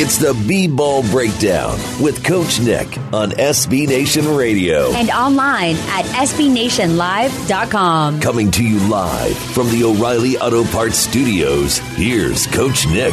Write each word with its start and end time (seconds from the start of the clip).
It's 0.00 0.16
the 0.16 0.32
B 0.46 0.68
Ball 0.68 1.02
Breakdown 1.10 1.76
with 2.00 2.22
Coach 2.22 2.60
Nick 2.60 2.86
on 3.12 3.32
SB 3.32 3.88
Nation 3.88 4.36
Radio. 4.36 4.92
And 4.92 5.10
online 5.10 5.74
at 5.74 6.04
SBNationLive.com. 6.04 8.20
Coming 8.20 8.52
to 8.52 8.62
you 8.62 8.78
live 8.88 9.36
from 9.36 9.68
the 9.72 9.82
O'Reilly 9.82 10.38
Auto 10.38 10.62
Parts 10.66 10.98
Studios, 10.98 11.78
here's 11.96 12.46
Coach 12.46 12.86
Nick. 12.86 13.12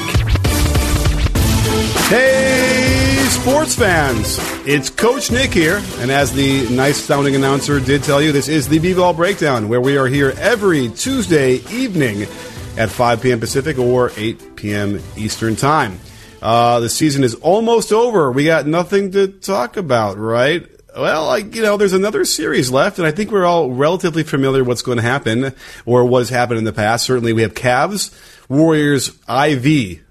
Hey, 2.07 3.25
sports 3.31 3.75
fans! 3.75 4.37
It's 4.67 4.91
Coach 4.91 5.31
Nick 5.31 5.51
here, 5.51 5.81
and 5.97 6.11
as 6.11 6.33
the 6.33 6.69
nice 6.69 6.97
sounding 6.97 7.35
announcer 7.35 7.79
did 7.79 8.03
tell 8.03 8.21
you, 8.21 8.31
this 8.31 8.47
is 8.47 8.69
the 8.69 8.77
B 8.77 8.93
Ball 8.93 9.15
Breakdown, 9.15 9.69
where 9.69 9.81
we 9.81 9.97
are 9.97 10.05
here 10.05 10.35
every 10.37 10.89
Tuesday 10.89 11.63
evening 11.71 12.27
at 12.77 12.91
5 12.91 13.23
p.m. 13.23 13.39
Pacific 13.39 13.79
or 13.79 14.11
8 14.15 14.55
p.m. 14.55 15.01
Eastern 15.17 15.55
Time. 15.55 15.99
Uh, 16.45 16.79
the 16.79 16.89
season 16.89 17.23
is 17.23 17.33
almost 17.33 17.91
over. 17.91 18.31
We 18.31 18.45
got 18.45 18.67
nothing 18.67 19.13
to 19.13 19.27
talk 19.27 19.77
about, 19.77 20.19
right? 20.19 20.63
Well, 20.95 21.25
like, 21.25 21.55
you 21.55 21.63
know, 21.63 21.75
there's 21.75 21.93
another 21.93 22.23
series 22.23 22.69
left, 22.69 22.99
and 22.99 23.07
I 23.07 23.09
think 23.09 23.31
we're 23.31 23.47
all 23.47 23.71
relatively 23.71 24.21
familiar 24.21 24.63
what's 24.63 24.83
going 24.83 24.97
to 24.97 25.01
happen 25.01 25.55
or 25.87 26.05
what 26.05 26.19
has 26.19 26.29
happened 26.29 26.59
in 26.59 26.63
the 26.63 26.71
past. 26.71 27.03
Certainly, 27.03 27.33
we 27.33 27.41
have 27.41 27.55
Cavs, 27.55 28.13
Warriors, 28.47 29.09
IV. 29.27 29.65
In 29.65 30.03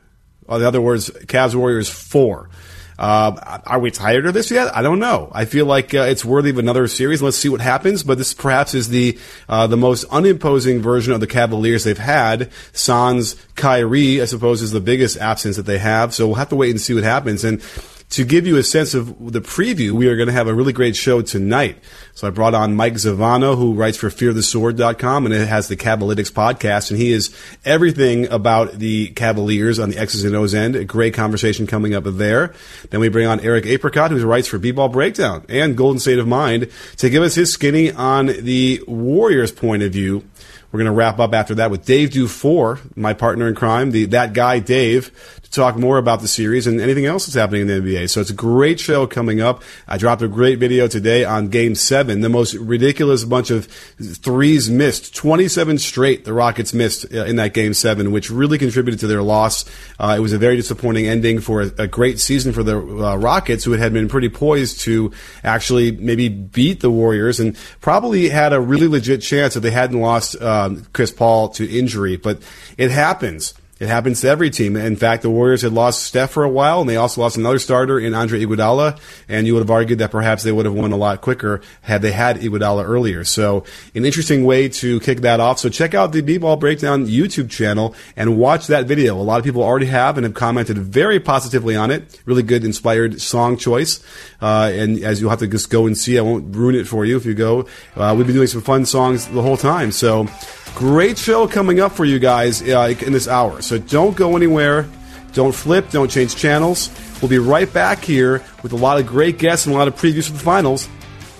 other 0.48 0.80
words, 0.80 1.08
Cavs, 1.08 1.54
Warriors, 1.54 1.88
four. 1.88 2.50
Uh, 2.98 3.60
are 3.66 3.78
we 3.78 3.90
tired 3.90 4.26
of 4.26 4.34
this 4.34 4.50
yet? 4.50 4.74
I 4.74 4.82
don't 4.82 4.98
know. 4.98 5.30
I 5.32 5.44
feel 5.44 5.66
like 5.66 5.94
uh, 5.94 6.02
it's 6.02 6.24
worthy 6.24 6.50
of 6.50 6.58
another 6.58 6.86
series. 6.86 7.22
Let's 7.22 7.36
see 7.36 7.48
what 7.48 7.60
happens. 7.60 8.02
But 8.02 8.18
this 8.18 8.34
perhaps 8.34 8.74
is 8.74 8.88
the 8.88 9.18
uh, 9.48 9.66
the 9.66 9.76
most 9.76 10.04
unimposing 10.10 10.80
version 10.80 11.12
of 11.12 11.20
the 11.20 11.26
Cavaliers 11.26 11.84
they've 11.84 11.98
had. 11.98 12.50
Sans 12.72 13.34
Kyrie, 13.56 14.22
I 14.22 14.26
suppose, 14.26 14.62
is 14.62 14.70
the 14.70 14.80
biggest 14.80 15.16
absence 15.16 15.56
that 15.56 15.66
they 15.66 15.78
have. 15.78 16.14
So 16.14 16.26
we'll 16.26 16.36
have 16.36 16.50
to 16.50 16.56
wait 16.56 16.70
and 16.70 16.80
see 16.80 16.94
what 16.94 17.04
happens. 17.04 17.44
And 17.44 17.60
to 18.10 18.24
give 18.24 18.46
you 18.46 18.56
a 18.56 18.62
sense 18.62 18.94
of 18.94 19.32
the 19.32 19.40
preview, 19.40 19.90
we 19.90 20.06
are 20.08 20.16
going 20.16 20.28
to 20.28 20.32
have 20.32 20.46
a 20.46 20.54
really 20.54 20.72
great 20.72 20.94
show 20.94 21.20
tonight. 21.22 21.78
So 22.14 22.28
I 22.28 22.30
brought 22.30 22.54
on 22.54 22.76
Mike 22.76 22.94
Zavagno, 22.94 23.56
who 23.56 23.74
writes 23.74 23.96
for 23.96 24.08
FearTheSword.com, 24.08 25.26
and 25.26 25.34
it 25.34 25.48
has 25.48 25.66
the 25.66 25.76
Cavalytics 25.76 26.30
podcast, 26.30 26.90
and 26.90 27.00
he 27.00 27.10
is 27.10 27.34
everything 27.64 28.28
about 28.28 28.74
the 28.78 29.08
Cavaliers 29.08 29.78
on 29.78 29.90
the 29.90 29.98
X's 29.98 30.24
and 30.24 30.36
O's 30.36 30.54
end. 30.54 30.76
A 30.76 30.84
great 30.84 31.14
conversation 31.14 31.66
coming 31.66 31.94
up 31.94 32.04
there. 32.04 32.54
Then 32.90 33.00
we 33.00 33.08
bring 33.08 33.26
on 33.26 33.40
Eric 33.40 33.66
Apricot, 33.66 34.12
who 34.12 34.24
writes 34.24 34.46
for 34.46 34.58
B-Ball 34.58 34.90
Breakdown 34.90 35.44
and 35.48 35.76
Golden 35.76 35.98
State 35.98 36.18
of 36.18 36.28
Mind, 36.28 36.70
to 36.98 37.10
give 37.10 37.22
us 37.22 37.34
his 37.34 37.52
skinny 37.52 37.90
on 37.90 38.26
the 38.26 38.82
Warriors' 38.86 39.50
point 39.50 39.82
of 39.82 39.92
view. 39.92 40.22
We're 40.70 40.78
going 40.78 40.86
to 40.86 40.92
wrap 40.92 41.20
up 41.20 41.34
after 41.34 41.54
that 41.54 41.70
with 41.70 41.84
Dave 41.84 42.10
Dufour, 42.10 42.80
my 42.96 43.14
partner 43.14 43.46
in 43.46 43.54
crime, 43.54 43.92
the 43.92 44.06
that 44.06 44.32
guy 44.32 44.58
Dave, 44.58 45.12
talk 45.54 45.76
more 45.76 45.98
about 45.98 46.20
the 46.20 46.28
series 46.28 46.66
and 46.66 46.80
anything 46.80 47.06
else 47.06 47.26
that's 47.26 47.36
happening 47.36 47.62
in 47.62 47.66
the 47.68 47.74
NBA. 47.74 48.10
So 48.10 48.20
it's 48.20 48.30
a 48.30 48.34
great 48.34 48.80
show 48.80 49.06
coming 49.06 49.40
up. 49.40 49.62
I 49.86 49.98
dropped 49.98 50.22
a 50.22 50.28
great 50.28 50.58
video 50.58 50.88
today 50.88 51.24
on 51.24 51.48
Game 51.48 51.74
7, 51.74 52.20
the 52.20 52.28
most 52.28 52.54
ridiculous 52.54 53.24
bunch 53.24 53.50
of 53.50 53.66
threes 53.66 54.70
missed. 54.70 55.14
27 55.14 55.78
straight 55.78 56.24
the 56.24 56.32
Rockets 56.32 56.74
missed 56.74 57.12
uh, 57.12 57.24
in 57.24 57.36
that 57.36 57.54
Game 57.54 57.74
7, 57.74 58.12
which 58.12 58.30
really 58.30 58.58
contributed 58.58 59.00
to 59.00 59.06
their 59.06 59.22
loss. 59.22 59.64
Uh, 59.98 60.14
it 60.16 60.20
was 60.20 60.32
a 60.32 60.38
very 60.38 60.56
disappointing 60.56 61.06
ending 61.06 61.40
for 61.40 61.62
a, 61.62 61.70
a 61.78 61.86
great 61.86 62.18
season 62.18 62.52
for 62.52 62.62
the 62.62 62.78
uh, 62.78 63.16
Rockets, 63.16 63.64
who 63.64 63.72
had 63.72 63.92
been 63.92 64.08
pretty 64.08 64.28
poised 64.28 64.80
to 64.80 65.12
actually 65.42 65.92
maybe 65.92 66.28
beat 66.28 66.80
the 66.80 66.90
Warriors 66.90 67.40
and 67.40 67.56
probably 67.80 68.28
had 68.28 68.52
a 68.52 68.60
really 68.60 68.88
legit 68.88 69.22
chance 69.22 69.56
if 69.56 69.62
they 69.62 69.70
hadn't 69.70 70.00
lost 70.00 70.40
um, 70.42 70.84
Chris 70.92 71.10
Paul 71.10 71.48
to 71.50 71.78
injury. 71.78 72.16
But 72.16 72.42
it 72.76 72.90
happens. 72.90 73.54
It 73.80 73.88
happens 73.88 74.20
to 74.20 74.28
every 74.28 74.50
team. 74.50 74.76
In 74.76 74.94
fact, 74.94 75.22
the 75.22 75.30
Warriors 75.30 75.62
had 75.62 75.72
lost 75.72 76.04
Steph 76.04 76.30
for 76.30 76.44
a 76.44 76.48
while, 76.48 76.80
and 76.80 76.88
they 76.88 76.96
also 76.96 77.20
lost 77.20 77.36
another 77.36 77.58
starter 77.58 77.98
in 77.98 78.14
Andre 78.14 78.40
Iguodala. 78.40 79.00
And 79.28 79.48
you 79.48 79.54
would 79.54 79.60
have 79.62 79.70
argued 79.70 79.98
that 79.98 80.12
perhaps 80.12 80.44
they 80.44 80.52
would 80.52 80.64
have 80.64 80.74
won 80.74 80.92
a 80.92 80.96
lot 80.96 81.22
quicker 81.22 81.60
had 81.82 82.00
they 82.00 82.12
had 82.12 82.36
Iguodala 82.36 82.84
earlier. 82.84 83.24
So, 83.24 83.64
an 83.94 84.04
interesting 84.04 84.44
way 84.44 84.68
to 84.68 85.00
kick 85.00 85.22
that 85.22 85.40
off. 85.40 85.58
So, 85.58 85.68
check 85.68 85.92
out 85.92 86.12
the 86.12 86.20
B-Ball 86.20 86.56
Breakdown 86.56 87.06
YouTube 87.06 87.50
channel 87.50 87.96
and 88.16 88.38
watch 88.38 88.68
that 88.68 88.86
video. 88.86 89.16
A 89.16 89.22
lot 89.22 89.38
of 89.38 89.44
people 89.44 89.62
already 89.62 89.86
have 89.86 90.16
and 90.16 90.24
have 90.24 90.34
commented 90.34 90.78
very 90.78 91.18
positively 91.18 91.74
on 91.74 91.90
it. 91.90 92.20
Really 92.26 92.44
good, 92.44 92.64
inspired 92.64 93.20
song 93.20 93.56
choice. 93.56 94.04
Uh, 94.40 94.70
and 94.72 95.02
as 95.02 95.20
you'll 95.20 95.30
have 95.30 95.40
to 95.40 95.48
just 95.48 95.68
go 95.68 95.86
and 95.86 95.98
see, 95.98 96.16
I 96.16 96.22
won't 96.22 96.54
ruin 96.54 96.76
it 96.76 96.86
for 96.86 97.04
you 97.04 97.16
if 97.16 97.26
you 97.26 97.34
go. 97.34 97.66
Uh, 97.96 98.14
we've 98.16 98.26
been 98.26 98.36
doing 98.36 98.46
some 98.46 98.60
fun 98.60 98.86
songs 98.86 99.26
the 99.26 99.42
whole 99.42 99.56
time. 99.56 99.90
So, 99.90 100.28
Great 100.74 101.16
show 101.16 101.46
coming 101.46 101.80
up 101.80 101.92
for 101.92 102.04
you 102.04 102.18
guys 102.18 102.60
uh, 102.62 102.94
in 103.00 103.12
this 103.12 103.28
hour. 103.28 103.62
So 103.62 103.78
don't 103.78 104.16
go 104.16 104.36
anywhere. 104.36 104.88
Don't 105.32 105.54
flip. 105.54 105.90
Don't 105.90 106.10
change 106.10 106.34
channels. 106.36 106.90
We'll 107.20 107.28
be 107.28 107.38
right 107.38 107.72
back 107.72 108.02
here 108.02 108.42
with 108.62 108.72
a 108.72 108.76
lot 108.76 108.98
of 108.98 109.06
great 109.06 109.38
guests 109.38 109.66
and 109.66 109.74
a 109.74 109.78
lot 109.78 109.88
of 109.88 109.94
previews 109.94 110.26
for 110.26 110.32
the 110.32 110.40
finals 110.40 110.88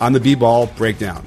on 0.01 0.13
the 0.13 0.21
B 0.21 0.35
Ball 0.35 0.67
Breakdown. 0.67 1.27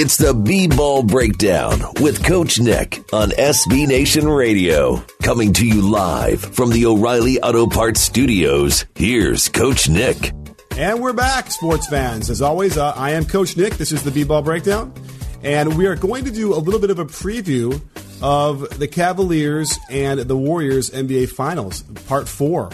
It's 0.00 0.16
the 0.16 0.32
B 0.32 0.68
Ball 0.68 1.02
Breakdown 1.02 1.82
with 2.00 2.24
Coach 2.24 2.60
Nick 2.60 3.02
on 3.12 3.30
SB 3.30 3.88
Nation 3.88 4.28
Radio. 4.28 4.98
Coming 5.24 5.52
to 5.54 5.66
you 5.66 5.90
live 5.90 6.40
from 6.40 6.70
the 6.70 6.86
O'Reilly 6.86 7.40
Auto 7.40 7.66
Parts 7.66 8.00
Studios. 8.00 8.86
Here's 8.94 9.48
Coach 9.48 9.88
Nick. 9.88 10.30
And 10.76 11.02
we're 11.02 11.12
back, 11.12 11.50
sports 11.50 11.88
fans. 11.88 12.30
As 12.30 12.40
always, 12.40 12.78
uh, 12.78 12.92
I 12.94 13.10
am 13.10 13.24
Coach 13.24 13.56
Nick. 13.56 13.74
This 13.74 13.90
is 13.90 14.04
the 14.04 14.12
B 14.12 14.22
Ball 14.22 14.40
Breakdown. 14.40 14.94
And 15.42 15.76
we 15.76 15.86
are 15.86 15.96
going 15.96 16.24
to 16.26 16.30
do 16.30 16.54
a 16.54 16.60
little 16.62 16.78
bit 16.78 16.90
of 16.90 17.00
a 17.00 17.04
preview 17.04 17.82
of 18.22 18.78
the 18.78 18.86
Cavaliers 18.86 19.76
and 19.90 20.20
the 20.20 20.36
Warriors 20.36 20.90
NBA 20.90 21.30
Finals, 21.30 21.82
part 22.06 22.28
four. 22.28 22.70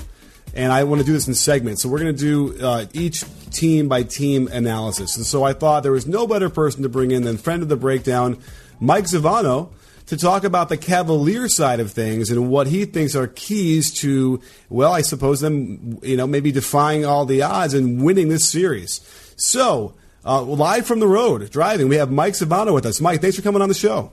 And 0.54 0.72
I 0.72 0.84
want 0.84 1.00
to 1.00 1.06
do 1.06 1.12
this 1.12 1.26
in 1.26 1.34
segments. 1.34 1.82
So 1.82 1.88
we're 1.88 1.98
going 1.98 2.15
to 2.15 2.53
do 2.53 2.65
uh, 2.65 2.87
each 2.92 3.25
team 3.50 3.88
by 3.88 4.04
team 4.04 4.48
analysis. 4.48 5.16
And 5.16 5.26
so 5.26 5.42
I 5.42 5.53
thought 5.53 5.82
there 5.82 5.92
was 5.92 6.06
no 6.06 6.26
better 6.26 6.48
person 6.48 6.82
to 6.82 6.88
bring 6.88 7.10
in 7.10 7.25
than 7.25 7.38
friend 7.38 7.62
of 7.62 7.69
the 7.69 7.76
breakdown, 7.76 8.38
Mike 8.78 9.04
Zavagno, 9.04 9.70
to 10.06 10.16
talk 10.16 10.44
about 10.44 10.69
the 10.69 10.76
Cavalier 10.76 11.48
side 11.48 11.81
of 11.81 11.91
things 11.91 12.31
and 12.31 12.50
what 12.50 12.66
he 12.66 12.84
thinks 12.84 13.16
are 13.16 13.26
keys 13.26 13.92
to, 14.00 14.41
well, 14.69 14.92
I 14.92 15.00
suppose 15.00 15.41
them, 15.41 15.98
you 16.03 16.16
know, 16.16 16.26
maybe 16.26 16.53
defying 16.53 17.04
all 17.04 17.25
the 17.25 17.42
odds 17.42 17.75
and 17.75 18.04
winning 18.04 18.28
this 18.28 18.48
series. 18.48 19.00
So, 19.36 19.94
uh, 20.25 20.42
live 20.42 20.86
from 20.86 21.00
the 21.00 21.09
road, 21.09 21.50
driving, 21.50 21.88
we 21.88 21.97
have 21.97 22.10
Mike 22.10 22.34
Zavagno 22.34 22.75
with 22.75 22.86
us. 22.86 23.00
Mike, 23.00 23.21
thanks 23.21 23.36
for 23.36 23.42
coming 23.42 23.62
on 23.62 23.69
the 23.69 23.75
show. 23.75 24.12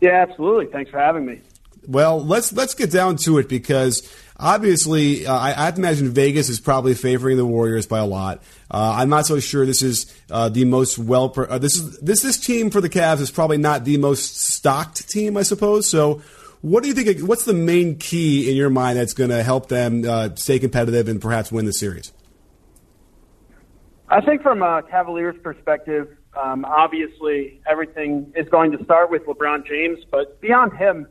Yeah, 0.00 0.24
absolutely. 0.28 0.66
Thanks 0.66 0.90
for 0.90 0.98
having 0.98 1.26
me. 1.26 1.40
Well, 1.86 2.22
let's 2.22 2.52
let's 2.52 2.74
get 2.74 2.90
down 2.90 3.16
to 3.24 3.38
it 3.38 3.48
because 3.48 4.06
obviously, 4.38 5.26
uh, 5.26 5.34
I, 5.34 5.48
I, 5.50 5.64
have 5.66 5.74
to 5.74 5.80
imagine 5.80 6.10
Vegas 6.10 6.48
is 6.48 6.60
probably 6.60 6.94
favoring 6.94 7.36
the 7.36 7.46
Warriors 7.46 7.86
by 7.86 7.98
a 7.98 8.06
lot. 8.06 8.42
Uh, 8.70 8.96
I'm 8.98 9.08
not 9.08 9.26
so 9.26 9.40
sure 9.40 9.66
this 9.66 9.82
is 9.82 10.12
uh, 10.30 10.48
the 10.48 10.64
most 10.64 10.98
well. 10.98 11.28
Per- 11.30 11.48
uh, 11.48 11.58
this 11.58 11.74
is 11.76 11.98
this 12.00 12.22
this 12.22 12.38
team 12.38 12.70
for 12.70 12.80
the 12.80 12.88
Cavs 12.88 13.20
is 13.20 13.30
probably 13.30 13.58
not 13.58 13.84
the 13.84 13.96
most 13.98 14.38
stocked 14.38 15.08
team, 15.08 15.36
I 15.36 15.42
suppose. 15.42 15.88
So, 15.88 16.22
what 16.60 16.82
do 16.82 16.88
you 16.88 16.94
think? 16.94 17.20
What's 17.20 17.44
the 17.44 17.54
main 17.54 17.96
key 17.96 18.50
in 18.50 18.56
your 18.56 18.70
mind 18.70 18.98
that's 18.98 19.14
going 19.14 19.30
to 19.30 19.42
help 19.42 19.68
them 19.68 20.04
uh, 20.08 20.34
stay 20.34 20.58
competitive 20.58 21.08
and 21.08 21.20
perhaps 21.20 21.50
win 21.50 21.64
the 21.64 21.72
series? 21.72 22.12
I 24.10 24.22
think 24.22 24.42
from 24.42 24.62
a 24.62 24.82
Cavaliers 24.88 25.36
perspective, 25.42 26.16
um, 26.34 26.64
obviously 26.64 27.60
everything 27.68 28.32
is 28.34 28.48
going 28.48 28.72
to 28.72 28.82
start 28.84 29.10
with 29.10 29.26
LeBron 29.26 29.66
James, 29.66 29.98
but 30.10 30.40
beyond 30.40 30.72
him 30.74 31.06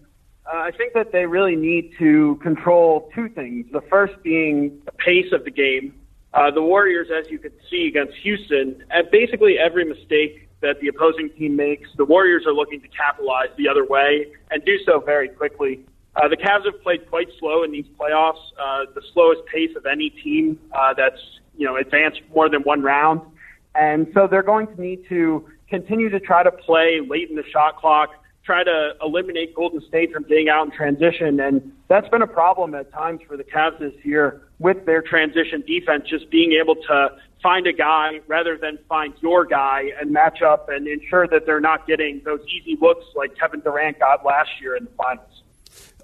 uh, 0.51 0.57
I 0.57 0.71
think 0.71 0.93
that 0.93 1.11
they 1.11 1.25
really 1.25 1.55
need 1.55 1.91
to 1.99 2.39
control 2.41 3.09
two 3.13 3.29
things. 3.29 3.65
The 3.71 3.81
first 3.89 4.21
being 4.23 4.81
the 4.85 4.91
pace 4.93 5.31
of 5.33 5.43
the 5.43 5.51
game. 5.51 5.93
Uh, 6.33 6.51
the 6.51 6.61
Warriors, 6.61 7.07
as 7.09 7.29
you 7.31 7.39
could 7.39 7.53
see 7.69 7.87
against 7.87 8.13
Houston, 8.21 8.83
at 8.91 9.11
basically 9.11 9.57
every 9.57 9.85
mistake 9.85 10.47
that 10.61 10.79
the 10.81 10.87
opposing 10.87 11.29
team 11.37 11.55
makes, 11.55 11.89
the 11.97 12.05
Warriors 12.05 12.45
are 12.45 12.53
looking 12.53 12.81
to 12.81 12.87
capitalize 12.89 13.49
the 13.57 13.67
other 13.67 13.85
way 13.85 14.27
and 14.51 14.63
do 14.63 14.77
so 14.85 14.99
very 14.99 15.29
quickly. 15.29 15.85
Uh, 16.15 16.27
the 16.27 16.37
Cavs 16.37 16.65
have 16.65 16.81
played 16.81 17.07
quite 17.09 17.27
slow 17.39 17.63
in 17.63 17.71
these 17.71 17.85
playoffs, 17.99 18.41
uh, 18.59 18.85
the 18.95 19.01
slowest 19.13 19.41
pace 19.45 19.69
of 19.75 19.85
any 19.85 20.09
team 20.09 20.59
uh, 20.73 20.93
that's 20.93 21.21
you 21.55 21.65
know 21.65 21.77
advanced 21.77 22.21
more 22.33 22.49
than 22.49 22.61
one 22.63 22.81
round, 22.81 23.21
and 23.75 24.07
so 24.13 24.27
they're 24.27 24.43
going 24.43 24.67
to 24.67 24.81
need 24.81 25.07
to 25.09 25.47
continue 25.69 26.09
to 26.09 26.19
try 26.19 26.41
to 26.41 26.51
play 26.51 27.01
late 27.07 27.29
in 27.29 27.35
the 27.35 27.43
shot 27.51 27.77
clock 27.77 28.09
try 28.47 28.63
to 28.63 28.93
eliminate 29.03 29.53
Golden 29.53 29.81
State 29.87 30.13
from 30.13 30.23
getting 30.23 30.47
out 30.47 30.65
in 30.65 30.71
transition. 30.71 31.39
And 31.39 31.73
that's 31.89 32.07
been 32.07 32.21
a 32.21 32.27
problem 32.27 32.73
at 32.73 32.91
times 32.93 33.19
for 33.27 33.35
the 33.35 33.43
Cavs 33.43 33.77
this 33.77 33.93
year 34.03 34.41
with 34.57 34.85
their 34.85 35.01
transition 35.01 35.61
defense, 35.67 36.05
just 36.09 36.31
being 36.31 36.53
able 36.53 36.75
to 36.75 37.09
find 37.43 37.67
a 37.67 37.73
guy 37.73 38.21
rather 38.27 38.57
than 38.57 38.79
find 38.87 39.13
your 39.21 39.45
guy 39.45 39.91
and 39.99 40.11
match 40.11 40.41
up 40.41 40.69
and 40.69 40.87
ensure 40.87 41.27
that 41.27 41.45
they're 41.45 41.59
not 41.59 41.85
getting 41.85 42.21
those 42.23 42.39
easy 42.47 42.77
looks 42.81 43.05
like 43.15 43.37
Kevin 43.37 43.59
Durant 43.59 43.99
got 43.99 44.25
last 44.25 44.49
year 44.61 44.75
in 44.77 44.85
the 44.85 44.91
finals. 44.91 45.43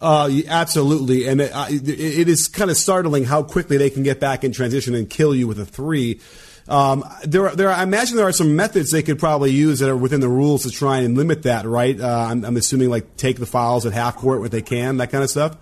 Uh, 0.02 0.30
absolutely, 0.50 1.28
and 1.30 1.40
it, 1.40 1.52
it 1.88 2.28
is 2.28 2.50
kind 2.50 2.70
of 2.70 2.76
startling 2.76 3.24
how 3.24 3.42
quickly 3.42 3.78
they 3.78 3.90
can 3.90 4.04
get 4.04 4.20
back 4.20 4.44
in 4.44 4.52
transition 4.52 4.94
and 4.96 5.10
kill 5.10 5.34
you 5.34 5.48
with 5.48 5.58
a 5.58 5.66
three. 5.66 6.20
Um, 6.68 7.04
there, 7.24 7.54
there. 7.56 7.70
I 7.70 7.84
imagine 7.84 8.16
there 8.16 8.28
are 8.28 8.32
some 8.32 8.56
methods 8.56 8.92
they 8.92 9.04
could 9.04 9.20
probably 9.20 9.52
use 9.52 9.80
that 9.80 9.90
are 9.90 9.98
within 9.98 10.22
the 10.22 10.30
rules 10.30 10.64
to 10.64 10.72
try 10.72 11.00
and 11.00 11.18
limit 11.18 11.44
that. 11.44 11.66
Right? 11.66 12.00
Uh, 12.00 12.28
I'm, 12.30 12.46
I'm, 12.46 12.58
assuming 12.58 12.90
like 12.90 13.18
take 13.18 13.38
the 13.38 13.46
fouls 13.46 13.86
at 13.86 13.94
half 13.94 14.16
court 14.16 14.40
when 14.42 14.50
they 14.50 14.62
can, 14.62 14.98
that 14.98 15.12
kind 15.12 15.24
of 15.24 15.30
stuff. 15.30 15.58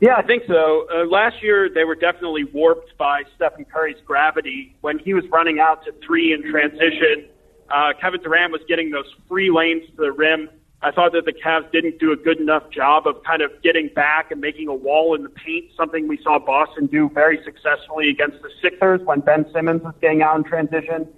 Yeah, 0.00 0.16
I 0.16 0.22
think 0.22 0.42
so. 0.46 0.86
Uh, 0.92 1.06
last 1.06 1.42
year 1.42 1.70
they 1.72 1.84
were 1.84 1.94
definitely 1.94 2.44
warped 2.44 2.98
by 2.98 3.22
Stephen 3.36 3.64
Curry's 3.64 3.96
gravity 4.04 4.76
when 4.82 4.98
he 4.98 5.14
was 5.14 5.24
running 5.30 5.60
out 5.60 5.84
to 5.86 5.94
three 6.06 6.34
in 6.34 6.42
transition. 6.50 7.30
Uh, 7.70 7.92
Kevin 7.98 8.20
Durant 8.20 8.52
was 8.52 8.60
getting 8.68 8.90
those 8.90 9.06
free 9.28 9.50
lanes 9.50 9.88
to 9.90 9.96
the 9.96 10.12
rim 10.12 10.50
I 10.84 10.90
thought 10.90 11.12
that 11.12 11.24
the 11.24 11.32
Cavs 11.32 11.72
didn't 11.72 11.98
do 11.98 12.12
a 12.12 12.16
good 12.16 12.38
enough 12.38 12.64
job 12.70 13.06
of 13.06 13.24
kind 13.24 13.40
of 13.40 13.50
getting 13.62 13.88
back 13.94 14.30
and 14.30 14.38
making 14.38 14.68
a 14.68 14.74
wall 14.74 15.14
in 15.14 15.22
the 15.22 15.30
paint, 15.30 15.70
something 15.74 16.06
we 16.06 16.18
saw 16.22 16.38
Boston 16.38 16.86
do 16.88 17.08
very 17.08 17.42
successfully 17.42 18.10
against 18.10 18.42
the 18.42 18.50
Sixers 18.60 19.00
when 19.02 19.20
Ben 19.20 19.46
Simmons 19.54 19.80
was 19.82 19.94
getting 20.02 20.20
out 20.20 20.36
in 20.36 20.44
transition. 20.44 21.08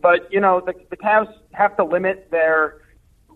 But, 0.00 0.32
you 0.32 0.40
know, 0.40 0.62
the, 0.64 0.74
the 0.90 0.96
Cavs 0.96 1.32
have 1.54 1.76
to 1.76 1.84
limit 1.84 2.28
their 2.30 2.82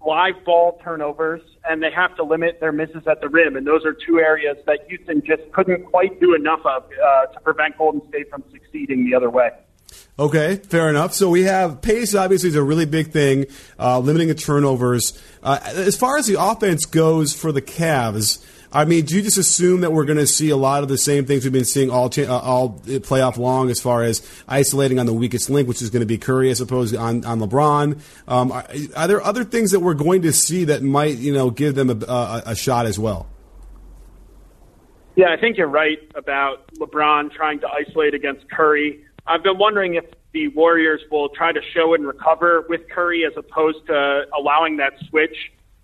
live 0.07 0.45
ball 0.45 0.81
turnovers 0.85 1.43
and 1.69 1.83
they 1.83 1.91
have 1.91 2.15
to 2.17 2.23
limit 2.23 2.61
their 2.61 2.71
misses 2.71 3.03
at 3.11 3.21
the 3.21 3.29
rim. 3.29 3.57
And 3.57 3.67
those 3.67 3.85
are 3.85 3.93
two 3.93 4.21
areas 4.21 4.59
that 4.67 4.87
Houston 4.89 5.23
just 5.27 5.43
couldn't 5.53 5.87
quite 5.87 6.21
do 6.21 6.37
enough 6.37 6.61
of 6.65 6.85
uh, 6.85 7.27
to 7.33 7.41
prevent 7.41 7.77
Golden 7.77 8.09
State 8.09 8.31
from 8.31 8.45
succeeding 8.53 9.05
the 9.11 9.17
other 9.17 9.29
way. 9.29 9.51
Okay, 10.19 10.57
fair 10.57 10.91
enough. 10.91 11.15
So 11.15 11.31
we 11.31 11.45
have 11.45 11.81
pace. 11.81 12.15
Obviously, 12.15 12.51
is 12.51 12.55
a 12.55 12.63
really 12.63 12.85
big 12.85 13.11
thing, 13.11 13.47
uh, 13.79 13.99
limiting 14.01 14.29
the 14.29 14.35
turnovers. 14.35 15.19
Uh, 15.43 15.59
as 15.65 15.97
far 15.97 16.19
as 16.19 16.27
the 16.27 16.41
offense 16.41 16.85
goes 16.85 17.33
for 17.33 17.53
the 17.53 17.63
Cavs, 17.63 18.45
I 18.73 18.85
mean, 18.85 19.05
do 19.05 19.17
you 19.17 19.23
just 19.23 19.39
assume 19.39 19.81
that 19.81 19.93
we're 19.93 20.05
going 20.05 20.19
to 20.19 20.27
see 20.27 20.51
a 20.51 20.57
lot 20.57 20.83
of 20.83 20.89
the 20.89 20.99
same 20.99 21.25
things 21.25 21.45
we've 21.45 21.53
been 21.53 21.65
seeing 21.65 21.91
all 21.91 22.09
cha- 22.09 22.23
uh, 22.23 22.39
all 22.39 22.79
playoff 22.85 23.37
long, 23.37 23.71
as 23.71 23.81
far 23.81 24.03
as 24.03 24.23
isolating 24.47 24.99
on 24.99 25.07
the 25.07 25.15
weakest 25.15 25.51
link, 25.51 25.67
which 25.67 25.83
is 25.83 25.91
going 25.91 26.01
to 26.01 26.07
be 26.07 26.19
Curry, 26.19 26.51
I 26.51 26.53
suppose, 26.53 26.95
on 26.95 27.25
on 27.25 27.41
LeBron? 27.41 28.01
Um, 28.29 28.53
are, 28.53 28.67
are, 28.95 29.09
there 29.09 29.23
other 29.23 29.43
things 29.43 29.73
that 29.73 29.81
we're 29.81 29.95
going 29.95 30.23
to 30.23 30.33
see 30.33 30.65
that 30.65 30.83
might, 30.83 31.17
you 31.17 31.33
know, 31.33 31.51
give 31.51 31.75
them 31.75 31.91
a, 31.91 32.05
a, 32.07 32.43
a 32.47 32.55
shot 32.55 32.87
as 32.87 32.99
well? 32.99 33.27
Yeah, 35.17 35.33
I 35.33 35.37
think 35.37 35.59
you're 35.59 35.67
right 35.67 35.99
about 36.15 36.73
LeBron 36.77 37.33
trying 37.33 37.61
to 37.61 37.69
isolate 37.69 38.15
against 38.15 38.49
Curry. 38.51 39.05
I've 39.31 39.45
been 39.45 39.59
wondering 39.59 39.95
if 39.95 40.05
the 40.33 40.49
Warriors 40.49 41.01
will 41.09 41.29
try 41.29 41.53
to 41.53 41.61
show 41.73 41.95
and 41.95 42.05
recover 42.05 42.67
with 42.69 42.81
Curry 42.91 43.25
as 43.25 43.33
opposed 43.37 43.87
to 43.87 44.23
allowing 44.37 44.77
that 44.79 44.95
switch. 45.09 45.37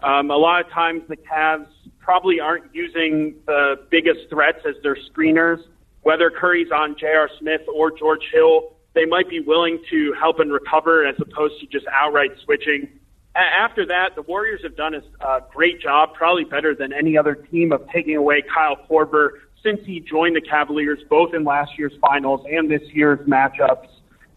Um, 0.03 0.33
a 0.33 0.37
lot 0.37 0.65
of 0.65 0.73
times 0.73 1.03
the 1.09 1.17
Cavs 1.17 1.69
probably 2.01 2.41
aren't 2.41 2.75
using 2.75 3.37
the 3.47 3.77
biggest 3.89 4.29
threats 4.31 4.59
as 4.69 4.75
their 4.83 4.97
screeners. 4.97 5.63
Whether 6.03 6.29
Curry's 6.29 6.73
on 6.73 6.97
J.R. 6.99 7.31
Smith 7.39 7.61
or 7.73 7.97
George 7.97 8.25
Hill, 8.33 8.73
they 8.95 9.05
might 9.05 9.31
be 9.31 9.39
willing 9.39 9.81
to 9.91 10.13
help 10.19 10.41
and 10.41 10.53
recover 10.53 11.07
as 11.07 11.15
opposed 11.21 11.61
to 11.61 11.67
just 11.67 11.87
outright 11.93 12.31
switching. 12.45 12.89
After 13.37 13.87
that, 13.87 14.17
the 14.17 14.23
Warriors 14.23 14.63
have 14.65 14.77
done 14.77 14.95
a 14.95 15.41
great 15.55 15.81
job, 15.81 16.15
probably 16.15 16.45
better 16.45 16.75
than 16.75 16.93
any 16.93 17.17
other 17.17 17.37
team, 17.37 17.71
of 17.71 17.87
taking 17.95 18.17
away 18.17 18.43
Kyle 18.43 18.77
Korver 18.91 19.29
since 19.67 19.85
he 19.85 19.99
joined 19.99 20.37
the 20.37 20.41
Cavaliers, 20.41 21.01
both 21.11 21.35
in 21.35 21.43
last 21.43 21.77
year's 21.77 21.95
finals 22.01 22.47
and 22.49 22.71
this 22.71 22.83
year's 22.93 23.19
matchups. 23.27 23.89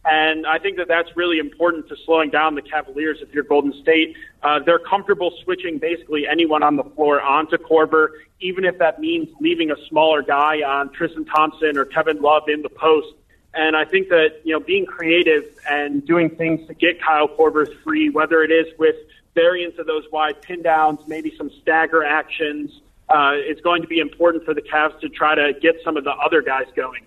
And 0.05 0.47
I 0.47 0.57
think 0.57 0.77
that 0.77 0.87
that's 0.87 1.15
really 1.15 1.37
important 1.37 1.87
to 1.89 1.95
slowing 2.05 2.31
down 2.31 2.55
the 2.55 2.63
Cavaliers 2.63 3.19
if 3.21 3.31
you're 3.31 3.43
Golden 3.43 3.73
State. 3.81 4.15
Uh, 4.41 4.59
they're 4.65 4.79
comfortable 4.79 5.31
switching 5.43 5.77
basically 5.77 6.25
anyone 6.27 6.63
on 6.63 6.77
the 6.77 6.83
floor 6.83 7.21
onto 7.21 7.57
Korver, 7.57 8.07
even 8.39 8.65
if 8.65 8.79
that 8.79 8.99
means 8.99 9.27
leaving 9.39 9.69
a 9.69 9.75
smaller 9.87 10.23
guy 10.23 10.63
on 10.63 10.89
Tristan 10.93 11.25
Thompson 11.25 11.77
or 11.77 11.85
Kevin 11.85 12.21
Love 12.21 12.43
in 12.47 12.63
the 12.63 12.69
post. 12.69 13.13
And 13.53 13.75
I 13.75 13.85
think 13.85 14.09
that, 14.09 14.41
you 14.43 14.53
know, 14.53 14.59
being 14.59 14.85
creative 14.85 15.43
and 15.69 16.05
doing 16.05 16.29
things 16.29 16.65
to 16.67 16.73
get 16.73 17.01
Kyle 17.01 17.27
Korver 17.27 17.67
free, 17.83 18.09
whether 18.09 18.41
it 18.41 18.51
is 18.51 18.67
with 18.79 18.95
variants 19.35 19.77
of 19.77 19.85
those 19.85 20.05
wide 20.11 20.41
pin 20.41 20.63
downs, 20.63 20.99
maybe 21.07 21.35
some 21.37 21.51
stagger 21.61 22.03
actions, 22.03 22.81
uh, 23.09 23.31
it's 23.33 23.61
going 23.61 23.81
to 23.81 23.87
be 23.87 23.99
important 23.99 24.45
for 24.45 24.53
the 24.53 24.61
Cavs 24.61 24.99
to 25.01 25.09
try 25.09 25.35
to 25.35 25.53
get 25.61 25.75
some 25.83 25.97
of 25.97 26.03
the 26.03 26.11
other 26.11 26.41
guys 26.41 26.65
going. 26.75 27.05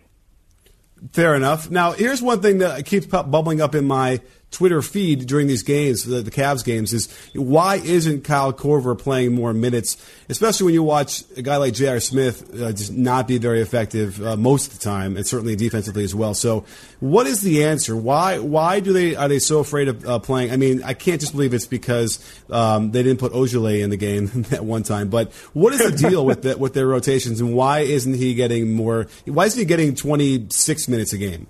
Fair 1.12 1.34
enough. 1.34 1.70
Now, 1.70 1.92
here's 1.92 2.22
one 2.22 2.40
thing 2.40 2.58
that 2.58 2.84
keeps 2.86 3.06
bubbling 3.06 3.60
up 3.60 3.74
in 3.74 3.84
my 3.86 4.20
Twitter 4.52 4.82
feed 4.82 5.26
during 5.26 5.46
these 5.46 5.62
games, 5.62 6.04
the, 6.04 6.22
the 6.22 6.30
Cavs 6.30 6.64
games, 6.64 6.92
is 6.92 7.12
why 7.34 7.76
isn't 7.76 8.22
Kyle 8.22 8.52
Korver 8.52 8.96
playing 8.96 9.34
more 9.34 9.52
minutes, 9.52 9.96
especially 10.28 10.66
when 10.66 10.74
you 10.74 10.82
watch 10.82 11.24
a 11.36 11.42
guy 11.42 11.56
like 11.56 11.72
J.R. 11.74 11.98
Smith 12.00 12.48
uh, 12.60 12.70
just 12.72 12.92
not 12.92 13.26
be 13.26 13.38
very 13.38 13.60
effective 13.60 14.24
uh, 14.24 14.36
most 14.36 14.72
of 14.72 14.78
the 14.78 14.84
time, 14.84 15.16
and 15.16 15.26
certainly 15.26 15.56
defensively 15.56 16.04
as 16.04 16.14
well. 16.14 16.34
So, 16.34 16.64
what 17.00 17.26
is 17.26 17.40
the 17.40 17.64
answer? 17.64 17.96
Why 17.96 18.38
why 18.38 18.80
do 18.80 18.92
they 18.92 19.16
are 19.16 19.26
they 19.26 19.38
so 19.38 19.58
afraid 19.60 19.88
of 19.88 20.06
uh, 20.06 20.18
playing? 20.18 20.52
I 20.52 20.56
mean, 20.56 20.82
I 20.82 20.94
can't 20.94 21.20
just 21.20 21.32
believe 21.32 21.54
it's 21.54 21.66
because 21.66 22.20
um, 22.50 22.92
they 22.92 23.02
didn't 23.02 23.20
put 23.20 23.32
Ojeleye 23.32 23.82
in 23.82 23.90
the 23.90 23.96
game 23.96 24.44
at 24.52 24.64
one 24.64 24.82
time. 24.82 25.08
But 25.08 25.32
what 25.54 25.72
is 25.72 25.80
the 25.80 26.08
deal 26.08 26.26
with 26.26 26.42
the, 26.42 26.58
with 26.58 26.74
their 26.74 26.86
rotations, 26.86 27.40
and 27.40 27.54
why 27.54 27.80
isn't 27.80 28.14
he 28.14 28.34
getting 28.34 28.74
more? 28.74 29.06
Why 29.24 29.46
isn't 29.46 29.58
he 29.58 29.64
getting 29.64 29.94
26 29.94 30.88
minutes 30.88 31.12
a 31.14 31.18
game? 31.18 31.46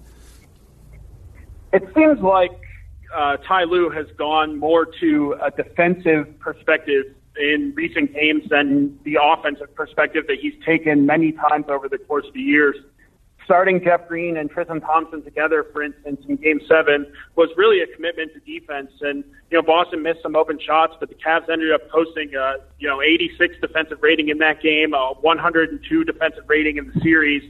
It 1.73 1.83
seems 1.95 2.21
like 2.21 2.53
uh, 3.15 3.37
Ty 3.39 3.65
Lue 3.65 3.91
has 3.91 4.07
gone 4.17 4.59
more 4.59 4.87
to 5.01 5.37
a 5.43 5.51
defensive 5.51 6.39
perspective 6.39 7.05
in 7.37 7.73
recent 7.75 8.13
games 8.13 8.43
than 8.51 8.99
the 9.05 9.19
offensive 9.23 9.75
perspective 9.75 10.25
that 10.29 10.39
he's 10.41 10.55
taken 10.65 11.07
many 11.07 11.33
times 11.33 11.67
over 11.69 11.89
the 11.89 11.99
course 11.99 12.27
of 12.27 12.35
the 12.35 12.41
years. 12.41 12.77
Starting 13.45 13.83
Jeff 13.83 14.07
Green 14.07 14.37
and 14.37 14.49
Tristan 14.51 14.81
Thompson 14.81 15.23
together, 15.23 15.67
for 15.73 15.83
instance, 15.83 16.25
in 16.29 16.37
Game 16.37 16.61
Seven, 16.69 17.13
was 17.35 17.49
really 17.57 17.81
a 17.81 17.87
commitment 17.93 18.33
to 18.35 18.41
defense. 18.41 18.93
And 19.01 19.25
you 19.51 19.59
know, 19.59 19.63
Boston 19.63 20.03
missed 20.03 20.23
some 20.23 20.37
open 20.37 20.61
shots, 20.65 20.95
but 21.01 21.09
the 21.09 21.17
Cavs 21.17 21.51
ended 21.51 21.73
up 21.73 21.89
posting 21.91 22.35
a 22.35 22.57
you 22.79 22.89
know 22.89 23.03
86 23.03 23.57
defensive 23.61 23.99
rating 24.01 24.29
in 24.29 24.39
that 24.39 24.63
game, 24.63 24.95
a 24.95 25.15
102 25.21 26.05
defensive 26.05 26.45
rating 26.47 26.77
in 26.77 26.93
the 26.95 27.01
series 27.01 27.43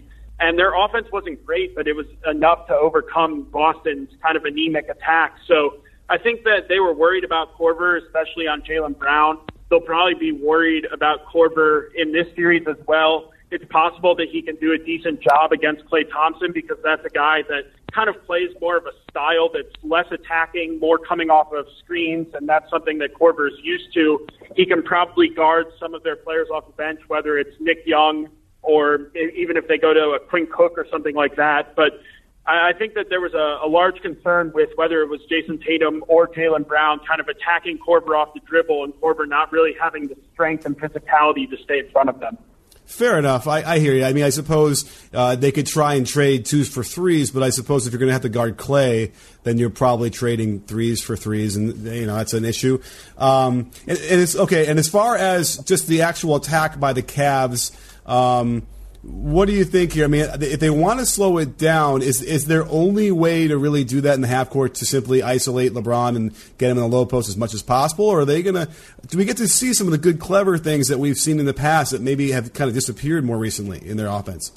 and 0.42 0.58
their 0.58 0.74
offense 0.74 1.06
wasn't 1.12 1.44
great, 1.46 1.74
but 1.76 1.86
it 1.86 1.94
was 1.94 2.06
enough 2.26 2.66
to 2.66 2.74
overcome 2.74 3.42
Boston's 3.44 4.10
kind 4.20 4.36
of 4.36 4.44
anemic 4.44 4.88
attack. 4.88 5.36
So 5.46 5.76
I 6.08 6.18
think 6.18 6.42
that 6.42 6.68
they 6.68 6.80
were 6.80 6.92
worried 6.92 7.22
about 7.22 7.56
Korver, 7.56 8.02
especially 8.04 8.48
on 8.48 8.60
Jaylen 8.62 8.98
Brown. 8.98 9.38
They'll 9.70 9.80
probably 9.80 10.14
be 10.14 10.32
worried 10.32 10.86
about 10.92 11.26
Korver 11.32 11.94
in 11.94 12.12
this 12.12 12.26
series 12.34 12.66
as 12.68 12.76
well. 12.88 13.32
It's 13.52 13.64
possible 13.70 14.16
that 14.16 14.28
he 14.30 14.42
can 14.42 14.56
do 14.56 14.72
a 14.72 14.78
decent 14.78 15.20
job 15.20 15.52
against 15.52 15.84
Klay 15.84 16.10
Thompson 16.10 16.50
because 16.52 16.78
that's 16.82 17.04
a 17.04 17.10
guy 17.10 17.42
that 17.48 17.70
kind 17.92 18.08
of 18.08 18.20
plays 18.24 18.48
more 18.60 18.76
of 18.76 18.86
a 18.86 18.92
style 19.10 19.48
that's 19.52 19.72
less 19.84 20.06
attacking, 20.10 20.80
more 20.80 20.98
coming 20.98 21.30
off 21.30 21.52
of 21.52 21.66
screens, 21.84 22.26
and 22.34 22.48
that's 22.48 22.68
something 22.68 22.98
that 22.98 23.14
Korver 23.14 23.46
is 23.46 23.58
used 23.62 23.94
to. 23.94 24.26
He 24.56 24.66
can 24.66 24.82
probably 24.82 25.28
guard 25.28 25.66
some 25.78 25.94
of 25.94 26.02
their 26.02 26.16
players 26.16 26.48
off 26.52 26.66
the 26.66 26.72
bench, 26.72 27.00
whether 27.06 27.38
it's 27.38 27.54
Nick 27.60 27.82
Young 27.86 28.28
or 28.62 29.10
even 29.16 29.56
if 29.56 29.68
they 29.68 29.78
go 29.78 29.92
to 29.92 30.16
a 30.16 30.20
Quinn 30.20 30.46
Cook 30.46 30.74
or 30.76 30.86
something 30.90 31.14
like 31.14 31.36
that. 31.36 31.74
But 31.76 32.00
I 32.44 32.72
think 32.72 32.94
that 32.94 33.08
there 33.08 33.20
was 33.20 33.34
a, 33.34 33.64
a 33.64 33.68
large 33.68 34.00
concern 34.02 34.50
with 34.52 34.70
whether 34.74 35.02
it 35.02 35.08
was 35.08 35.20
Jayson 35.30 35.62
Tatum 35.64 36.04
or 36.08 36.26
Jaylen 36.26 36.66
Brown 36.66 37.00
kind 37.06 37.20
of 37.20 37.28
attacking 37.28 37.78
Korver 37.78 38.18
off 38.18 38.34
the 38.34 38.40
dribble 38.40 38.84
and 38.84 38.92
Korver 38.94 39.28
not 39.28 39.52
really 39.52 39.74
having 39.80 40.08
the 40.08 40.16
strength 40.32 40.66
and 40.66 40.76
physicality 40.78 41.48
to 41.50 41.56
stay 41.62 41.78
in 41.78 41.90
front 41.90 42.08
of 42.08 42.18
them. 42.18 42.38
Fair 42.84 43.16
enough. 43.16 43.46
I, 43.46 43.62
I, 43.62 43.78
hear 43.78 43.94
you. 43.94 44.04
I 44.04 44.12
mean, 44.12 44.24
I 44.24 44.30
suppose 44.30 44.84
uh, 45.14 45.36
they 45.36 45.52
could 45.52 45.66
try 45.66 45.94
and 45.94 46.06
trade 46.06 46.44
twos 46.44 46.68
for 46.68 46.82
threes, 46.82 47.30
but 47.30 47.42
I 47.42 47.50
suppose 47.50 47.86
if 47.86 47.92
you're 47.92 48.00
going 48.00 48.08
to 48.08 48.12
have 48.12 48.22
to 48.22 48.28
guard 48.28 48.58
Klay, 48.58 49.12
then 49.44 49.56
you're 49.56 49.70
probably 49.70 50.10
trading 50.10 50.60
threes 50.60 51.00
for 51.00 51.16
threes, 51.16 51.56
and 51.56 51.86
you 51.86 52.06
know 52.06 52.16
that's 52.16 52.34
an 52.34 52.44
issue. 52.44 52.82
Um, 53.16 53.70
and, 53.86 53.98
and, 53.98 54.20
it's 54.20 54.36
okay. 54.36 54.66
And 54.66 54.78
as 54.78 54.88
far 54.88 55.16
as 55.16 55.58
just 55.58 55.86
the 55.86 56.02
actual 56.02 56.36
attack 56.36 56.78
by 56.80 56.92
the 56.92 57.02
Cavs, 57.02 57.70
um, 58.06 58.66
what 59.02 59.46
do 59.46 59.52
you 59.52 59.64
think 59.64 59.92
here? 59.92 60.04
I 60.04 60.06
mean, 60.06 60.26
if 60.40 60.60
they 60.60 60.70
want 60.70 61.00
to 61.00 61.06
slow 61.06 61.38
it 61.38 61.58
down, 61.58 62.02
is 62.02 62.22
is 62.22 62.46
there 62.46 62.64
only 62.68 63.10
way 63.10 63.48
to 63.48 63.58
really 63.58 63.82
do 63.82 64.00
that 64.02 64.14
in 64.14 64.20
the 64.20 64.28
half 64.28 64.48
court 64.48 64.74
to 64.76 64.86
simply 64.86 65.24
isolate 65.24 65.72
LeBron 65.72 66.14
and 66.14 66.32
get 66.56 66.70
him 66.70 66.78
in 66.78 66.84
the 66.84 66.88
low 66.88 67.04
post 67.04 67.28
as 67.28 67.36
much 67.36 67.52
as 67.52 67.62
possible, 67.62 68.04
or 68.04 68.20
are 68.20 68.24
they 68.24 68.42
going 68.42 68.54
to? 68.54 68.68
Do 69.08 69.18
we 69.18 69.24
get 69.24 69.38
to 69.38 69.48
see 69.48 69.74
some 69.74 69.88
of 69.88 69.90
the 69.90 69.98
good, 69.98 70.20
clever 70.20 70.56
things 70.56 70.86
that 70.86 70.98
we've 70.98 71.16
seen 71.16 71.40
in 71.40 71.46
the 71.46 71.54
past 71.54 71.90
that 71.90 72.00
maybe 72.00 72.30
have 72.30 72.52
kind 72.52 72.68
of 72.68 72.74
disappeared 72.74 73.24
more 73.24 73.38
recently 73.38 73.84
in 73.84 73.96
their 73.96 74.06
offense? 74.06 74.52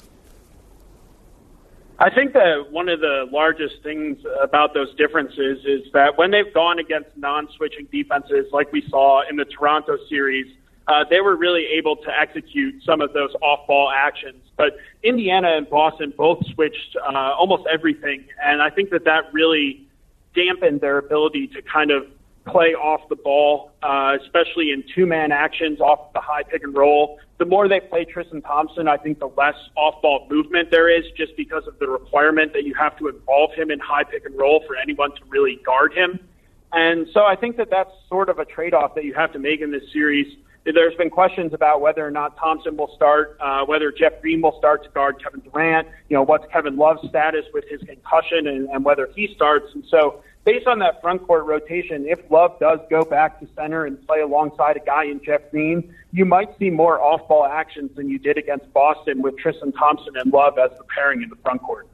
I 1.98 2.10
think 2.10 2.34
that 2.34 2.70
one 2.70 2.88
of 2.88 3.00
the 3.00 3.26
largest 3.32 3.82
things 3.82 4.18
about 4.40 4.74
those 4.74 4.94
differences 4.96 5.64
is 5.64 5.90
that 5.92 6.18
when 6.18 6.30
they've 6.30 6.52
gone 6.52 6.78
against 6.78 7.08
non-switching 7.16 7.88
defenses, 7.90 8.46
like 8.52 8.70
we 8.70 8.86
saw 8.90 9.22
in 9.28 9.36
the 9.36 9.46
Toronto 9.46 9.96
series 10.08 10.46
uh, 10.88 11.04
they 11.08 11.20
were 11.20 11.36
really 11.36 11.66
able 11.66 11.96
to 11.96 12.10
execute 12.18 12.82
some 12.84 13.00
of 13.00 13.12
those 13.12 13.30
off-ball 13.42 13.92
actions. 13.94 14.42
But 14.56 14.76
Indiana 15.02 15.56
and 15.56 15.68
Boston 15.68 16.12
both 16.16 16.44
switched 16.54 16.96
uh, 16.96 17.12
almost 17.12 17.64
everything, 17.72 18.24
and 18.42 18.62
I 18.62 18.70
think 18.70 18.90
that 18.90 19.04
that 19.04 19.32
really 19.32 19.86
dampened 20.34 20.80
their 20.80 20.98
ability 20.98 21.48
to 21.48 21.62
kind 21.62 21.90
of 21.90 22.06
play 22.46 22.74
off 22.74 23.08
the 23.08 23.16
ball, 23.16 23.72
uh, 23.82 24.16
especially 24.22 24.70
in 24.70 24.84
two 24.94 25.04
man 25.04 25.32
actions 25.32 25.80
off 25.80 26.12
the 26.12 26.20
high 26.20 26.44
pick 26.44 26.62
and 26.62 26.76
roll. 26.76 27.18
The 27.38 27.44
more 27.44 27.68
they 27.68 27.80
play 27.80 28.04
Tristan 28.04 28.40
Thompson, 28.40 28.88
I 28.88 28.96
think 28.96 29.18
the 29.18 29.28
less 29.36 29.56
off 29.74 30.00
ball 30.00 30.26
movement 30.30 30.70
there 30.70 30.88
is 30.88 31.04
just 31.16 31.36
because 31.36 31.66
of 31.66 31.78
the 31.80 31.88
requirement 31.88 32.52
that 32.52 32.64
you 32.64 32.74
have 32.74 32.96
to 32.98 33.08
involve 33.08 33.52
him 33.54 33.70
in 33.70 33.80
high 33.80 34.04
pick 34.04 34.24
and 34.24 34.38
roll 34.38 34.62
for 34.66 34.76
anyone 34.76 35.10
to 35.16 35.22
really 35.28 35.58
guard 35.66 35.92
him. 35.92 36.20
And 36.72 37.08
so 37.12 37.24
I 37.24 37.36
think 37.36 37.56
that 37.56 37.68
that's 37.70 37.90
sort 38.08 38.28
of 38.28 38.38
a 38.38 38.44
trade 38.44 38.74
off 38.74 38.94
that 38.94 39.04
you 39.04 39.14
have 39.14 39.32
to 39.32 39.38
make 39.38 39.60
in 39.60 39.70
this 39.70 39.84
series. 39.92 40.36
There's 40.74 40.96
been 40.96 41.10
questions 41.10 41.54
about 41.54 41.80
whether 41.80 42.04
or 42.04 42.10
not 42.10 42.36
Thompson 42.36 42.76
will 42.76 42.92
start, 42.96 43.36
uh, 43.40 43.64
whether 43.66 43.92
Jeff 43.92 44.20
Green 44.20 44.42
will 44.42 44.58
start 44.58 44.82
to 44.82 44.90
guard 44.90 45.22
Kevin 45.22 45.40
Durant. 45.40 45.86
You 46.08 46.16
know, 46.16 46.24
what's 46.24 46.44
Kevin 46.52 46.76
Love's 46.76 47.08
status 47.08 47.44
with 47.54 47.64
his 47.68 47.80
concussion 47.82 48.48
and, 48.48 48.68
and 48.70 48.84
whether 48.84 49.08
he 49.14 49.32
starts. 49.32 49.72
And 49.74 49.84
so 49.88 50.22
based 50.44 50.66
on 50.66 50.80
that 50.80 51.00
front 51.00 51.24
court 51.24 51.44
rotation, 51.44 52.06
if 52.08 52.18
Love 52.32 52.58
does 52.58 52.80
go 52.90 53.04
back 53.04 53.38
to 53.38 53.48
center 53.54 53.84
and 53.84 54.04
play 54.08 54.22
alongside 54.22 54.76
a 54.76 54.80
guy 54.80 55.04
in 55.04 55.22
Jeff 55.22 55.50
Green, 55.52 55.94
you 56.12 56.24
might 56.24 56.58
see 56.58 56.70
more 56.70 57.00
off 57.00 57.28
ball 57.28 57.44
actions 57.44 57.94
than 57.94 58.08
you 58.08 58.18
did 58.18 58.36
against 58.36 58.72
Boston 58.72 59.22
with 59.22 59.38
Tristan 59.38 59.70
Thompson 59.70 60.14
and 60.16 60.32
Love 60.32 60.58
as 60.58 60.76
the 60.78 60.84
pairing 60.84 61.22
in 61.22 61.28
the 61.28 61.36
front 61.36 61.62
court. 61.62 61.86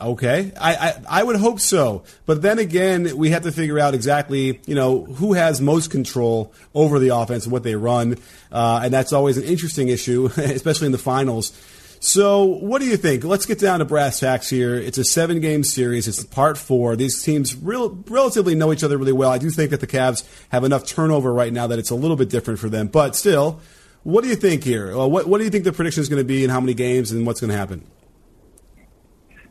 Okay, 0.00 0.52
I, 0.60 0.76
I, 0.76 1.02
I 1.08 1.22
would 1.24 1.34
hope 1.36 1.58
so, 1.58 2.04
but 2.24 2.40
then 2.40 2.60
again, 2.60 3.16
we 3.16 3.30
have 3.30 3.42
to 3.42 3.50
figure 3.50 3.80
out 3.80 3.94
exactly 3.94 4.60
you 4.64 4.76
know 4.76 5.04
who 5.04 5.32
has 5.32 5.60
most 5.60 5.90
control 5.90 6.52
over 6.72 7.00
the 7.00 7.08
offense 7.08 7.44
and 7.44 7.52
what 7.52 7.64
they 7.64 7.74
run, 7.74 8.16
uh, 8.52 8.82
and 8.84 8.94
that's 8.94 9.12
always 9.12 9.38
an 9.38 9.44
interesting 9.44 9.88
issue, 9.88 10.26
especially 10.36 10.86
in 10.86 10.92
the 10.92 10.98
finals. 10.98 11.52
So, 12.00 12.44
what 12.44 12.80
do 12.80 12.86
you 12.86 12.96
think? 12.96 13.24
Let's 13.24 13.44
get 13.44 13.58
down 13.58 13.80
to 13.80 13.84
brass 13.84 14.20
tacks 14.20 14.48
here. 14.48 14.76
It's 14.76 14.98
a 14.98 15.04
seven 15.04 15.40
game 15.40 15.64
series. 15.64 16.06
It's 16.06 16.22
part 16.22 16.56
four. 16.56 16.94
These 16.94 17.22
teams 17.24 17.56
real, 17.56 17.90
relatively 18.08 18.54
know 18.54 18.72
each 18.72 18.84
other 18.84 18.96
really 18.96 19.12
well. 19.12 19.30
I 19.30 19.38
do 19.38 19.50
think 19.50 19.70
that 19.70 19.80
the 19.80 19.88
Cavs 19.88 20.24
have 20.50 20.62
enough 20.62 20.86
turnover 20.86 21.32
right 21.32 21.52
now 21.52 21.66
that 21.66 21.78
it's 21.80 21.90
a 21.90 21.96
little 21.96 22.16
bit 22.16 22.28
different 22.28 22.60
for 22.60 22.68
them. 22.68 22.86
But 22.86 23.16
still, 23.16 23.60
what 24.04 24.22
do 24.22 24.28
you 24.30 24.36
think 24.36 24.62
here? 24.62 24.96
Uh, 24.96 25.08
what, 25.08 25.26
what 25.26 25.38
do 25.38 25.44
you 25.44 25.50
think 25.50 25.64
the 25.64 25.72
prediction 25.72 26.00
is 26.00 26.08
going 26.08 26.20
to 26.20 26.24
be 26.24 26.44
and 26.44 26.52
how 26.52 26.60
many 26.60 26.74
games 26.74 27.10
and 27.10 27.26
what's 27.26 27.40
going 27.40 27.50
to 27.50 27.56
happen? 27.56 27.84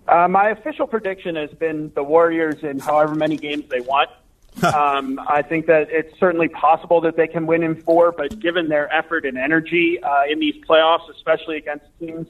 Uh, 0.07 0.27
my 0.27 0.49
official 0.49 0.87
prediction 0.87 1.35
has 1.35 1.49
been 1.51 1.91
the 1.95 2.03
Warriors 2.03 2.63
in 2.63 2.79
however 2.79 3.15
many 3.15 3.37
games 3.37 3.65
they 3.69 3.81
want. 3.81 4.09
um, 4.63 5.19
I 5.27 5.43
think 5.43 5.67
that 5.67 5.89
it's 5.91 6.17
certainly 6.19 6.47
possible 6.47 7.01
that 7.01 7.15
they 7.15 7.27
can 7.27 7.45
win 7.45 7.61
in 7.61 7.75
four, 7.75 8.11
but 8.11 8.39
given 8.39 8.69
their 8.69 8.91
effort 8.91 9.25
and 9.25 9.37
energy 9.37 10.01
uh, 10.01 10.23
in 10.27 10.39
these 10.39 10.55
playoffs, 10.67 11.09
especially 11.11 11.57
against 11.57 11.85
teams 11.99 12.27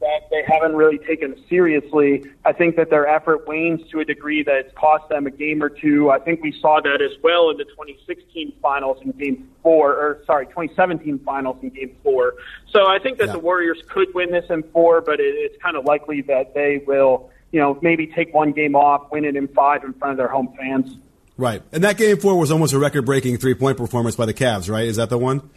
that 0.00 0.30
they 0.30 0.42
haven't 0.46 0.74
really 0.76 0.98
taken 0.98 1.36
seriously, 1.48 2.24
I 2.44 2.52
think 2.52 2.76
that 2.76 2.88
their 2.88 3.06
effort 3.06 3.46
wanes 3.46 3.86
to 3.90 4.00
a 4.00 4.04
degree 4.04 4.42
that 4.42 4.56
it's 4.56 4.74
cost 4.74 5.08
them 5.10 5.26
a 5.26 5.30
game 5.30 5.62
or 5.62 5.68
two. 5.68 6.10
I 6.10 6.18
think 6.18 6.42
we 6.42 6.52
saw 6.58 6.80
that 6.80 7.02
as 7.02 7.12
well 7.22 7.50
in 7.50 7.58
the 7.58 7.64
2016 7.64 8.54
finals 8.62 8.98
in 9.02 9.10
game 9.12 9.48
four, 9.62 9.92
or 9.92 10.22
sorry, 10.26 10.46
2017 10.46 11.18
finals 11.18 11.58
in 11.62 11.68
game 11.68 11.94
four. 12.02 12.34
So 12.70 12.86
I 12.88 12.98
think 12.98 13.18
that 13.18 13.26
yeah. 13.26 13.32
the 13.32 13.38
Warriors 13.40 13.82
could 13.88 14.14
win 14.14 14.30
this 14.30 14.46
in 14.48 14.62
four, 14.72 15.02
but 15.02 15.20
it, 15.20 15.34
it's 15.36 15.62
kind 15.62 15.76
of 15.76 15.84
likely 15.84 16.22
that 16.22 16.54
they 16.54 16.82
will, 16.86 17.30
you 17.52 17.60
know, 17.60 17.78
maybe 17.82 18.06
take 18.06 18.32
one 18.32 18.52
game 18.52 18.74
off, 18.74 19.10
win 19.12 19.26
it 19.26 19.36
in 19.36 19.48
five 19.48 19.84
in 19.84 19.92
front 19.92 20.12
of 20.12 20.16
their 20.16 20.28
home 20.28 20.54
fans. 20.58 20.96
Right. 21.36 21.62
And 21.72 21.84
that 21.84 21.98
game 21.98 22.18
four 22.18 22.38
was 22.38 22.50
almost 22.50 22.72
a 22.72 22.78
record 22.78 23.04
breaking 23.04 23.36
three 23.36 23.54
point 23.54 23.76
performance 23.76 24.16
by 24.16 24.24
the 24.24 24.34
Cavs, 24.34 24.70
right? 24.70 24.86
Is 24.86 24.96
that 24.96 25.10
the 25.10 25.18
one? 25.18 25.50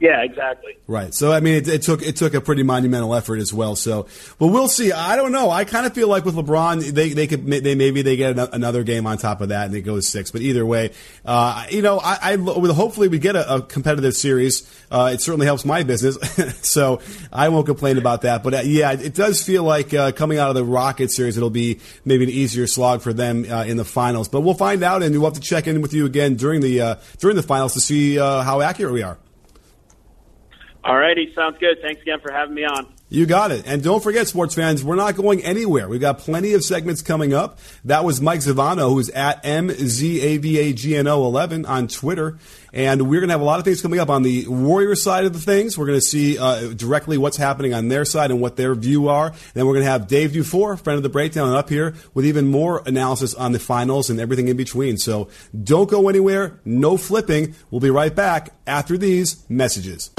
Yeah, 0.00 0.22
exactly. 0.22 0.76
Right. 0.88 1.14
So 1.14 1.32
I 1.32 1.40
mean, 1.40 1.54
it, 1.54 1.68
it, 1.68 1.82
took 1.82 2.02
it 2.02 2.16
took 2.16 2.34
a 2.34 2.40
pretty 2.40 2.64
monumental 2.64 3.14
effort 3.14 3.38
as 3.38 3.52
well. 3.52 3.76
So, 3.76 4.08
but 4.38 4.48
we'll 4.48 4.68
see. 4.68 4.90
I 4.90 5.14
don't 5.14 5.30
know. 5.30 5.48
I 5.48 5.64
kind 5.64 5.86
of 5.86 5.94
feel 5.94 6.08
like 6.08 6.24
with 6.24 6.34
LeBron, 6.34 6.92
they 6.92 7.10
they 7.10 7.26
could 7.28 7.46
they 7.46 7.76
maybe 7.76 8.02
they 8.02 8.16
get 8.16 8.36
another 8.52 8.82
game 8.82 9.06
on 9.06 9.16
top 9.16 9.40
of 9.40 9.50
that 9.50 9.66
and 9.66 9.74
it 9.76 9.82
goes 9.82 10.08
six. 10.08 10.32
But 10.32 10.40
either 10.40 10.66
way, 10.66 10.90
uh, 11.24 11.66
you 11.70 11.82
know, 11.82 12.00
I, 12.00 12.32
I 12.32 12.36
hopefully 12.36 13.08
we 13.08 13.20
get 13.20 13.36
a, 13.36 13.54
a 13.54 13.62
competitive 13.62 14.14
series. 14.14 14.68
Uh, 14.90 15.12
it 15.14 15.20
certainly 15.20 15.46
helps 15.46 15.64
my 15.64 15.84
business, 15.84 16.18
so 16.68 17.00
I 17.32 17.48
won't 17.48 17.66
complain 17.66 17.96
about 17.96 18.22
that. 18.22 18.42
But 18.42 18.54
uh, 18.54 18.60
yeah, 18.64 18.92
it 18.92 19.14
does 19.14 19.42
feel 19.42 19.62
like 19.62 19.94
uh, 19.94 20.12
coming 20.12 20.38
out 20.38 20.48
of 20.48 20.56
the 20.56 20.64
Rocket 20.64 21.10
series, 21.10 21.36
it'll 21.36 21.48
be 21.48 21.78
maybe 22.04 22.24
an 22.24 22.30
easier 22.30 22.66
slog 22.66 23.02
for 23.02 23.12
them 23.12 23.46
uh, 23.48 23.64
in 23.64 23.76
the 23.76 23.84
finals. 23.84 24.28
But 24.28 24.40
we'll 24.40 24.54
find 24.54 24.82
out, 24.82 25.02
and 25.02 25.14
we'll 25.14 25.30
have 25.30 25.40
to 25.40 25.40
check 25.40 25.66
in 25.66 25.80
with 25.80 25.94
you 25.94 26.06
again 26.06 26.34
during 26.34 26.60
the 26.60 26.80
uh, 26.80 26.94
during 27.18 27.36
the 27.36 27.42
finals 27.42 27.74
to 27.74 27.80
see 27.80 28.16
how 28.16 28.60
accurate 28.60 28.92
we 28.92 29.02
are. 29.02 29.16
All 30.84 30.98
righty, 30.98 31.32
sounds 31.34 31.58
good. 31.58 31.78
Thanks 31.80 32.02
again 32.02 32.20
for 32.20 32.32
having 32.32 32.54
me 32.54 32.64
on. 32.64 32.92
You 33.12 33.26
got 33.26 33.52
it. 33.52 33.66
And 33.66 33.82
don't 33.82 34.02
forget, 34.02 34.26
sports 34.26 34.54
fans, 34.54 34.82
we're 34.82 34.96
not 34.96 35.16
going 35.16 35.44
anywhere. 35.44 35.86
We've 35.86 36.00
got 36.00 36.18
plenty 36.18 36.54
of 36.54 36.64
segments 36.64 37.02
coming 37.02 37.34
up. 37.34 37.58
That 37.84 38.04
was 38.04 38.22
Mike 38.22 38.40
Zavagno, 38.40 38.88
who's 38.88 39.10
at 39.10 39.44
MZAVAGNO11 39.44 41.68
on 41.68 41.88
Twitter. 41.88 42.38
And 42.72 43.10
we're 43.10 43.20
going 43.20 43.28
to 43.28 43.34
have 43.34 43.42
a 43.42 43.44
lot 43.44 43.58
of 43.58 43.66
things 43.66 43.82
coming 43.82 44.00
up 44.00 44.08
on 44.08 44.22
the 44.22 44.48
Warrior 44.48 44.94
side 44.94 45.26
of 45.26 45.34
the 45.34 45.38
things. 45.38 45.76
We're 45.76 45.88
going 45.88 46.00
to 46.00 46.06
see 46.06 46.38
uh, 46.38 46.72
directly 46.72 47.18
what's 47.18 47.36
happening 47.36 47.74
on 47.74 47.88
their 47.88 48.06
side 48.06 48.30
and 48.30 48.40
what 48.40 48.56
their 48.56 48.74
view 48.74 49.08
are. 49.08 49.26
And 49.26 49.36
then 49.52 49.66
we're 49.66 49.74
going 49.74 49.84
to 49.84 49.90
have 49.90 50.08
Dave 50.08 50.32
Dufour, 50.32 50.78
friend 50.78 50.96
of 50.96 51.02
the 51.02 51.10
breakdown, 51.10 51.54
up 51.54 51.68
here 51.68 51.94
with 52.14 52.24
even 52.24 52.46
more 52.46 52.82
analysis 52.86 53.34
on 53.34 53.52
the 53.52 53.60
finals 53.60 54.08
and 54.08 54.20
everything 54.20 54.48
in 54.48 54.56
between. 54.56 54.96
So 54.96 55.28
don't 55.62 55.90
go 55.90 56.08
anywhere. 56.08 56.60
No 56.64 56.96
flipping. 56.96 57.54
We'll 57.70 57.82
be 57.82 57.90
right 57.90 58.14
back 58.14 58.54
after 58.66 58.96
these 58.96 59.44
messages. 59.50 60.10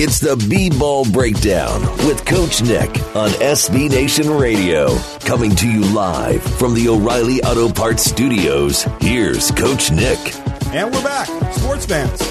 It's 0.00 0.20
the 0.20 0.36
B 0.48 0.70
Ball 0.70 1.04
Breakdown 1.10 1.82
with 2.06 2.24
Coach 2.24 2.62
Nick 2.62 2.88
on 3.16 3.30
SB 3.30 3.90
Nation 3.90 4.30
Radio. 4.30 4.96
Coming 5.22 5.56
to 5.56 5.68
you 5.68 5.80
live 5.92 6.40
from 6.40 6.74
the 6.74 6.88
O'Reilly 6.88 7.42
Auto 7.42 7.68
Parts 7.68 8.04
Studios. 8.04 8.84
Here's 9.00 9.50
Coach 9.50 9.90
Nick. 9.90 10.20
And 10.66 10.94
we're 10.94 11.02
back, 11.02 11.26
sports 11.52 11.84
fans. 11.84 12.22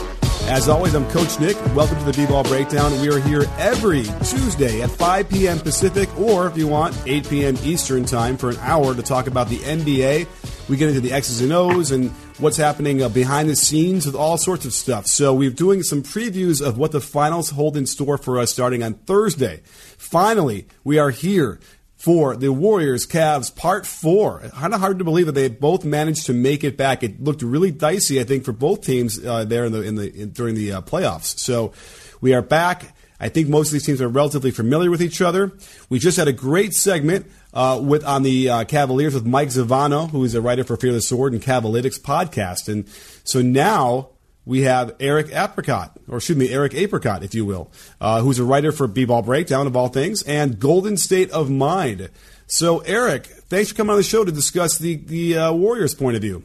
As 0.44 0.70
always, 0.70 0.94
I'm 0.94 1.06
Coach 1.10 1.42
Nick. 1.42 1.58
Welcome 1.76 2.00
to 2.00 2.06
the 2.06 2.14
B 2.14 2.26
Ball 2.26 2.46
Breakdown. 2.46 3.02
We 3.02 3.10
are 3.10 3.20
here 3.20 3.44
every 3.58 4.04
Tuesday 4.24 4.82
at 4.82 4.90
5 4.90 5.30
p.m. 5.30 5.60
Pacific, 5.60 6.08
or 6.18 6.48
if 6.48 6.58
you 6.58 6.70
want, 6.70 6.98
8 7.06 7.28
p.m. 7.28 7.58
Eastern 7.64 8.06
Time 8.06 8.38
for 8.38 8.52
an 8.52 8.58
hour 8.62 8.96
to 8.96 9.04
talk 9.04 9.28
about 9.28 9.50
the 9.50 9.58
NBA. 9.58 10.26
We 10.70 10.76
get 10.76 10.90
into 10.90 11.00
the 11.00 11.14
X's 11.14 11.40
and 11.42 11.54
O's 11.54 11.92
and 11.92 12.10
what's 12.40 12.58
happening 12.58 13.02
uh, 13.02 13.08
behind 13.08 13.50
the 13.50 13.56
scenes 13.56 14.06
with 14.06 14.16
all 14.16 14.38
sorts 14.38 14.66
of 14.66 14.74
stuff. 14.74 15.08
So 15.08 15.34
we're 15.34 15.50
doing 15.50 15.82
some 15.82 16.04
previews 16.04 16.66
of 16.66 16.78
what 16.78 16.92
the 16.92 17.00
finals 17.00 17.52
hold 17.52 17.78
in 17.78 17.86
store 17.86 18.18
for 18.18 18.38
us 18.38 18.52
starting 18.52 18.84
on 18.84 18.96
Thursday. 18.96 19.62
Finally, 19.98 20.68
we 20.84 21.00
are 21.00 21.10
here 21.10 21.60
for 21.96 22.36
the 22.36 22.52
Warriors 22.52 23.08
Cavs 23.08 23.54
Part 23.56 23.86
4. 23.86 24.50
Kind 24.54 24.74
of 24.74 24.80
hard 24.82 25.00
to 25.00 25.06
believe 25.06 25.26
that 25.26 25.32
they 25.32 25.48
both 25.48 25.86
managed 25.86 26.26
to 26.26 26.34
make 26.34 26.66
it 26.66 26.76
back. 26.76 27.02
It 27.02 27.24
looked 27.24 27.42
really 27.42 27.72
dicey, 27.72 28.20
I 28.20 28.24
think, 28.26 28.44
for 28.44 28.52
both 28.52 28.82
teams 28.82 29.24
uh, 29.26 29.46
there 29.46 29.66
in 29.66 29.72
the, 29.72 29.82
in 29.82 29.96
the 29.96 30.14
in, 30.14 30.30
during 30.32 30.56
the 30.56 30.74
uh, 30.74 30.82
playoffs. 30.82 31.40
So 31.40 31.72
we 32.20 32.34
are 32.34 32.42
back. 32.42 32.94
I 33.20 33.30
think 33.30 33.50
most 33.50 33.70
of 33.70 33.74
these 33.74 33.86
teams 33.86 34.02
are 34.02 34.08
relatively 34.08 34.52
familiar 34.52 34.92
with 34.92 35.02
each 35.02 35.22
other. 35.22 35.52
We 35.90 35.98
just 35.98 36.18
had 36.18 36.28
a 36.28 36.34
great 36.34 36.74
segment 36.74 37.26
uh, 37.58 37.80
with 37.82 38.06
on 38.06 38.22
the 38.22 38.50
uh, 38.50 38.64
Cavaliers 38.66 39.16
with 39.16 39.26
Mike 39.26 39.50
Zavagno, 39.50 40.12
who 40.12 40.24
is 40.24 40.36
a 40.36 40.42
writer 40.42 40.64
for 40.64 40.78
Fear 40.78 40.94
the 40.94 41.02
Sword 41.02 41.34
and 41.34 41.42
Cavalytics 41.42 42.00
podcast. 42.00 42.72
And 42.72 42.88
so 43.24 43.42
now 43.42 44.10
we 44.46 44.62
have 44.62 44.96
Eric 45.00 45.30
Apricot, 45.34 45.98
or 46.08 46.18
excuse 46.18 46.38
me, 46.38 46.50
Eric 46.50 46.76
Apricot, 46.76 47.24
if 47.24 47.34
you 47.34 47.46
will, 47.46 47.72
uh, 48.00 48.22
who's 48.22 48.38
a 48.38 48.44
writer 48.44 48.72
for 48.72 48.86
B-Ball 48.86 49.24
Breakdown 49.24 49.66
of 49.66 49.76
all 49.76 49.88
things 49.88 50.22
and 50.22 50.60
Golden 50.60 50.98
State 50.98 51.32
of 51.32 51.50
Mind. 51.50 52.12
So, 52.46 52.80
Eric, 52.82 53.26
thanks 53.26 53.72
for 53.72 53.76
coming 53.76 53.90
on 53.90 53.98
the 53.98 54.04
show 54.04 54.24
to 54.24 54.32
discuss 54.32 54.78
the 54.78 54.96
the 54.96 55.38
uh, 55.38 55.52
Warriors' 55.52 55.96
point 55.96 56.16
of 56.16 56.22
view. 56.22 56.44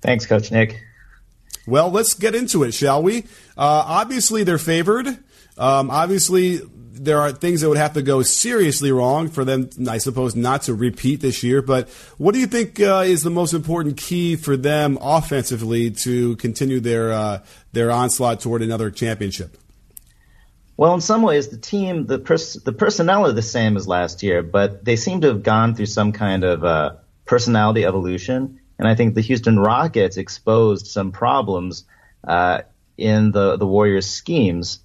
Thanks, 0.00 0.24
Coach 0.24 0.50
Nick. 0.50 0.82
Well, 1.66 1.90
let's 1.90 2.14
get 2.14 2.34
into 2.34 2.62
it, 2.62 2.72
shall 2.72 3.02
we? 3.02 3.24
Uh, 3.54 3.84
obviously, 3.86 4.44
they're 4.44 4.56
favored. 4.56 5.08
Um, 5.58 5.90
obviously, 5.90 6.62
there 6.94 7.20
are 7.20 7.32
things 7.32 7.62
that 7.62 7.68
would 7.68 7.78
have 7.78 7.94
to 7.94 8.02
go 8.02 8.22
seriously 8.22 8.92
wrong 8.92 9.28
for 9.28 9.44
them, 9.44 9.70
I 9.88 9.98
suppose, 9.98 10.36
not 10.36 10.62
to 10.62 10.74
repeat 10.74 11.20
this 11.20 11.42
year. 11.42 11.62
But 11.62 11.88
what 12.18 12.34
do 12.34 12.40
you 12.40 12.46
think 12.46 12.80
uh, 12.80 13.04
is 13.06 13.22
the 13.22 13.30
most 13.30 13.54
important 13.54 13.96
key 13.96 14.36
for 14.36 14.56
them 14.56 14.98
offensively 15.00 15.90
to 15.90 16.36
continue 16.36 16.80
their 16.80 17.12
uh, 17.12 17.42
their 17.72 17.90
onslaught 17.90 18.40
toward 18.40 18.62
another 18.62 18.90
championship? 18.90 19.56
Well, 20.76 20.94
in 20.94 21.00
some 21.00 21.22
ways, 21.22 21.48
the 21.48 21.56
team, 21.56 22.06
the 22.06 22.18
pers- 22.18 22.54
the 22.54 22.72
personnel 22.72 23.26
are 23.26 23.32
the 23.32 23.42
same 23.42 23.76
as 23.76 23.88
last 23.88 24.22
year, 24.22 24.42
but 24.42 24.84
they 24.84 24.96
seem 24.96 25.20
to 25.22 25.28
have 25.28 25.42
gone 25.42 25.74
through 25.74 25.86
some 25.86 26.12
kind 26.12 26.44
of 26.44 26.64
uh, 26.64 26.94
personality 27.24 27.84
evolution. 27.84 28.60
And 28.78 28.88
I 28.88 28.94
think 28.94 29.14
the 29.14 29.20
Houston 29.20 29.58
Rockets 29.58 30.16
exposed 30.16 30.86
some 30.86 31.12
problems 31.12 31.84
uh, 32.26 32.62
in 32.98 33.32
the 33.32 33.56
the 33.56 33.66
Warriors' 33.66 34.08
schemes 34.08 34.80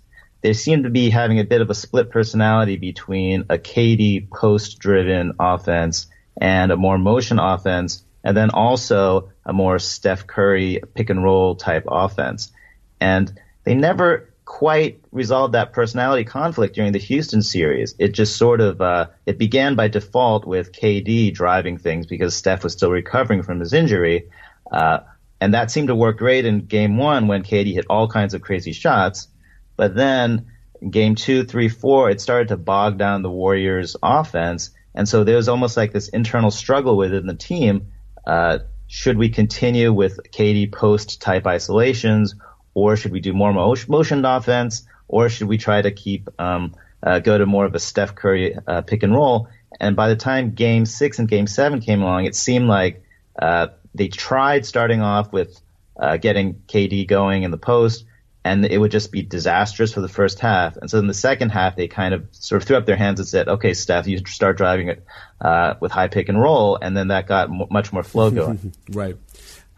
they 0.48 0.54
seem 0.54 0.84
to 0.84 0.90
be 0.90 1.10
having 1.10 1.42
a 1.42 1.44
bit 1.44 1.60
of 1.60 1.70
a 1.70 1.74
split 1.74 2.10
personality 2.10 2.78
between 2.78 3.42
a 3.50 3.58
KD 3.58 4.30
post 4.30 4.80
driven 4.80 5.34
offense 5.42 6.08
and 6.40 6.72
a 6.72 6.78
more 6.78 6.98
motion 6.98 7.38
offense, 7.38 8.02
and 8.24 8.38
then 8.38 8.52
also 8.52 9.30
a 9.46 9.52
more 9.52 9.78
Steph 9.78 10.26
Curry 10.26 10.80
pick 10.94 11.10
and 11.10 11.22
roll 11.22 11.58
type 11.58 11.84
offense. 11.86 12.54
And 13.02 13.30
they 13.66 13.76
never 13.76 14.32
quite 14.46 15.02
resolved 15.12 15.54
that 15.54 15.74
personality 15.74 16.24
conflict 16.24 16.76
during 16.76 16.94
the 16.94 17.00
Houston 17.00 17.42
series. 17.42 17.94
It 18.00 18.14
just 18.14 18.38
sort 18.38 18.62
of 18.62 18.80
uh, 18.80 19.08
it 19.26 19.38
began 19.38 19.76
by 19.76 19.90
default 19.90 20.48
with 20.48 20.72
KD 20.72 21.34
driving 21.34 21.78
things 21.78 22.06
because 22.06 22.38
Steph 22.38 22.64
was 22.64 22.72
still 22.72 22.92
recovering 22.92 23.44
from 23.44 23.60
his 23.60 23.74
injury. 23.74 24.30
Uh, 24.72 25.00
and 25.42 25.54
that 25.54 25.72
seemed 25.72 25.90
to 25.90 25.96
work 25.96 26.18
great 26.18 26.46
in 26.46 26.68
game 26.68 26.96
one 26.96 27.28
when 27.28 27.44
KD 27.44 27.74
hit 27.74 27.88
all 27.90 28.08
kinds 28.08 28.34
of 28.34 28.40
crazy 28.40 28.72
shots. 28.72 29.28
But 29.78 29.96
then 29.96 30.48
game 30.90 31.16
two, 31.16 31.44
three, 31.46 31.70
four, 31.70 32.10
it 32.10 32.20
started 32.20 32.50
to 32.50 32.58
bog 32.58 32.98
down 32.98 33.22
the 33.22 33.30
Warriors 33.30 33.96
offense. 34.04 34.72
And 34.94 35.08
so 35.08 35.24
there 35.24 35.38
was 35.38 35.48
almost 35.48 35.78
like 35.78 35.94
this 35.94 36.10
internal 36.10 36.52
struggle 36.52 36.98
within 36.98 37.28
the 37.28 37.36
team. 37.36 37.88
Uh, 38.26 38.60
should 38.88 39.18
we 39.18 39.30
continue 39.30 39.94
with 39.94 40.20
KD 40.32 40.72
post 40.72 41.22
type 41.22 41.46
isolations 41.48 42.36
or 42.74 42.98
should 42.98 43.12
we 43.12 43.20
do 43.20 43.34
more 43.34 43.54
motion 43.54 44.26
offense 44.26 44.86
or 45.08 45.30
should 45.30 45.48
we 45.48 45.58
try 45.58 45.82
to 45.82 45.92
keep, 45.92 46.30
um, 46.40 46.76
uh, 47.04 47.20
go 47.20 47.38
to 47.38 47.46
more 47.46 47.66
of 47.66 47.76
a 47.76 47.80
Steph 47.80 48.16
Curry 48.16 48.58
uh, 48.68 48.82
pick 48.82 49.04
and 49.04 49.14
roll? 49.14 49.48
And 49.80 49.96
by 49.96 50.10
the 50.10 50.16
time 50.16 50.52
game 50.52 50.86
six 50.86 51.20
and 51.20 51.28
game 51.28 51.48
seven 51.48 51.80
came 51.80 52.02
along, 52.02 52.26
it 52.26 52.36
seemed 52.36 52.68
like, 52.68 53.04
uh, 53.40 53.68
they 53.94 54.08
tried 54.08 54.66
starting 54.66 55.02
off 55.02 55.32
with 55.32 55.60
uh, 56.00 56.18
getting 56.18 56.62
KD 56.68 57.08
going 57.08 57.44
in 57.44 57.52
the 57.52 57.58
post, 57.58 58.06
and 58.48 58.66
it 58.66 58.78
would 58.78 58.92
just 58.92 59.12
be 59.12 59.22
disastrous 59.22 59.94
for 59.94 60.00
the 60.00 60.08
first 60.08 60.40
half. 60.40 60.78
And 60.78 60.90
so 60.90 61.00
in 61.00 61.08
the 61.08 61.14
second 61.14 61.50
half, 61.50 61.76
they 61.76 61.90
kind 61.90 62.14
of 62.14 62.26
sort 62.32 62.62
of 62.62 62.68
threw 62.68 62.78
up 62.78 62.86
their 62.86 62.96
hands 62.96 63.20
and 63.20 63.28
said, 63.28 63.50
"Okay, 63.50 63.74
Steph, 63.74 64.08
you 64.08 64.20
start 64.26 64.56
driving 64.56 64.88
it 64.88 65.06
uh, 65.42 65.74
with 65.82 65.92
high 65.92 66.08
pick 66.08 66.30
and 66.30 66.42
roll," 66.42 66.78
and 66.82 66.96
then 66.96 67.10
that 67.10 67.28
got 67.28 67.50
m- 67.50 67.68
much 67.70 67.92
more 67.92 68.04
flow 68.04 68.32
going. 68.32 68.72
right. 68.92 69.18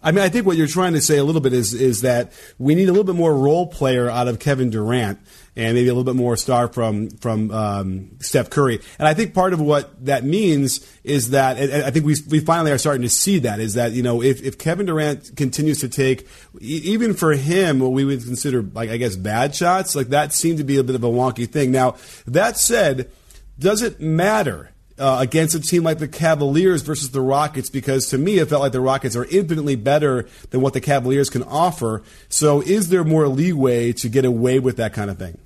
I 0.01 0.11
mean, 0.11 0.23
I 0.23 0.29
think 0.29 0.45
what 0.45 0.55
you're 0.55 0.67
trying 0.67 0.93
to 0.93 1.01
say 1.01 1.17
a 1.17 1.23
little 1.23 1.41
bit 1.41 1.53
is 1.53 1.73
is 1.73 2.01
that 2.01 2.31
we 2.57 2.75
need 2.75 2.87
a 2.87 2.91
little 2.91 3.03
bit 3.03 3.15
more 3.15 3.33
role 3.35 3.67
player 3.67 4.09
out 4.09 4.27
of 4.27 4.39
Kevin 4.39 4.69
Durant 4.69 5.19
and 5.55 5.75
maybe 5.75 5.89
a 5.89 5.93
little 5.93 6.05
bit 6.05 6.15
more 6.15 6.37
star 6.37 6.69
from 6.69 7.09
from 7.09 7.51
um, 7.51 8.11
Steph 8.19 8.49
Curry. 8.49 8.79
And 8.97 9.07
I 9.07 9.13
think 9.13 9.33
part 9.33 9.51
of 9.51 9.59
what 9.59 10.05
that 10.05 10.23
means 10.23 10.87
is 11.03 11.31
that 11.31 11.57
I 11.57 11.91
think 11.91 12.05
we 12.05 12.15
we 12.29 12.39
finally 12.39 12.71
are 12.71 12.77
starting 12.77 13.01
to 13.01 13.09
see 13.09 13.39
that 13.39 13.59
is 13.59 13.73
that 13.73 13.91
you 13.91 14.01
know 14.01 14.23
if, 14.23 14.41
if 14.41 14.57
Kevin 14.57 14.85
Durant 14.85 15.35
continues 15.35 15.79
to 15.81 15.89
take 15.89 16.27
even 16.61 17.13
for 17.13 17.33
him 17.33 17.79
what 17.79 17.91
we 17.91 18.05
would 18.05 18.23
consider 18.23 18.61
like 18.61 18.89
I 18.89 18.97
guess 18.97 19.17
bad 19.17 19.53
shots 19.53 19.95
like 19.95 20.07
that 20.09 20.33
seemed 20.33 20.59
to 20.59 20.63
be 20.63 20.77
a 20.77 20.83
bit 20.83 20.95
of 20.95 21.03
a 21.03 21.09
wonky 21.09 21.49
thing. 21.49 21.71
Now 21.71 21.95
that 22.25 22.57
said, 22.57 23.11
does 23.57 23.81
it 23.81 23.99
matter? 23.99 24.71
Uh, 24.99 25.17
against 25.19 25.55
a 25.55 25.59
team 25.59 25.83
like 25.83 25.99
the 25.99 26.07
Cavaliers 26.07 26.81
versus 26.81 27.11
the 27.11 27.21
Rockets 27.21 27.69
because 27.69 28.07
to 28.09 28.17
me 28.17 28.37
it 28.37 28.49
felt 28.49 28.61
like 28.61 28.71
the 28.71 28.81
Rockets 28.81 29.15
are 29.15 29.25
infinitely 29.25 29.75
better 29.75 30.27
than 30.49 30.61
what 30.61 30.73
the 30.73 30.81
Cavaliers 30.81 31.29
can 31.29 31.43
offer. 31.43 32.03
So 32.27 32.61
is 32.61 32.89
there 32.89 33.03
more 33.03 33.27
leeway 33.27 33.93
to 33.93 34.09
get 34.09 34.25
away 34.25 34.59
with 34.59 34.77
that 34.77 34.93
kind 34.93 35.09
of 35.09 35.17
thing? 35.17 35.37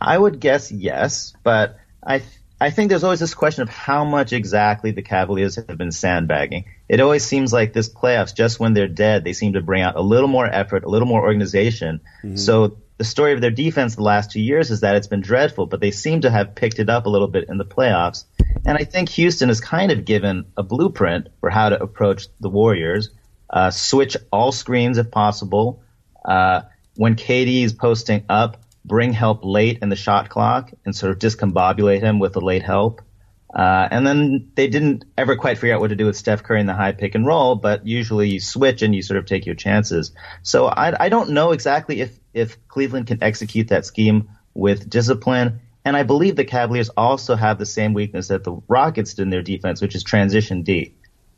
I 0.00 0.16
would 0.16 0.38
guess 0.40 0.70
yes, 0.70 1.32
but 1.42 1.78
I 2.02 2.18
th- 2.18 2.30
I 2.60 2.70
think 2.70 2.88
there's 2.88 3.04
always 3.04 3.20
this 3.20 3.34
question 3.34 3.62
of 3.62 3.68
how 3.68 4.04
much 4.04 4.32
exactly 4.32 4.90
the 4.90 5.02
Cavaliers 5.02 5.56
have 5.56 5.78
been 5.78 5.92
sandbagging. 5.92 6.64
It 6.88 6.98
always 7.00 7.24
seems 7.24 7.52
like 7.52 7.72
this 7.72 7.88
playoffs, 7.88 8.34
just 8.34 8.58
when 8.58 8.74
they're 8.74 8.88
dead, 8.88 9.22
they 9.22 9.32
seem 9.32 9.52
to 9.52 9.60
bring 9.60 9.82
out 9.82 9.94
a 9.94 10.00
little 10.00 10.28
more 10.28 10.46
effort, 10.46 10.82
a 10.82 10.88
little 10.88 11.06
more 11.06 11.22
organization. 11.22 12.00
Mm-hmm. 12.24 12.36
So 12.36 12.78
the 12.98 13.04
story 13.04 13.32
of 13.32 13.40
their 13.40 13.52
defense 13.52 13.94
the 13.94 14.02
last 14.02 14.32
two 14.32 14.40
years 14.40 14.70
is 14.70 14.80
that 14.80 14.96
it's 14.96 15.06
been 15.06 15.20
dreadful, 15.20 15.66
but 15.66 15.80
they 15.80 15.92
seem 15.92 16.20
to 16.22 16.30
have 16.30 16.56
picked 16.56 16.80
it 16.80 16.90
up 16.90 17.06
a 17.06 17.08
little 17.08 17.28
bit 17.28 17.48
in 17.48 17.56
the 17.56 17.64
playoffs. 17.64 18.24
And 18.66 18.76
I 18.76 18.84
think 18.84 19.08
Houston 19.10 19.48
has 19.48 19.60
kind 19.60 19.92
of 19.92 20.04
given 20.04 20.46
a 20.56 20.64
blueprint 20.64 21.28
for 21.40 21.48
how 21.48 21.68
to 21.68 21.80
approach 21.80 22.26
the 22.40 22.50
Warriors. 22.50 23.10
Uh, 23.48 23.70
switch 23.70 24.16
all 24.32 24.50
screens 24.50 24.98
if 24.98 25.10
possible. 25.12 25.82
Uh, 26.24 26.62
when 26.96 27.14
KD 27.14 27.62
is 27.62 27.72
posting 27.72 28.24
up, 28.28 28.60
bring 28.84 29.12
help 29.12 29.44
late 29.44 29.78
in 29.80 29.90
the 29.90 29.96
shot 29.96 30.28
clock 30.28 30.72
and 30.84 30.94
sort 30.94 31.12
of 31.12 31.18
discombobulate 31.18 32.00
him 32.00 32.18
with 32.18 32.32
the 32.32 32.40
late 32.40 32.64
help. 32.64 33.00
Uh, 33.54 33.88
and 33.90 34.06
then 34.06 34.50
they 34.54 34.68
didn't 34.68 35.04
ever 35.16 35.34
quite 35.34 35.56
figure 35.58 35.74
out 35.74 35.80
what 35.80 35.88
to 35.88 35.96
do 35.96 36.04
with 36.04 36.16
Steph 36.16 36.42
Curry 36.42 36.60
in 36.60 36.66
the 36.66 36.74
high 36.74 36.92
pick 36.92 37.14
and 37.14 37.26
roll, 37.26 37.54
but 37.54 37.86
usually 37.86 38.28
you 38.28 38.40
switch 38.40 38.82
and 38.82 38.94
you 38.94 39.02
sort 39.02 39.18
of 39.18 39.24
take 39.24 39.46
your 39.46 39.54
chances. 39.54 40.12
So 40.42 40.66
I, 40.66 41.04
I 41.04 41.08
don't 41.08 41.30
know 41.30 41.52
exactly 41.52 42.00
if, 42.02 42.18
if 42.34 42.68
Cleveland 42.68 43.06
can 43.06 43.22
execute 43.22 43.68
that 43.68 43.86
scheme 43.86 44.28
with 44.54 44.90
discipline. 44.90 45.60
And 45.84 45.96
I 45.96 46.02
believe 46.02 46.36
the 46.36 46.44
Cavaliers 46.44 46.90
also 46.90 47.36
have 47.36 47.58
the 47.58 47.64
same 47.64 47.94
weakness 47.94 48.28
that 48.28 48.44
the 48.44 48.60
Rockets 48.68 49.14
did 49.14 49.22
in 49.22 49.30
their 49.30 49.42
defense, 49.42 49.80
which 49.80 49.94
is 49.94 50.02
transition 50.02 50.62
D. 50.62 50.92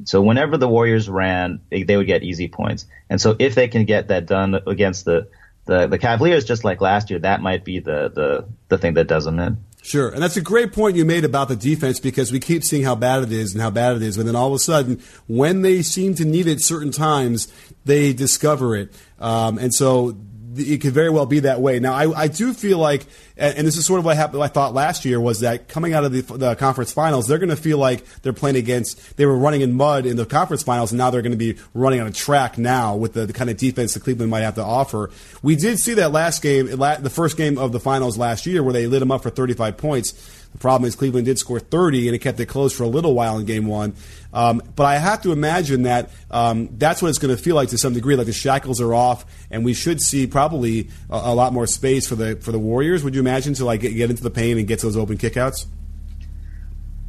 So 0.05 0.23
whenever 0.23 0.57
the 0.57 0.67
Warriors 0.67 1.09
ran, 1.09 1.61
they, 1.71 1.85
they 1.85 1.97
would 1.97 2.07
get 2.07 2.25
easy 2.25 2.49
points. 2.49 2.87
And 3.09 3.21
so 3.21 3.37
if 3.39 3.55
they 3.55 3.69
can 3.69 3.85
get 3.85 4.09
that 4.09 4.27
done 4.27 4.59
against 4.67 5.05
the, 5.05 5.29
the, 5.67 5.87
the 5.87 5.99
Cavaliers, 5.99 6.45
just 6.45 6.65
like 6.65 6.81
last 6.81 7.11
year, 7.11 7.21
that 7.21 7.41
might 7.41 7.65
be 7.65 7.79
the, 7.79 8.11
the, 8.13 8.49
the 8.69 8.79
thing 8.79 8.95
that 8.95 9.07
does 9.07 9.25
them 9.25 9.39
in. 9.39 9.59
Sure, 9.83 10.11
and 10.11 10.23
that's 10.23 10.37
a 10.37 10.43
great 10.43 10.73
point 10.73 10.97
you 10.97 11.05
made 11.05 11.25
about 11.25 11.49
the 11.49 11.57
defense 11.57 12.01
because 12.01 12.31
we 12.31 12.39
keep 12.39 12.63
seeing 12.63 12.83
how 12.83 12.95
bad 12.95 13.23
it 13.23 13.33
is 13.33 13.55
and 13.55 13.63
how 13.63 13.71
bad 13.71 13.97
it 13.97 14.03
is, 14.03 14.19
and 14.19 14.29
then 14.29 14.37
all 14.37 14.49
of 14.49 14.55
a 14.55 14.59
sudden, 14.59 15.01
when 15.27 15.63
they 15.63 15.81
seem 15.83 16.15
to 16.15 16.25
need 16.25 16.47
it 16.47 16.61
certain 16.61 16.93
times, 16.93 17.49
they 17.87 18.13
discover 18.13 18.77
it, 18.77 18.95
um, 19.19 19.57
and 19.59 19.75
so 19.75 20.17
it 20.57 20.81
could 20.81 20.93
very 20.93 21.11
well 21.11 21.27
be 21.27 21.41
that 21.41 21.61
way. 21.61 21.79
Now, 21.79 21.93
I, 21.93 22.23
I 22.23 22.29
do 22.29 22.53
feel 22.53 22.79
like, 22.79 23.07
and 23.37 23.67
this 23.67 23.77
is 23.77 23.87
sort 23.87 23.99
of 23.99 24.05
what 24.05 24.17
happened, 24.17 24.43
I 24.43 24.49
thought 24.49 24.75
last 24.75 25.05
year 25.05 25.21
was 25.21 25.41
that 25.41 25.69
coming 25.69 25.95
out 25.95 26.05
of 26.05 26.13
the, 26.13 26.23
the 26.23 26.55
conference 26.57 26.93
finals, 26.93 27.29
they're 27.29 27.39
going 27.39 27.51
to 27.51 27.57
feel 27.57 27.79
like 27.79 28.05
they're 28.23 28.33
playing 28.33 28.57
against, 28.57 29.17
they 29.17 29.27
were 29.27 29.37
running 29.37 29.61
in 29.61 29.73
mud 29.73 30.07
in 30.07 30.17
the 30.17 30.27
conference 30.27 30.63
finals, 30.63 30.93
and 30.93 30.99
now 30.99 31.11
they're 31.11 31.23
going 31.23 31.33
to 31.33 31.39
be 31.39 31.57
running 31.75 32.01
on 32.01 32.07
a 32.07 32.13
track 32.13 32.59
now 32.59 32.97
with 32.97 33.13
the, 33.13 33.27
the 33.27 33.33
kind 33.33 33.51
of 33.51 33.57
defense 33.57 33.95
that 33.95 34.03
Cleveland 34.03 34.31
might 34.31 34.41
have 34.41 34.57
to 34.57 34.65
offer. 34.65 35.11
We 35.43 35.57
did 35.57 35.79
see 35.79 35.95
that 35.95 36.13
last 36.13 36.43
game, 36.43 36.67
the 36.67 37.13
first 37.13 37.37
game 37.37 37.59
of 37.59 37.73
the 37.73 37.81
finals 37.81 38.19
last 38.19 38.47
year, 38.47 38.63
where 38.63 38.73
they 38.73 38.87
lit 38.87 39.01
them 39.01 39.11
up 39.11 39.23
for 39.23 39.31
35 39.31 39.77
points. 39.77 40.40
The 40.53 40.59
problem 40.59 40.89
is 40.89 40.97
Cleveland 40.97 41.27
did 41.27 41.39
score 41.39 41.61
30, 41.61 42.09
and 42.09 42.15
it 42.15 42.19
kept 42.19 42.41
it 42.41 42.47
close 42.47 42.73
for 42.73 42.83
a 42.83 42.89
little 42.89 43.15
while 43.15 43.39
in 43.39 43.47
game 43.47 43.67
one. 43.67 43.95
Um, 44.33 44.63
but 44.75 44.85
I 44.85 44.99
have 44.99 45.23
to 45.23 45.33
imagine 45.33 45.83
that 45.83 46.11
um, 46.31 46.69
that's 46.77 47.01
what 47.01 47.09
it's 47.09 47.19
going 47.19 47.35
to 47.35 47.41
feel 47.41 47.55
like 47.55 47.69
to 47.71 47.79
some 47.79 47.95
degree. 47.95 48.17
Like 48.17 48.27
the 48.27 48.33
shackles 48.33 48.81
are 48.81 48.93
off, 48.93 49.25
and 49.51 49.65
we 49.65 49.75
should 49.75 50.01
see 50.01 50.27
probably 50.27 50.89
a, 51.09 51.17
a 51.17 51.35
lot 51.35 51.53
more 51.53 51.67
space 51.67 52.07
for 52.07 52.17
the 52.17 52.37
for 52.37 52.53
the 52.53 52.59
Warriors. 52.59 53.05
Would 53.05 53.15
you 53.15 53.21
imagine 53.21 53.55
to 53.55 53.65
like 53.65 53.81
get, 53.81 53.95
get 53.95 54.11
into 54.11 54.23
the 54.23 54.31
paint 54.31 54.59
and 54.59 54.67
get 54.67 54.81
to 54.81 54.87
those 54.87 54.97
open 54.97 55.19
kickouts? 55.19 55.67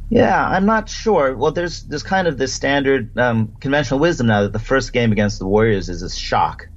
Yeah, 0.08 0.46
I'm 0.46 0.66
not 0.66 0.88
sure. 0.88 1.34
Well, 1.34 1.52
there's 1.52 1.84
there's 1.84 2.02
kind 2.02 2.28
of 2.28 2.38
this 2.38 2.52
standard 2.52 3.18
um, 3.18 3.56
conventional 3.60 3.98
wisdom 3.98 4.26
now 4.26 4.42
that 4.42 4.52
the 4.52 4.58
first 4.58 4.92
game 4.92 5.10
against 5.10 5.38
the 5.38 5.46
Warriors 5.46 5.88
is 5.88 6.02
a 6.02 6.10
shock 6.10 6.68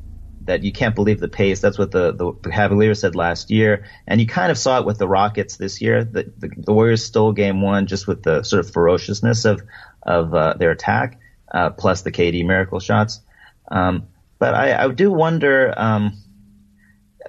that 0.46 0.64
you 0.64 0.72
can't 0.72 0.96
believe 0.96 1.20
the 1.20 1.28
pace. 1.28 1.60
That's 1.60 1.78
what 1.78 1.92
the, 1.92 2.12
the, 2.12 2.34
Cavaliers 2.50 3.00
said 3.02 3.16
last 3.16 3.52
year. 3.52 3.86
And 4.08 4.22
you 4.22 4.28
kind 4.28 4.52
of 4.52 4.58
saw 4.58 4.80
it 4.80 4.86
with 4.86 4.98
the 4.98 5.08
Rockets 5.08 5.58
this 5.58 5.82
year. 5.82 6.04
The, 6.04 6.32
the, 6.38 6.50
the 6.58 6.74
Warriors 6.74 7.04
stole 7.04 7.32
game 7.32 7.62
one 7.62 7.88
just 7.88 8.08
with 8.08 8.24
the 8.24 8.44
sort 8.44 8.64
of 8.64 8.72
ferociousness 8.72 9.46
of, 9.46 9.62
of 10.04 10.34
uh, 10.34 10.54
their 10.54 10.72
attack, 10.72 11.20
uh, 11.52 11.72
plus 11.72 12.04
the 12.04 12.12
KD 12.12 12.46
miracle 12.46 12.80
shots. 12.80 13.22
Um, 13.70 14.08
but 14.38 14.54
I, 14.54 14.86
I 14.86 14.92
do 14.92 15.12
wonder, 15.12 15.74
um, 15.76 16.14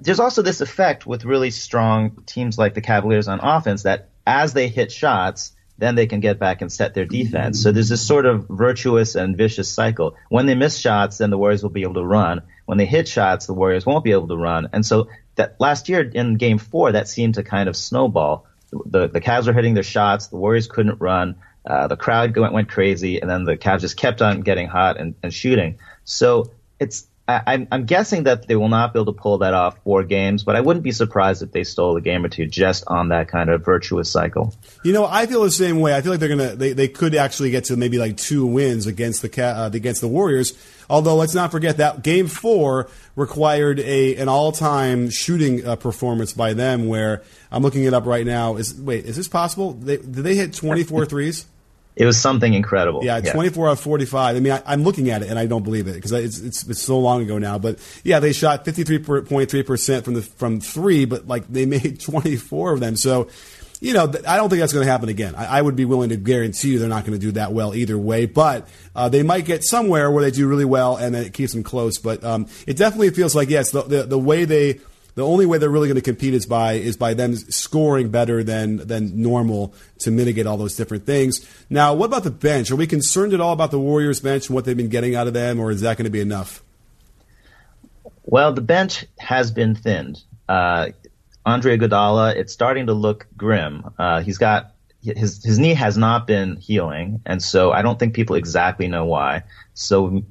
there's 0.00 0.20
also 0.20 0.42
this 0.42 0.60
effect 0.60 1.06
with 1.06 1.24
really 1.24 1.50
strong 1.50 2.22
teams 2.26 2.58
like 2.58 2.74
the 2.74 2.82
Cavaliers 2.82 3.28
on 3.28 3.40
offense 3.40 3.84
that 3.84 4.10
as 4.26 4.52
they 4.52 4.68
hit 4.68 4.92
shots, 4.92 5.52
then 5.78 5.94
they 5.94 6.06
can 6.06 6.20
get 6.20 6.38
back 6.38 6.62
and 6.62 6.72
set 6.72 6.94
their 6.94 7.04
defense. 7.04 7.62
So 7.62 7.72
there's 7.72 7.88
this 7.88 8.06
sort 8.06 8.26
of 8.26 8.46
virtuous 8.48 9.14
and 9.14 9.36
vicious 9.36 9.70
cycle. 9.70 10.16
When 10.28 10.46
they 10.46 10.54
miss 10.54 10.78
shots, 10.78 11.18
then 11.18 11.30
the 11.30 11.38
Warriors 11.38 11.62
will 11.62 11.70
be 11.70 11.82
able 11.82 11.94
to 11.94 12.04
run. 12.04 12.42
When 12.64 12.78
they 12.78 12.86
hit 12.86 13.08
shots, 13.08 13.46
the 13.46 13.54
Warriors 13.54 13.84
won't 13.84 14.04
be 14.04 14.12
able 14.12 14.28
to 14.28 14.36
run. 14.36 14.68
And 14.72 14.84
so 14.84 15.08
that 15.34 15.56
last 15.60 15.88
year 15.88 16.00
in 16.00 16.36
game 16.36 16.58
four, 16.58 16.92
that 16.92 17.08
seemed 17.08 17.34
to 17.34 17.42
kind 17.42 17.68
of 17.68 17.76
snowball. 17.76 18.46
The, 18.70 19.08
the 19.08 19.20
Cavs 19.20 19.46
were 19.46 19.52
hitting 19.52 19.74
their 19.74 19.82
shots. 19.82 20.28
The 20.28 20.36
Warriors 20.36 20.66
couldn't 20.66 21.00
run. 21.00 21.36
Uh, 21.64 21.88
the 21.88 21.96
crowd 21.96 22.36
went, 22.36 22.52
went 22.52 22.68
crazy 22.68 23.20
and 23.20 23.28
then 23.28 23.44
the 23.44 23.56
Cavs 23.56 23.80
just 23.80 23.96
kept 23.96 24.22
on 24.22 24.40
getting 24.40 24.68
hot 24.68 24.98
and, 24.98 25.14
and 25.22 25.34
shooting. 25.34 25.78
So 26.04 26.52
it's, 26.80 27.06
I, 27.28 27.66
I'm 27.72 27.86
guessing 27.86 28.24
that 28.24 28.46
they 28.46 28.54
will 28.54 28.68
not 28.68 28.92
be 28.92 29.00
able 29.00 29.12
to 29.12 29.20
pull 29.20 29.38
that 29.38 29.52
off 29.52 29.78
four 29.82 30.04
games, 30.04 30.44
but 30.44 30.54
I 30.54 30.60
wouldn't 30.60 30.84
be 30.84 30.92
surprised 30.92 31.42
if 31.42 31.50
they 31.50 31.64
stole 31.64 31.96
a 31.96 32.00
game 32.00 32.24
or 32.24 32.28
two 32.28 32.46
just 32.46 32.84
on 32.86 33.08
that 33.08 33.28
kind 33.28 33.50
of 33.50 33.64
virtuous 33.64 34.08
cycle. 34.08 34.54
You 34.84 34.92
know, 34.92 35.04
I 35.04 35.26
feel 35.26 35.42
the 35.42 35.50
same 35.50 35.80
way. 35.80 35.96
I 35.96 36.02
feel 36.02 36.12
like 36.12 36.20
they're 36.20 36.28
gonna 36.28 36.54
they, 36.54 36.72
they 36.72 36.86
could 36.86 37.16
actually 37.16 37.50
get 37.50 37.64
to 37.64 37.76
maybe 37.76 37.98
like 37.98 38.16
two 38.16 38.46
wins 38.46 38.86
against 38.86 39.22
the 39.22 39.44
uh, 39.44 39.70
against 39.72 40.02
the 40.02 40.08
Warriors. 40.08 40.52
Although 40.88 41.16
let's 41.16 41.34
not 41.34 41.50
forget 41.50 41.78
that 41.78 42.04
game 42.04 42.28
four 42.28 42.88
required 43.16 43.80
a 43.80 44.14
an 44.16 44.28
all 44.28 44.52
time 44.52 45.10
shooting 45.10 45.66
uh, 45.66 45.74
performance 45.74 46.32
by 46.32 46.54
them. 46.54 46.86
Where 46.86 47.24
I'm 47.50 47.62
looking 47.62 47.82
it 47.84 47.92
up 47.92 48.06
right 48.06 48.24
now. 48.24 48.54
Is 48.54 48.80
wait, 48.80 49.04
is 49.04 49.16
this 49.16 49.26
possible? 49.26 49.72
They, 49.72 49.96
did 49.96 50.14
they 50.14 50.36
hit 50.36 50.52
24 50.52 51.06
threes? 51.06 51.46
It 51.96 52.04
was 52.04 52.20
something 52.20 52.52
incredible. 52.52 53.02
Yeah, 53.02 53.20
24 53.20 53.68
out 53.68 53.72
of 53.72 53.80
45. 53.80 54.36
I 54.36 54.40
mean, 54.40 54.52
I, 54.52 54.74
am 54.74 54.82
looking 54.82 55.08
at 55.08 55.22
it 55.22 55.30
and 55.30 55.38
I 55.38 55.46
don't 55.46 55.62
believe 55.62 55.88
it 55.88 55.94
because 55.94 56.12
it's, 56.12 56.38
it's, 56.40 56.68
it's 56.68 56.82
so 56.82 56.98
long 56.98 57.22
ago 57.22 57.38
now. 57.38 57.58
But 57.58 57.78
yeah, 58.04 58.20
they 58.20 58.34
shot 58.34 58.66
53.3 58.66 59.66
percent 59.66 60.04
from 60.04 60.12
the 60.12 60.20
from 60.20 60.60
three, 60.60 61.06
but 61.06 61.26
like 61.26 61.48
they 61.48 61.64
made 61.66 61.98
24 62.00 62.74
of 62.74 62.80
them. 62.80 62.96
So, 62.96 63.28
you 63.80 63.94
know, 63.94 64.12
I 64.26 64.36
don't 64.36 64.50
think 64.50 64.60
that's 64.60 64.74
going 64.74 64.84
to 64.84 64.92
happen 64.92 65.08
again. 65.08 65.34
I, 65.34 65.58
I, 65.58 65.62
would 65.62 65.76
be 65.76 65.86
willing 65.86 66.10
to 66.10 66.16
guarantee 66.16 66.72
you 66.72 66.78
they're 66.78 66.88
not 66.88 67.06
going 67.06 67.18
to 67.18 67.24
do 67.24 67.32
that 67.32 67.52
well 67.52 67.74
either 67.74 67.96
way. 67.96 68.26
But 68.26 68.68
uh, 68.94 69.08
they 69.08 69.22
might 69.22 69.46
get 69.46 69.64
somewhere 69.64 70.10
where 70.10 70.22
they 70.22 70.30
do 70.30 70.46
really 70.46 70.64
well 70.66 70.96
and 70.96 71.14
then 71.14 71.24
it 71.24 71.32
keeps 71.32 71.54
them 71.54 71.62
close. 71.62 71.98
But 71.98 72.22
um, 72.22 72.46
it 72.66 72.76
definitely 72.76 73.10
feels 73.10 73.34
like 73.34 73.48
yes, 73.48 73.70
the, 73.70 73.82
the, 73.82 74.02
the 74.02 74.18
way 74.18 74.44
they 74.44 74.80
the 75.16 75.26
only 75.26 75.46
way 75.46 75.56
they're 75.58 75.70
really 75.70 75.88
going 75.88 75.96
to 75.96 76.02
compete 76.02 76.34
is 76.34 76.46
by 76.46 76.74
is 76.74 76.96
by 76.96 77.14
them 77.14 77.34
scoring 77.34 78.10
better 78.10 78.44
than 78.44 78.76
than 78.76 79.20
normal 79.20 79.74
to 79.98 80.10
mitigate 80.10 80.46
all 80.46 80.58
those 80.58 80.76
different 80.76 81.06
things. 81.06 81.44
Now, 81.68 81.94
what 81.94 82.06
about 82.06 82.22
the 82.22 82.30
bench? 82.30 82.70
Are 82.70 82.76
we 82.76 82.86
concerned 82.86 83.32
at 83.32 83.40
all 83.40 83.52
about 83.52 83.70
the 83.70 83.80
Warriors 83.80 84.20
bench 84.20 84.46
and 84.46 84.54
what 84.54 84.66
they've 84.66 84.76
been 84.76 84.90
getting 84.90 85.16
out 85.16 85.26
of 85.26 85.32
them, 85.32 85.58
or 85.58 85.70
is 85.70 85.80
that 85.80 85.96
going 85.96 86.04
to 86.04 86.10
be 86.10 86.20
enough? 86.20 86.62
Well, 88.24 88.52
the 88.52 88.60
bench 88.60 89.06
has 89.18 89.50
been 89.50 89.74
thinned. 89.74 90.22
Uh, 90.48 90.90
Andre 91.46 91.78
Iguodala, 91.78 92.36
it's 92.36 92.52
starting 92.52 92.86
to 92.86 92.92
look 92.92 93.26
grim. 93.36 93.94
Uh, 93.98 94.20
he's 94.20 94.36
got 94.36 94.74
his 95.00 95.42
his 95.42 95.58
knee 95.58 95.74
has 95.74 95.96
not 95.96 96.26
been 96.26 96.56
healing, 96.56 97.22
and 97.24 97.42
so 97.42 97.72
I 97.72 97.80
don't 97.80 97.98
think 97.98 98.14
people 98.14 98.36
exactly 98.36 98.86
know 98.86 99.06
why. 99.06 99.44
So 99.72 100.24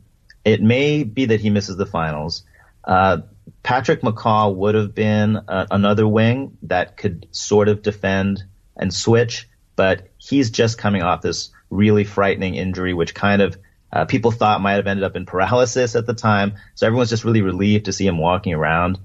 it 0.44 0.62
may 0.62 1.04
be 1.04 1.26
that 1.26 1.40
he 1.40 1.50
misses 1.50 1.76
the 1.78 1.88
finals. 1.88 2.44
Uh, 2.84 3.22
Patrick 3.66 4.02
McCaw 4.02 4.54
would 4.54 4.76
have 4.76 4.94
been 4.94 5.38
uh, 5.38 5.66
another 5.72 6.08
wing 6.08 6.56
that 6.62 6.98
could 6.98 7.28
sort 7.32 7.68
of 7.68 7.82
defend 7.82 8.44
and 8.78 8.94
switch, 8.94 9.50
but 9.76 10.08
he's 10.20 10.52
just 10.52 10.78
coming 10.78 11.02
off 11.02 11.24
this 11.24 11.50
really 11.72 12.04
frightening 12.04 12.54
injury, 12.54 12.94
which 12.94 13.16
kind 13.16 13.42
of 13.42 13.58
uh, 13.92 14.06
people 14.06 14.30
thought 14.30 14.62
might 14.62 14.74
have 14.74 14.86
ended 14.86 15.04
up 15.04 15.16
in 15.16 15.26
paralysis 15.26 15.96
at 15.96 16.06
the 16.06 16.14
time. 16.14 16.54
So 16.76 16.86
everyone's 16.86 17.10
just 17.10 17.26
really 17.26 17.42
relieved 17.42 17.86
to 17.86 17.92
see 17.92 18.06
him 18.06 18.20
walking 18.20 18.54
around. 18.54 19.00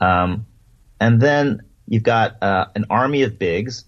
Um, 0.00 0.46
and 1.00 1.20
then 1.20 1.62
you've 1.88 2.04
got 2.04 2.40
uh, 2.44 2.66
an 2.76 2.84
army 2.88 3.24
of 3.24 3.40
bigs, 3.40 3.86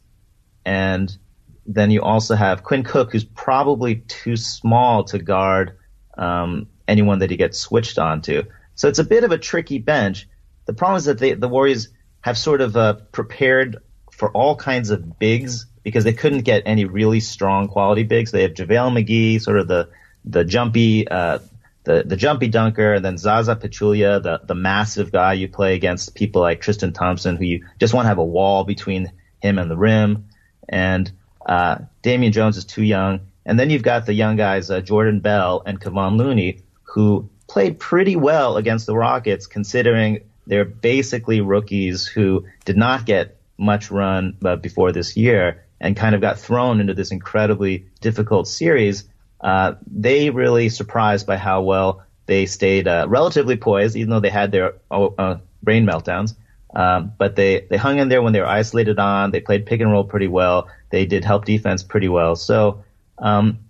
and 0.64 1.16
then 1.64 1.92
you 1.92 2.02
also 2.02 2.34
have 2.34 2.64
Quinn 2.64 2.82
Cook, 2.82 3.12
who's 3.12 3.22
probably 3.22 4.02
too 4.08 4.36
small 4.36 5.04
to 5.04 5.20
guard 5.20 5.78
um, 6.16 6.66
anyone 6.88 7.20
that 7.20 7.30
he 7.30 7.36
gets 7.36 7.60
switched 7.60 8.00
onto. 8.00 8.42
So 8.78 8.88
it's 8.88 9.00
a 9.00 9.04
bit 9.04 9.24
of 9.24 9.32
a 9.32 9.38
tricky 9.38 9.78
bench. 9.78 10.28
The 10.66 10.72
problem 10.72 10.98
is 10.98 11.06
that 11.06 11.18
they, 11.18 11.34
the 11.34 11.48
Warriors 11.48 11.88
have 12.20 12.38
sort 12.38 12.60
of 12.60 12.76
uh, 12.76 12.94
prepared 13.10 13.78
for 14.12 14.30
all 14.30 14.54
kinds 14.54 14.90
of 14.90 15.18
bigs 15.18 15.66
because 15.82 16.04
they 16.04 16.12
couldn't 16.12 16.42
get 16.42 16.62
any 16.64 16.84
really 16.84 17.18
strong 17.18 17.66
quality 17.66 18.04
bigs. 18.04 18.30
They 18.30 18.42
have 18.42 18.52
JaVale 18.52 19.04
McGee, 19.04 19.42
sort 19.42 19.58
of 19.58 19.66
the 19.66 19.88
the 20.24 20.44
jumpy 20.44 21.08
uh, 21.08 21.40
the 21.82 22.04
the 22.06 22.16
jumpy 22.16 22.46
dunker, 22.46 22.94
and 22.94 23.04
then 23.04 23.18
Zaza 23.18 23.56
Pachulia, 23.56 24.22
the 24.22 24.42
the 24.44 24.54
massive 24.54 25.10
guy 25.10 25.32
you 25.32 25.48
play 25.48 25.74
against 25.74 26.14
people 26.14 26.40
like 26.40 26.60
Tristan 26.60 26.92
Thompson, 26.92 27.36
who 27.36 27.44
you 27.44 27.66
just 27.80 27.94
want 27.94 28.04
to 28.04 28.08
have 28.08 28.18
a 28.18 28.24
wall 28.24 28.62
between 28.62 29.10
him 29.40 29.58
and 29.58 29.68
the 29.68 29.76
rim. 29.76 30.28
And 30.68 31.10
uh, 31.44 31.78
Damian 32.02 32.32
Jones 32.32 32.56
is 32.56 32.64
too 32.64 32.84
young. 32.84 33.20
And 33.44 33.58
then 33.58 33.70
you've 33.70 33.82
got 33.82 34.06
the 34.06 34.12
young 34.12 34.36
guys, 34.36 34.70
uh, 34.70 34.82
Jordan 34.82 35.20
Bell 35.20 35.62
and 35.66 35.80
Kevon 35.80 36.16
Looney, 36.16 36.60
who 36.82 37.30
played 37.48 37.80
pretty 37.80 38.14
well 38.14 38.56
against 38.56 38.86
the 38.86 38.94
Rockets, 38.94 39.46
considering 39.46 40.20
they're 40.46 40.64
basically 40.64 41.40
rookies 41.40 42.06
who 42.06 42.46
did 42.64 42.76
not 42.76 43.04
get 43.04 43.36
much 43.58 43.90
run 43.90 44.36
uh, 44.44 44.56
before 44.56 44.92
this 44.92 45.16
year 45.16 45.64
and 45.80 45.96
kind 45.96 46.14
of 46.14 46.20
got 46.20 46.38
thrown 46.38 46.80
into 46.80 46.94
this 46.94 47.10
incredibly 47.10 47.86
difficult 48.00 48.46
series. 48.46 49.04
Uh, 49.40 49.74
they 49.86 50.30
really 50.30 50.68
surprised 50.68 51.26
by 51.26 51.36
how 51.36 51.62
well 51.62 52.02
they 52.26 52.46
stayed 52.46 52.86
uh, 52.86 53.06
relatively 53.08 53.56
poised, 53.56 53.96
even 53.96 54.10
though 54.10 54.20
they 54.20 54.30
had 54.30 54.52
their 54.52 54.74
oh, 54.90 55.14
uh, 55.18 55.38
brain 55.62 55.86
meltdowns. 55.86 56.34
Um, 56.74 57.12
but 57.16 57.34
they, 57.34 57.66
they 57.70 57.76
hung 57.76 57.98
in 57.98 58.08
there 58.08 58.20
when 58.20 58.32
they 58.32 58.40
were 58.40 58.46
isolated 58.46 58.98
on. 58.98 59.30
They 59.30 59.40
played 59.40 59.64
pick 59.64 59.80
and 59.80 59.90
roll 59.90 60.04
pretty 60.04 60.28
well. 60.28 60.68
They 60.90 61.06
did 61.06 61.24
help 61.24 61.46
defense 61.46 61.82
pretty 61.82 62.08
well. 62.08 62.36
So 62.36 62.84
um, 63.16 63.60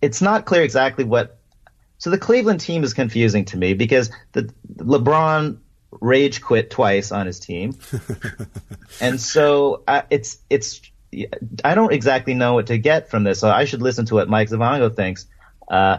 it's 0.00 0.22
not 0.22 0.46
clear 0.46 0.62
exactly 0.62 1.04
what 1.04 1.37
so 1.98 2.10
the 2.10 2.18
Cleveland 2.18 2.60
team 2.60 2.84
is 2.84 2.94
confusing 2.94 3.44
to 3.46 3.56
me 3.56 3.74
because 3.74 4.10
the 4.32 4.52
LeBron 4.76 5.58
rage 6.00 6.40
quit 6.40 6.70
twice 6.70 7.10
on 7.10 7.26
his 7.26 7.40
team, 7.40 7.76
and 9.00 9.20
so 9.20 9.82
uh, 9.88 10.02
it's 10.08 10.38
it's 10.48 10.80
I 11.64 11.74
don't 11.74 11.92
exactly 11.92 12.34
know 12.34 12.54
what 12.54 12.68
to 12.68 12.78
get 12.78 13.10
from 13.10 13.24
this. 13.24 13.40
So 13.40 13.50
I 13.50 13.64
should 13.64 13.82
listen 13.82 14.06
to 14.06 14.14
what 14.14 14.28
Mike 14.28 14.48
Zavongo 14.48 14.94
thinks. 14.94 15.26
Uh, 15.68 15.98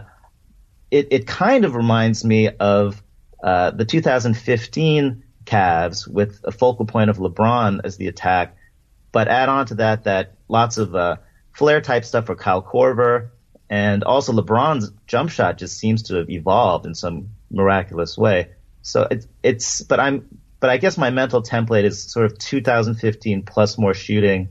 it 0.90 1.08
it 1.10 1.26
kind 1.26 1.66
of 1.66 1.74
reminds 1.74 2.24
me 2.24 2.48
of 2.48 3.02
uh, 3.44 3.70
the 3.70 3.84
2015 3.84 5.24
Cavs 5.44 6.08
with 6.08 6.40
a 6.44 6.52
focal 6.52 6.86
point 6.86 7.10
of 7.10 7.18
LeBron 7.18 7.80
as 7.84 7.98
the 7.98 8.08
attack, 8.08 8.56
but 9.12 9.28
add 9.28 9.50
on 9.50 9.66
to 9.66 9.74
that 9.76 10.04
that 10.04 10.34
lots 10.48 10.78
of 10.78 10.94
uh, 10.94 11.16
flare 11.52 11.82
type 11.82 12.06
stuff 12.06 12.24
for 12.24 12.36
Kyle 12.36 12.62
Korver 12.62 13.30
and 13.70 14.02
also 14.02 14.32
LeBron's 14.32 14.90
jump 15.06 15.30
shot 15.30 15.56
just 15.56 15.78
seems 15.78 16.02
to 16.02 16.16
have 16.16 16.28
evolved 16.28 16.84
in 16.86 16.94
some 16.94 17.28
miraculous 17.50 18.18
way. 18.18 18.48
So 18.82 19.06
it's 19.08 19.28
it's 19.44 19.82
but 19.82 20.00
I'm 20.00 20.40
but 20.58 20.70
I 20.70 20.76
guess 20.76 20.98
my 20.98 21.10
mental 21.10 21.42
template 21.42 21.84
is 21.84 22.02
sort 22.02 22.26
of 22.26 22.36
2015 22.36 23.44
plus 23.44 23.78
more 23.78 23.94
shooting. 23.94 24.48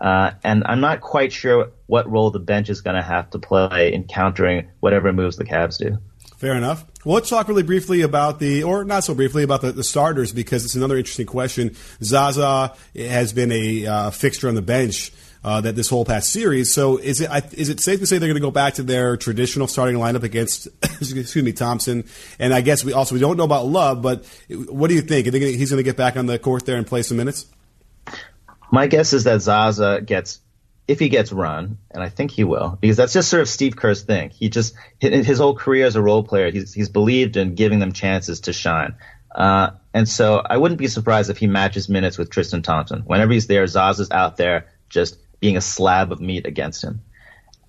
Uh, 0.00 0.32
and 0.42 0.64
I'm 0.66 0.80
not 0.80 1.00
quite 1.00 1.32
sure 1.32 1.70
what 1.86 2.10
role 2.10 2.30
the 2.30 2.40
bench 2.40 2.70
is 2.70 2.80
going 2.80 2.96
to 2.96 3.02
have 3.02 3.30
to 3.30 3.38
play 3.38 3.92
in 3.92 4.04
countering 4.04 4.68
whatever 4.80 5.12
moves 5.12 5.36
the 5.36 5.44
Cavs 5.44 5.78
do. 5.78 5.98
Fair 6.36 6.54
enough. 6.54 6.84
Well, 7.04 7.14
let's 7.14 7.28
talk 7.28 7.46
really 7.48 7.62
briefly 7.62 8.02
about 8.02 8.40
the, 8.40 8.64
or 8.64 8.84
not 8.84 9.04
so 9.04 9.14
briefly, 9.14 9.44
about 9.44 9.60
the, 9.60 9.70
the 9.70 9.84
starters 9.84 10.32
because 10.32 10.64
it's 10.64 10.74
another 10.74 10.96
interesting 10.96 11.26
question. 11.26 11.76
Zaza 12.02 12.74
has 12.96 13.32
been 13.32 13.52
a 13.52 13.86
uh, 13.86 14.10
fixture 14.10 14.48
on 14.48 14.56
the 14.56 14.62
bench 14.62 15.12
uh, 15.44 15.60
that 15.60 15.76
this 15.76 15.90
whole 15.90 16.04
past 16.04 16.30
series. 16.30 16.72
So 16.72 16.96
is 16.96 17.20
it 17.20 17.30
is 17.52 17.68
it 17.68 17.80
safe 17.80 18.00
to 18.00 18.06
say 18.06 18.18
they're 18.18 18.28
going 18.28 18.40
to 18.40 18.40
go 18.40 18.50
back 18.50 18.74
to 18.74 18.82
their 18.82 19.16
traditional 19.16 19.68
starting 19.68 19.96
lineup 19.96 20.22
against 20.22 20.66
excuse 20.82 21.36
me 21.36 21.52
Thompson? 21.52 22.04
And 22.38 22.54
I 22.54 22.62
guess 22.62 22.82
we 22.82 22.92
also 22.92 23.14
we 23.14 23.20
don't 23.20 23.36
know 23.36 23.44
about 23.44 23.66
Love, 23.66 24.02
but 24.02 24.24
what 24.48 24.88
do 24.88 24.94
you 24.94 25.02
think? 25.02 25.30
think 25.30 25.44
he's 25.44 25.70
going 25.70 25.78
to 25.78 25.84
get 25.84 25.96
back 25.96 26.16
on 26.16 26.26
the 26.26 26.38
court 26.38 26.64
there 26.64 26.76
and 26.76 26.86
play 26.86 27.02
some 27.02 27.18
minutes? 27.18 27.46
My 28.72 28.86
guess 28.86 29.12
is 29.12 29.24
that 29.24 29.42
Zaza 29.42 30.00
gets 30.00 30.40
if 30.86 30.98
he 30.98 31.08
gets 31.08 31.32
run, 31.32 31.78
and 31.90 32.02
I 32.02 32.08
think 32.08 32.30
he 32.30 32.44
will, 32.44 32.76
because 32.80 32.96
that's 32.96 33.12
just 33.12 33.30
sort 33.30 33.40
of 33.40 33.48
Steve 33.48 33.76
Kerr's 33.76 34.02
thing. 34.02 34.30
He 34.30 34.48
just 34.48 34.74
his 34.98 35.38
whole 35.38 35.54
career 35.54 35.86
as 35.86 35.96
a 35.96 36.02
role 36.02 36.22
player, 36.22 36.50
he's 36.50 36.72
he's 36.72 36.88
believed 36.88 37.36
in 37.36 37.54
giving 37.54 37.78
them 37.78 37.92
chances 37.92 38.40
to 38.40 38.52
shine. 38.52 38.96
Uh, 39.34 39.70
and 39.92 40.08
so 40.08 40.42
I 40.44 40.56
wouldn't 40.56 40.78
be 40.78 40.86
surprised 40.86 41.28
if 41.28 41.38
he 41.38 41.48
matches 41.48 41.88
minutes 41.88 42.16
with 42.16 42.30
Tristan 42.30 42.62
Thompson. 42.62 43.00
Whenever 43.00 43.32
he's 43.32 43.46
there, 43.46 43.66
Zaza's 43.66 44.10
out 44.10 44.36
there 44.36 44.68
just 44.88 45.18
being 45.44 45.58
a 45.58 45.60
slab 45.60 46.10
of 46.10 46.22
meat 46.22 46.46
against 46.46 46.82
him. 46.82 47.02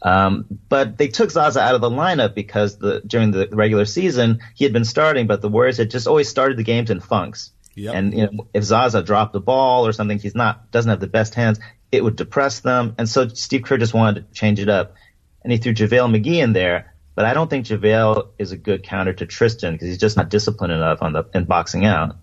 Um, 0.02 0.46
but 0.70 0.98
they 0.98 1.10
took 1.10 1.30
Zaza 1.30 1.60
out 1.60 1.76
of 1.76 1.82
the 1.82 1.90
lineup 1.90 2.34
because 2.34 2.78
the 2.78 3.02
during 3.06 3.32
the 3.32 3.50
regular 3.52 3.84
season 3.84 4.40
he 4.56 4.64
had 4.64 4.72
been 4.72 4.86
starting, 4.86 5.28
but 5.28 5.42
the 5.42 5.50
Warriors 5.50 5.76
had 5.76 5.92
just 5.92 6.08
always 6.08 6.30
started 6.30 6.58
the 6.58 6.64
games 6.64 6.90
in 6.90 7.02
funks. 7.02 7.52
Yep. 7.76 7.94
And 7.94 8.14
you 8.18 8.30
know, 8.32 8.48
if 8.54 8.64
Zaza 8.64 9.04
dropped 9.04 9.34
the 9.34 9.42
ball 9.42 9.86
or 9.86 9.92
something, 9.92 10.20
he's 10.20 10.36
not 10.36 10.72
doesn't 10.72 10.90
have 10.90 11.02
the 11.02 11.08
best 11.08 11.36
hands. 11.36 11.60
It 11.92 12.02
would 12.02 12.16
depress 12.16 12.62
them, 12.62 12.96
and 12.98 13.10
so 13.10 13.28
Steve 13.28 13.64
Kerr 13.64 13.78
just 13.78 13.94
wanted 13.94 14.26
to 14.26 14.34
change 14.34 14.62
it 14.62 14.70
up, 14.70 14.96
and 15.44 15.52
he 15.52 15.58
threw 15.58 15.74
JaVale 15.74 16.16
McGee 16.16 16.42
in 16.42 16.54
there. 16.54 16.96
But 17.14 17.26
I 17.26 17.34
don't 17.34 17.50
think 17.50 17.66
JaVale 17.66 18.30
is 18.40 18.54
a 18.54 18.58
good 18.58 18.84
counter 18.84 19.12
to 19.12 19.26
Tristan 19.26 19.74
because 19.74 19.90
he's 19.90 19.98
just 19.98 20.16
not 20.16 20.30
disciplined 20.30 20.72
enough 20.72 21.02
on 21.02 21.12
the 21.12 21.26
in 21.34 21.44
boxing 21.44 21.84
out. 21.84 22.16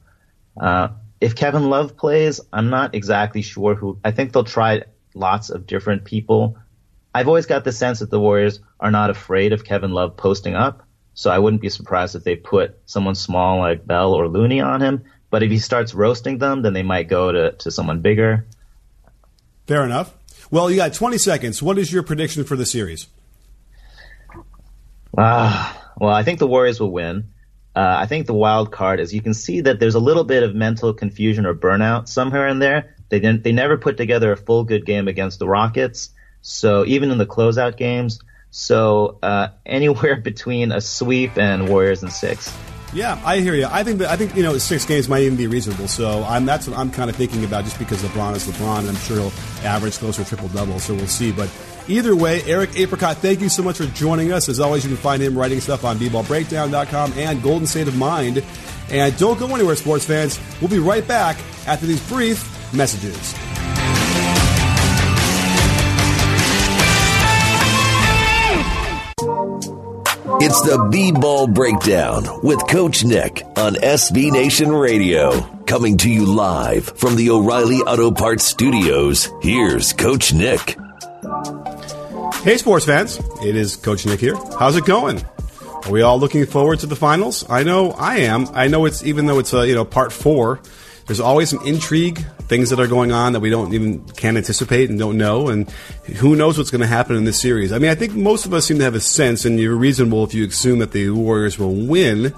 Uh, 0.58 0.88
if 1.20 1.36
Kevin 1.36 1.68
Love 1.68 1.96
plays, 1.96 2.40
I'm 2.52 2.70
not 2.70 2.94
exactly 2.94 3.42
sure 3.42 3.74
who. 3.74 3.98
I 4.02 4.12
think 4.12 4.32
they'll 4.32 4.44
try 4.44 4.84
lots 5.14 5.50
of 5.50 5.66
different 5.66 6.04
people. 6.04 6.56
I've 7.14 7.28
always 7.28 7.46
got 7.46 7.64
the 7.64 7.72
sense 7.72 7.98
that 7.98 8.10
the 8.10 8.20
Warriors 8.20 8.60
are 8.80 8.90
not 8.90 9.10
afraid 9.10 9.52
of 9.52 9.64
Kevin 9.64 9.92
Love 9.92 10.16
posting 10.16 10.54
up. 10.54 10.86
So 11.14 11.30
I 11.30 11.38
wouldn't 11.38 11.60
be 11.60 11.68
surprised 11.68 12.14
if 12.14 12.24
they 12.24 12.36
put 12.36 12.78
someone 12.86 13.14
small 13.14 13.58
like 13.58 13.86
Bell 13.86 14.14
or 14.14 14.28
Looney 14.28 14.60
on 14.60 14.80
him. 14.80 15.04
But 15.30 15.42
if 15.42 15.50
he 15.50 15.58
starts 15.58 15.94
roasting 15.94 16.38
them, 16.38 16.62
then 16.62 16.72
they 16.72 16.82
might 16.82 17.08
go 17.08 17.32
to, 17.32 17.52
to 17.52 17.70
someone 17.70 18.00
bigger. 18.00 18.46
Fair 19.66 19.84
enough. 19.84 20.14
Well, 20.50 20.70
you 20.70 20.76
got 20.76 20.94
20 20.94 21.18
seconds. 21.18 21.62
What 21.62 21.78
is 21.78 21.92
your 21.92 22.02
prediction 22.02 22.44
for 22.44 22.56
the 22.56 22.66
series? 22.66 23.08
Uh, 25.16 25.72
well, 25.98 26.14
I 26.14 26.22
think 26.22 26.38
the 26.38 26.46
Warriors 26.46 26.80
will 26.80 26.90
win. 26.90 27.28
Uh, 27.74 27.96
I 28.00 28.06
think 28.06 28.26
the 28.26 28.34
wild 28.34 28.70
card 28.70 29.00
is 29.00 29.14
you 29.14 29.22
can 29.22 29.32
see 29.32 29.62
that 29.62 29.80
there's 29.80 29.94
a 29.94 30.00
little 30.00 30.24
bit 30.24 30.42
of 30.42 30.54
mental 30.54 30.92
confusion 30.92 31.46
or 31.46 31.54
burnout 31.54 32.08
somewhere 32.08 32.48
in 32.48 32.58
there. 32.58 32.94
They 33.12 33.20
didn't. 33.20 33.44
They 33.44 33.52
never 33.52 33.76
put 33.76 33.98
together 33.98 34.32
a 34.32 34.38
full 34.38 34.64
good 34.64 34.86
game 34.86 35.06
against 35.06 35.38
the 35.38 35.46
Rockets. 35.46 36.08
So 36.40 36.86
even 36.86 37.10
in 37.10 37.18
the 37.18 37.26
closeout 37.26 37.76
games, 37.76 38.18
so 38.50 39.18
uh, 39.22 39.48
anywhere 39.66 40.16
between 40.16 40.72
a 40.72 40.80
sweep 40.80 41.36
and 41.36 41.68
Warriors 41.68 42.02
and 42.02 42.10
six. 42.10 42.50
Yeah, 42.94 43.20
I 43.22 43.40
hear 43.40 43.54
you. 43.54 43.66
I 43.70 43.84
think 43.84 43.98
that 43.98 44.08
I 44.08 44.16
think 44.16 44.34
you 44.34 44.42
know 44.42 44.56
six 44.56 44.86
games 44.86 45.10
might 45.10 45.24
even 45.24 45.36
be 45.36 45.46
reasonable. 45.46 45.88
So 45.88 46.24
I'm 46.24 46.46
that's 46.46 46.66
what 46.66 46.78
I'm 46.78 46.90
kind 46.90 47.10
of 47.10 47.16
thinking 47.16 47.44
about, 47.44 47.64
just 47.64 47.78
because 47.78 48.02
LeBron 48.02 48.34
is 48.34 48.46
LeBron, 48.46 48.78
and 48.78 48.88
I'm 48.88 48.96
sure 48.96 49.18
he'll 49.18 49.32
average 49.62 49.98
closer 49.98 50.24
triple 50.24 50.48
double. 50.48 50.78
So 50.78 50.94
we'll 50.94 51.06
see. 51.06 51.32
But 51.32 51.50
either 51.88 52.16
way, 52.16 52.40
Eric 52.46 52.78
Apricot, 52.78 53.18
thank 53.18 53.42
you 53.42 53.50
so 53.50 53.62
much 53.62 53.76
for 53.76 53.86
joining 53.88 54.32
us. 54.32 54.48
As 54.48 54.58
always, 54.58 54.84
you 54.84 54.88
can 54.88 54.96
find 54.96 55.22
him 55.22 55.36
writing 55.36 55.60
stuff 55.60 55.84
on 55.84 55.98
bballbreakdown.com 55.98 57.12
and 57.16 57.42
Golden 57.42 57.66
State 57.66 57.88
of 57.88 57.96
Mind. 57.96 58.42
And 58.90 59.14
don't 59.18 59.38
go 59.38 59.54
anywhere, 59.54 59.76
sports 59.76 60.06
fans. 60.06 60.40
We'll 60.62 60.70
be 60.70 60.78
right 60.78 61.06
back 61.06 61.36
after 61.66 61.84
these 61.84 62.06
brief 62.08 62.51
messages. 62.72 63.34
It's 70.44 70.60
the 70.62 70.88
B 70.90 71.12
Ball 71.12 71.46
Breakdown 71.46 72.26
with 72.42 72.66
Coach 72.66 73.04
Nick 73.04 73.42
on 73.56 73.74
SB 73.74 74.32
Nation 74.32 74.72
Radio. 74.72 75.40
Coming 75.66 75.96
to 75.98 76.10
you 76.10 76.26
live 76.26 76.86
from 76.98 77.14
the 77.16 77.30
O'Reilly 77.30 77.78
Auto 77.78 78.10
Parts 78.10 78.44
Studios, 78.44 79.30
here's 79.40 79.92
Coach 79.92 80.32
Nick. 80.32 80.76
Hey, 82.42 82.56
sports 82.58 82.84
fans. 82.84 83.20
It 83.40 83.54
is 83.54 83.76
Coach 83.76 84.04
Nick 84.04 84.18
here. 84.18 84.34
How's 84.58 84.76
it 84.76 84.84
going? 84.84 85.24
Are 85.84 85.90
we 85.90 86.02
all 86.02 86.18
looking 86.18 86.44
forward 86.46 86.80
to 86.80 86.86
the 86.86 86.96
finals? 86.96 87.48
I 87.48 87.62
know 87.62 87.92
I 87.92 88.18
am. 88.18 88.48
I 88.52 88.66
know 88.66 88.84
it's, 88.86 89.04
even 89.04 89.26
though 89.26 89.38
it's, 89.38 89.52
a, 89.52 89.66
you 89.66 89.74
know, 89.76 89.84
part 89.84 90.12
four, 90.12 90.60
there's 91.06 91.20
always 91.20 91.50
some 91.50 91.64
intrigue, 91.66 92.18
things 92.42 92.70
that 92.70 92.80
are 92.80 92.86
going 92.86 93.12
on 93.12 93.32
that 93.32 93.40
we 93.40 93.50
don't 93.50 93.74
even 93.74 94.04
can't 94.10 94.36
anticipate 94.36 94.90
and 94.90 94.98
don't 94.98 95.18
know, 95.18 95.48
and 95.48 95.70
who 96.16 96.36
knows 96.36 96.58
what's 96.58 96.70
going 96.70 96.80
to 96.80 96.86
happen 96.86 97.16
in 97.16 97.24
this 97.24 97.40
series. 97.40 97.72
I 97.72 97.78
mean, 97.78 97.90
I 97.90 97.94
think 97.94 98.14
most 98.14 98.46
of 98.46 98.54
us 98.54 98.66
seem 98.66 98.78
to 98.78 98.84
have 98.84 98.94
a 98.94 99.00
sense, 99.00 99.44
and 99.44 99.58
you're 99.58 99.76
reasonable 99.76 100.24
if 100.24 100.34
you 100.34 100.46
assume 100.46 100.78
that 100.78 100.92
the 100.92 101.10
Warriors 101.10 101.58
will 101.58 101.74
win. 101.74 102.34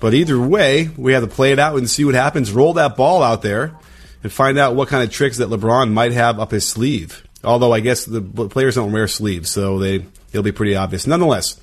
But 0.00 0.14
either 0.14 0.40
way, 0.40 0.88
we 0.96 1.12
have 1.12 1.22
to 1.22 1.28
play 1.28 1.52
it 1.52 1.58
out 1.58 1.76
and 1.76 1.88
see 1.88 2.04
what 2.04 2.14
happens. 2.14 2.52
Roll 2.52 2.72
that 2.74 2.96
ball 2.96 3.22
out 3.22 3.42
there 3.42 3.76
and 4.22 4.32
find 4.32 4.58
out 4.58 4.74
what 4.74 4.88
kind 4.88 5.02
of 5.02 5.10
tricks 5.10 5.38
that 5.38 5.48
LeBron 5.48 5.92
might 5.92 6.12
have 6.12 6.40
up 6.40 6.50
his 6.50 6.66
sleeve. 6.66 7.26
Although 7.44 7.72
I 7.72 7.80
guess 7.80 8.04
the 8.04 8.20
players 8.20 8.74
don't 8.74 8.92
wear 8.92 9.08
sleeves, 9.08 9.50
so 9.50 9.78
they 9.78 10.06
it'll 10.30 10.42
be 10.42 10.52
pretty 10.52 10.76
obvious. 10.76 11.06
Nonetheless, 11.06 11.58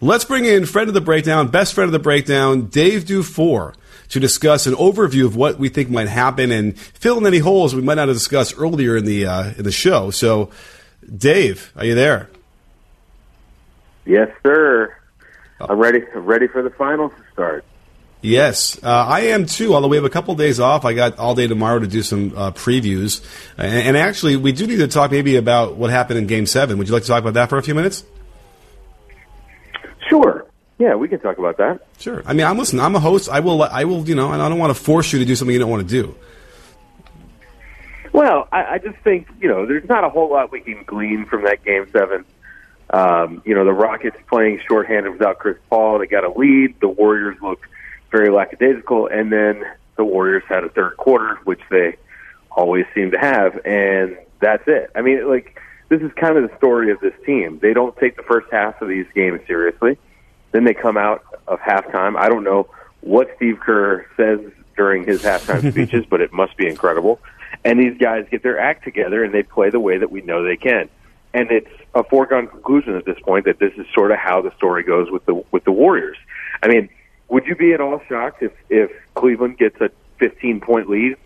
let's 0.00 0.24
bring 0.24 0.44
in 0.44 0.66
friend 0.66 0.88
of 0.88 0.94
the 0.94 1.00
breakdown, 1.00 1.48
best 1.48 1.74
friend 1.74 1.88
of 1.88 1.92
the 1.92 1.98
breakdown, 1.98 2.66
Dave 2.66 3.06
Dufour, 3.06 3.74
to 4.08 4.20
discuss 4.20 4.66
an 4.66 4.74
overview 4.74 5.24
of 5.26 5.36
what 5.36 5.58
we 5.58 5.68
think 5.68 5.90
might 5.90 6.08
happen 6.08 6.50
and 6.50 6.78
fill 6.78 7.18
in 7.18 7.26
any 7.26 7.38
holes 7.38 7.74
we 7.74 7.82
might 7.82 7.94
not 7.94 8.08
have 8.08 8.16
discussed 8.16 8.54
earlier 8.58 8.96
in 8.96 9.04
the 9.04 9.26
uh, 9.26 9.52
in 9.56 9.64
the 9.64 9.72
show. 9.72 10.10
So, 10.10 10.50
Dave, 11.16 11.72
are 11.76 11.84
you 11.84 11.94
there? 11.94 12.28
Yes, 14.04 14.30
sir. 14.42 14.94
I'm 15.60 15.78
ready. 15.78 16.02
I'm 16.14 16.24
ready 16.24 16.46
for 16.46 16.62
the 16.62 16.70
finals 16.70 17.12
to 17.16 17.32
start. 17.32 17.64
Yes, 18.22 18.82
uh, 18.82 18.88
I 18.88 19.20
am 19.20 19.46
too. 19.46 19.74
Although 19.74 19.88
we 19.88 19.96
have 19.96 20.04
a 20.04 20.10
couple 20.10 20.32
of 20.32 20.38
days 20.38 20.58
off, 20.58 20.84
I 20.84 20.94
got 20.94 21.18
all 21.18 21.34
day 21.34 21.46
tomorrow 21.46 21.78
to 21.78 21.86
do 21.86 22.02
some 22.02 22.32
uh, 22.36 22.50
previews. 22.50 23.24
And, 23.58 23.88
and, 23.88 23.96
actually, 23.96 24.36
we 24.36 24.52
do 24.52 24.66
need 24.66 24.78
to 24.78 24.88
talk 24.88 25.10
maybe 25.10 25.36
about 25.36 25.76
what 25.76 25.90
happened 25.90 26.18
in 26.18 26.26
Game 26.26 26.46
Seven. 26.46 26.78
Would 26.78 26.88
you 26.88 26.94
like 26.94 27.02
to 27.02 27.08
talk 27.08 27.20
about 27.20 27.34
that 27.34 27.50
for 27.50 27.58
a 27.58 27.62
few 27.62 27.74
minutes? 27.74 28.04
Sure. 30.08 30.45
Yeah, 30.78 30.94
we 30.94 31.08
can 31.08 31.20
talk 31.20 31.38
about 31.38 31.56
that. 31.56 31.86
Sure. 31.98 32.22
I 32.26 32.34
mean, 32.34 32.46
I'm 32.46 32.58
listening. 32.58 32.82
I'm 32.82 32.94
a 32.94 33.00
host. 33.00 33.30
I 33.30 33.40
will. 33.40 33.62
I 33.62 33.84
will. 33.84 34.06
You 34.06 34.14
know, 34.14 34.32
and 34.32 34.42
I 34.42 34.48
don't 34.48 34.58
want 34.58 34.76
to 34.76 34.82
force 34.82 35.12
you 35.12 35.18
to 35.18 35.24
do 35.24 35.34
something 35.34 35.52
you 35.52 35.58
don't 35.58 35.70
want 35.70 35.88
to 35.88 36.02
do. 36.02 36.14
Well, 38.12 38.48
I, 38.52 38.74
I 38.74 38.78
just 38.78 38.98
think 38.98 39.28
you 39.40 39.48
know, 39.48 39.66
there's 39.66 39.88
not 39.88 40.04
a 40.04 40.10
whole 40.10 40.30
lot 40.30 40.52
we 40.52 40.60
can 40.60 40.84
glean 40.84 41.24
from 41.26 41.44
that 41.44 41.64
Game 41.64 41.86
Seven. 41.92 42.24
Um, 42.90 43.42
you 43.44 43.54
know, 43.54 43.64
the 43.64 43.72
Rockets 43.72 44.16
playing 44.28 44.60
shorthanded 44.68 45.12
without 45.12 45.38
Chris 45.38 45.56
Paul. 45.70 45.98
They 45.98 46.06
got 46.06 46.24
a 46.24 46.30
lead. 46.30 46.78
The 46.80 46.88
Warriors 46.88 47.36
looked 47.42 47.64
very 48.10 48.30
lackadaisical, 48.30 49.08
and 49.08 49.32
then 49.32 49.64
the 49.96 50.04
Warriors 50.04 50.44
had 50.48 50.62
a 50.62 50.68
third 50.68 50.96
quarter, 50.96 51.38
which 51.44 51.60
they 51.70 51.96
always 52.50 52.84
seem 52.94 53.10
to 53.10 53.18
have, 53.18 53.58
and 53.64 54.16
that's 54.40 54.62
it. 54.66 54.90
I 54.94 55.02
mean, 55.02 55.28
like 55.28 55.60
this 55.88 56.00
is 56.02 56.12
kind 56.16 56.36
of 56.36 56.48
the 56.48 56.56
story 56.56 56.90
of 56.90 57.00
this 57.00 57.14
team. 57.24 57.58
They 57.60 57.72
don't 57.72 57.96
take 57.96 58.16
the 58.16 58.22
first 58.22 58.48
half 58.50 58.80
of 58.82 58.88
these 58.88 59.06
games 59.14 59.40
seriously. 59.46 59.98
Then 60.56 60.64
they 60.64 60.72
come 60.72 60.96
out 60.96 61.22
of 61.46 61.58
halftime. 61.60 62.16
I 62.16 62.30
don't 62.30 62.42
know 62.42 62.70
what 63.02 63.28
Steve 63.36 63.60
Kerr 63.60 64.06
says 64.16 64.40
during 64.74 65.04
his 65.04 65.20
halftime 65.22 65.70
speeches, 65.70 66.06
but 66.08 66.22
it 66.22 66.32
must 66.32 66.56
be 66.56 66.66
incredible. 66.66 67.20
And 67.62 67.78
these 67.78 67.98
guys 67.98 68.24
get 68.30 68.42
their 68.42 68.58
act 68.58 68.82
together 68.82 69.22
and 69.22 69.34
they 69.34 69.42
play 69.42 69.68
the 69.68 69.80
way 69.80 69.98
that 69.98 70.10
we 70.10 70.22
know 70.22 70.42
they 70.42 70.56
can. 70.56 70.88
And 71.34 71.50
it's 71.50 71.68
a 71.94 72.02
foregone 72.04 72.46
conclusion 72.46 72.96
at 72.96 73.04
this 73.04 73.18
point 73.20 73.44
that 73.44 73.58
this 73.58 73.74
is 73.74 73.84
sort 73.92 74.12
of 74.12 74.16
how 74.16 74.40
the 74.40 74.50
story 74.56 74.82
goes 74.82 75.10
with 75.10 75.26
the 75.26 75.34
with 75.50 75.64
the 75.64 75.72
Warriors. 75.72 76.16
I 76.62 76.68
mean, 76.68 76.88
would 77.28 77.44
you 77.44 77.54
be 77.54 77.74
at 77.74 77.82
all 77.82 78.00
shocked 78.08 78.42
if 78.42 78.52
if 78.70 78.90
Cleveland 79.14 79.58
gets 79.58 79.78
a 79.82 79.90
15 80.20 80.60
point 80.60 80.88
lead 80.88 81.18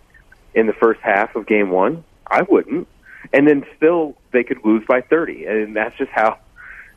in 0.54 0.66
the 0.66 0.72
first 0.72 1.02
half 1.02 1.36
of 1.36 1.46
Game 1.46 1.70
One? 1.70 2.02
I 2.26 2.42
wouldn't. 2.42 2.88
And 3.32 3.46
then 3.46 3.64
still 3.76 4.16
they 4.32 4.42
could 4.42 4.64
lose 4.64 4.84
by 4.88 5.02
30, 5.02 5.44
and 5.44 5.76
that's 5.76 5.96
just 5.96 6.10
how 6.10 6.40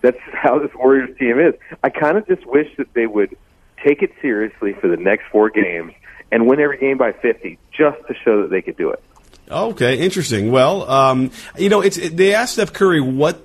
that's 0.04 0.20
how 0.34 0.60
this 0.60 0.70
Warriors 0.76 1.18
team 1.18 1.39
is. 1.39 1.56
I 1.84 1.89
kind 1.89 2.18
of 2.18 2.28
just 2.28 2.46
wish 2.46 2.68
that 2.78 2.94
they 2.94 3.08
would 3.08 3.36
take 3.84 4.04
it 4.04 4.12
seriously 4.22 4.74
for 4.74 4.88
the 4.88 4.98
next 4.98 5.24
four 5.32 5.50
games 5.50 5.94
and 6.32 6.46
win 6.48 6.60
every 6.60 6.78
game 6.78 6.98
by 6.98 7.13
50, 7.13 7.58
just 7.72 7.98
to 8.08 8.13
show 8.24 8.42
that 8.42 8.52
they 8.52 8.62
could 8.62 8.78
do 8.78 8.92
it. 8.92 9.04
Okay, 9.50 10.00
interesting. 10.00 10.52
Well, 10.52 10.89
um, 10.89 11.32
you 11.58 11.70
know, 11.70 11.82
it's 11.82 11.98
it, 11.98 12.16
they 12.16 12.34
asked 12.34 12.54
Steph 12.54 12.72
Curry 12.72 13.02
what 13.02 13.42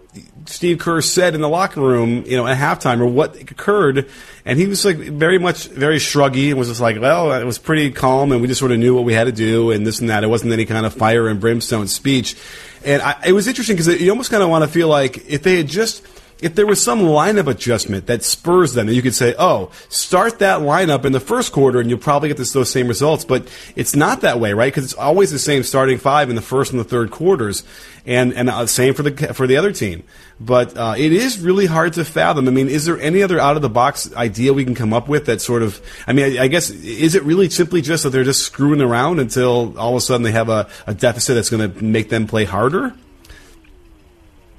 Steve 0.46 0.78
Kerr 0.78 1.00
said 1.00 1.34
in 1.34 1.40
the 1.40 1.48
locker 1.48 1.80
room, 1.80 2.24
you 2.24 2.36
know, 2.36 2.46
at 2.46 2.56
halftime 2.56 3.00
or 3.00 3.06
what 3.06 3.36
occurred, 3.36 4.08
and 4.44 4.58
he 4.58 4.66
was 4.66 4.84
like 4.84 4.96
very 4.96 5.38
much 5.38 5.66
very 5.66 5.98
shruggy 5.98 6.50
and 6.50 6.58
was 6.58 6.68
just 6.68 6.80
like, 6.80 7.00
well, 7.00 7.32
it 7.32 7.44
was 7.44 7.58
pretty 7.58 7.90
calm, 7.90 8.30
and 8.30 8.40
we 8.40 8.46
just 8.46 8.60
sort 8.60 8.70
of 8.70 8.78
knew 8.78 8.94
what 8.94 9.04
we 9.04 9.12
had 9.12 9.24
to 9.24 9.32
do, 9.32 9.72
and 9.72 9.84
this 9.84 9.98
and 9.98 10.08
that. 10.08 10.22
It 10.22 10.28
wasn't 10.28 10.52
any 10.52 10.66
kind 10.66 10.86
of 10.86 10.94
fire 10.94 11.28
and 11.28 11.40
brimstone 11.40 11.88
speech, 11.88 12.36
and 12.84 13.02
I, 13.02 13.20
it 13.26 13.32
was 13.32 13.48
interesting 13.48 13.76
because 13.76 14.00
you 14.00 14.10
almost 14.10 14.30
kind 14.30 14.42
of 14.42 14.48
want 14.48 14.62
to 14.62 14.70
feel 14.70 14.88
like 14.88 15.28
if 15.28 15.42
they 15.42 15.56
had 15.56 15.66
just 15.66 16.06
if 16.40 16.54
there 16.54 16.66
was 16.66 16.82
some 16.82 17.00
lineup 17.00 17.48
adjustment 17.48 18.06
that 18.06 18.22
spurs 18.22 18.74
them, 18.74 18.86
and 18.86 18.96
you 18.96 19.02
could 19.02 19.14
say, 19.14 19.34
"Oh, 19.38 19.70
start 19.88 20.38
that 20.38 20.60
lineup 20.60 21.04
in 21.04 21.12
the 21.12 21.20
first 21.20 21.52
quarter, 21.52 21.80
and 21.80 21.90
you'll 21.90 21.98
probably 21.98 22.28
get 22.28 22.36
this, 22.36 22.52
those 22.52 22.70
same 22.70 22.86
results." 22.86 23.24
But 23.24 23.48
it's 23.74 23.96
not 23.96 24.20
that 24.20 24.38
way, 24.38 24.52
right? 24.52 24.72
Because 24.72 24.84
it's 24.84 24.94
always 24.94 25.30
the 25.30 25.38
same 25.38 25.62
starting 25.64 25.98
five 25.98 26.30
in 26.30 26.36
the 26.36 26.42
first 26.42 26.70
and 26.70 26.80
the 26.80 26.84
third 26.84 27.10
quarters, 27.10 27.64
and 28.06 28.32
and 28.34 28.48
uh, 28.48 28.66
same 28.66 28.94
for 28.94 29.02
the 29.02 29.34
for 29.34 29.46
the 29.46 29.56
other 29.56 29.72
team. 29.72 30.04
But 30.40 30.76
uh, 30.76 30.94
it 30.96 31.12
is 31.12 31.40
really 31.40 31.66
hard 31.66 31.94
to 31.94 32.04
fathom. 32.04 32.46
I 32.46 32.52
mean, 32.52 32.68
is 32.68 32.84
there 32.84 33.00
any 33.00 33.22
other 33.22 33.40
out 33.40 33.56
of 33.56 33.62
the 33.62 33.68
box 33.68 34.12
idea 34.14 34.52
we 34.52 34.64
can 34.64 34.76
come 34.76 34.92
up 34.92 35.08
with 35.08 35.26
that 35.26 35.40
sort 35.40 35.62
of? 35.62 35.80
I 36.06 36.12
mean, 36.12 36.38
I, 36.38 36.44
I 36.44 36.48
guess 36.48 36.70
is 36.70 37.16
it 37.16 37.24
really 37.24 37.50
simply 37.50 37.82
just 37.82 38.04
that 38.04 38.10
they're 38.10 38.22
just 38.22 38.42
screwing 38.42 38.80
around 38.80 39.18
until 39.18 39.76
all 39.76 39.90
of 39.90 39.96
a 39.96 40.00
sudden 40.00 40.22
they 40.22 40.32
have 40.32 40.48
a, 40.48 40.68
a 40.86 40.94
deficit 40.94 41.34
that's 41.34 41.50
going 41.50 41.72
to 41.72 41.84
make 41.84 42.10
them 42.10 42.28
play 42.28 42.44
harder? 42.44 42.94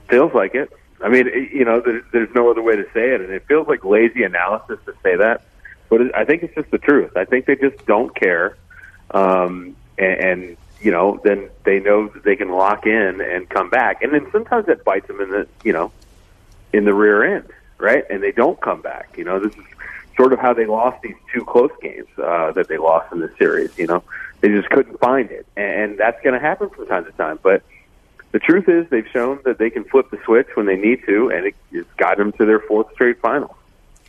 Feels 0.09 0.33
like 0.33 0.55
it. 0.55 0.73
I 1.01 1.09
mean, 1.09 1.27
you 1.53 1.65
know, 1.65 1.79
there's, 1.79 2.03
there's 2.11 2.33
no 2.35 2.49
other 2.51 2.61
way 2.61 2.75
to 2.75 2.85
say 2.93 3.13
it, 3.13 3.21
and 3.21 3.31
it 3.31 3.45
feels 3.47 3.67
like 3.67 3.85
lazy 3.85 4.23
analysis 4.23 4.79
to 4.85 4.93
say 5.03 5.15
that, 5.15 5.43
but 5.89 6.15
I 6.15 6.25
think 6.25 6.43
it's 6.43 6.55
just 6.55 6.71
the 6.71 6.77
truth. 6.77 7.15
I 7.15 7.25
think 7.25 7.45
they 7.45 7.55
just 7.55 7.85
don't 7.85 8.13
care, 8.13 8.57
um, 9.11 9.75
and, 9.97 10.19
and 10.19 10.57
you 10.81 10.91
know, 10.91 11.19
then 11.23 11.49
they 11.63 11.79
know 11.79 12.07
that 12.09 12.23
they 12.23 12.35
can 12.35 12.49
lock 12.49 12.85
in 12.85 13.21
and 13.21 13.49
come 13.49 13.69
back, 13.69 14.01
and 14.01 14.13
then 14.13 14.27
sometimes 14.31 14.65
that 14.67 14.83
bites 14.83 15.07
them 15.07 15.21
in 15.21 15.29
the, 15.29 15.47
you 15.63 15.73
know, 15.73 15.91
in 16.73 16.85
the 16.85 16.93
rear 16.93 17.35
end, 17.35 17.49
right? 17.77 18.03
And 18.09 18.21
they 18.21 18.31
don't 18.31 18.59
come 18.61 18.81
back. 18.81 19.17
You 19.17 19.23
know, 19.23 19.39
this 19.39 19.53
is 19.53 19.65
sort 20.17 20.33
of 20.33 20.39
how 20.39 20.53
they 20.53 20.65
lost 20.65 21.01
these 21.01 21.15
two 21.33 21.45
close 21.45 21.71
games 21.81 22.07
uh, 22.21 22.51
that 22.51 22.67
they 22.67 22.77
lost 22.77 23.11
in 23.13 23.19
this 23.19 23.31
series. 23.37 23.77
You 23.77 23.87
know, 23.87 24.03
they 24.41 24.49
just 24.49 24.69
couldn't 24.69 24.99
find 24.99 25.31
it, 25.31 25.45
and 25.55 25.97
that's 25.97 26.21
going 26.23 26.33
to 26.33 26.39
happen 26.39 26.69
from 26.69 26.87
time 26.87 27.05
to 27.05 27.11
time, 27.13 27.39
but 27.41 27.63
the 28.31 28.39
truth 28.39 28.69
is 28.69 28.87
they've 28.89 29.07
shown 29.11 29.39
that 29.45 29.57
they 29.57 29.69
can 29.69 29.83
flip 29.85 30.09
the 30.11 30.19
switch 30.25 30.47
when 30.55 30.65
they 30.65 30.75
need 30.75 31.03
to, 31.05 31.29
and 31.29 31.47
it, 31.47 31.55
it's 31.71 31.91
got 31.97 32.17
them 32.17 32.31
to 32.33 32.45
their 32.45 32.59
fourth 32.59 32.91
straight 32.93 33.19
final. 33.21 33.55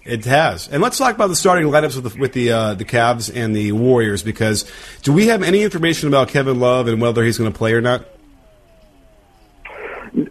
It 0.05 0.25
has, 0.25 0.69
and 0.69 0.83
let's 0.83 0.97
talk 0.97 1.15
about 1.15 1.29
the 1.29 1.37
starting 1.37 1.67
lineups 1.67 1.95
with 2.01 2.13
the 2.13 2.21
with 2.21 2.33
the, 2.33 2.53
uh, 2.53 2.75
the 2.75 2.87
Cavs 2.87 3.35
and 3.35 3.55
the 3.55 3.73
Warriors. 3.73 4.23
Because 4.23 4.71
do 5.03 5.13
we 5.13 5.27
have 5.27 5.43
any 5.43 5.63
information 5.63 6.09
about 6.09 6.29
Kevin 6.29 6.59
Love 6.59 6.89
and 6.89 7.01
whether 7.01 7.23
he's 7.23 7.37
going 7.37 7.53
to 7.53 7.57
play 7.57 7.75
or 7.75 7.81
not? 7.83 8.07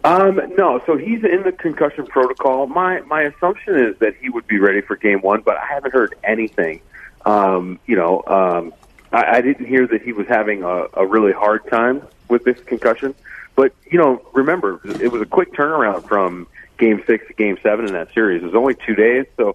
Um, 0.04 0.40
no, 0.58 0.80
so 0.86 0.96
he's 0.96 1.24
in 1.24 1.42
the 1.44 1.52
concussion 1.52 2.06
protocol. 2.06 2.66
My 2.66 3.00
my 3.02 3.22
assumption 3.22 3.76
is 3.76 3.96
that 3.98 4.16
he 4.16 4.28
would 4.28 4.46
be 4.46 4.58
ready 4.58 4.80
for 4.80 4.96
Game 4.96 5.20
One, 5.20 5.40
but 5.40 5.56
I 5.56 5.66
haven't 5.66 5.92
heard 5.92 6.14
anything. 6.22 6.80
Um, 7.24 7.78
you 7.86 7.96
know, 7.96 8.22
um, 8.26 8.74
I, 9.12 9.36
I 9.36 9.40
didn't 9.40 9.66
hear 9.66 9.86
that 9.86 10.02
he 10.02 10.12
was 10.12 10.26
having 10.26 10.64
a, 10.64 10.86
a 10.94 11.06
really 11.06 11.32
hard 11.32 11.66
time 11.68 12.02
with 12.28 12.44
this 12.44 12.60
concussion. 12.60 13.14
But 13.60 13.74
you 13.90 13.98
know, 13.98 14.22
remember, 14.32 14.80
it 15.02 15.12
was 15.12 15.20
a 15.20 15.26
quick 15.26 15.52
turnaround 15.52 16.08
from 16.08 16.46
Game 16.78 17.02
Six 17.06 17.26
to 17.26 17.34
Game 17.34 17.58
Seven 17.62 17.84
in 17.84 17.92
that 17.92 18.08
series. 18.14 18.42
It 18.42 18.46
was 18.46 18.54
only 18.54 18.74
two 18.86 18.94
days, 18.94 19.26
so 19.36 19.54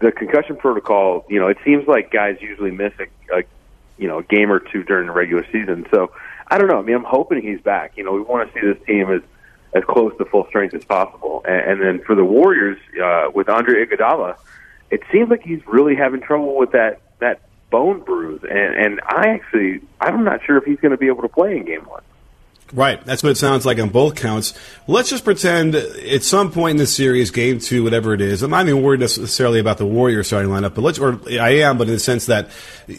the 0.00 0.10
concussion 0.10 0.56
protocol. 0.56 1.24
You 1.28 1.38
know, 1.38 1.46
it 1.46 1.58
seems 1.64 1.86
like 1.86 2.10
guys 2.10 2.38
usually 2.40 2.72
miss 2.72 2.92
a, 2.98 3.04
a 3.32 3.44
you 3.96 4.08
know 4.08 4.18
a 4.18 4.22
game 4.24 4.50
or 4.50 4.58
two 4.58 4.82
during 4.82 5.06
the 5.06 5.12
regular 5.12 5.46
season. 5.52 5.86
So 5.92 6.10
I 6.48 6.58
don't 6.58 6.66
know. 6.66 6.80
I 6.80 6.82
mean, 6.82 6.96
I'm 6.96 7.04
hoping 7.04 7.40
he's 7.40 7.60
back. 7.60 7.92
You 7.96 8.02
know, 8.02 8.10
we 8.10 8.22
want 8.22 8.52
to 8.52 8.60
see 8.60 8.66
this 8.66 8.84
team 8.88 9.08
as 9.08 9.22
as 9.72 9.84
close 9.84 10.12
to 10.18 10.24
full 10.24 10.48
strength 10.48 10.74
as 10.74 10.84
possible. 10.84 11.44
And, 11.46 11.70
and 11.70 11.80
then 11.80 12.04
for 12.04 12.16
the 12.16 12.24
Warriors, 12.24 12.78
uh, 13.00 13.30
with 13.32 13.48
Andre 13.48 13.86
Iguodala, 13.86 14.34
it 14.90 15.00
seems 15.12 15.30
like 15.30 15.44
he's 15.44 15.64
really 15.68 15.94
having 15.94 16.22
trouble 16.22 16.56
with 16.56 16.72
that 16.72 17.00
that 17.20 17.42
bone 17.70 18.00
bruise. 18.00 18.42
And 18.42 18.74
and 18.74 19.00
I 19.06 19.28
actually, 19.28 19.80
I'm 20.00 20.24
not 20.24 20.44
sure 20.44 20.56
if 20.56 20.64
he's 20.64 20.80
going 20.80 20.90
to 20.90 20.98
be 20.98 21.06
able 21.06 21.22
to 21.22 21.28
play 21.28 21.56
in 21.56 21.64
Game 21.64 21.82
One. 21.82 22.02
Right. 22.72 23.04
That's 23.04 23.22
what 23.22 23.30
it 23.30 23.36
sounds 23.36 23.66
like 23.66 23.78
on 23.78 23.90
both 23.90 24.14
counts. 24.14 24.54
Let's 24.86 25.10
just 25.10 25.24
pretend 25.24 25.74
at 25.74 26.22
some 26.22 26.50
point 26.50 26.72
in 26.72 26.76
the 26.78 26.86
series, 26.86 27.30
game 27.30 27.58
two, 27.58 27.84
whatever 27.84 28.14
it 28.14 28.22
is, 28.22 28.42
I'm 28.42 28.50
not 28.50 28.66
even 28.66 28.82
worried 28.82 29.00
necessarily 29.00 29.60
about 29.60 29.76
the 29.76 29.84
Warriors 29.84 30.28
starting 30.28 30.50
lineup, 30.50 30.74
but 30.74 30.80
let's, 30.80 30.98
or 30.98 31.20
I 31.30 31.56
am, 31.56 31.76
but 31.76 31.88
in 31.88 31.94
the 31.94 32.00
sense 32.00 32.26
that 32.26 32.48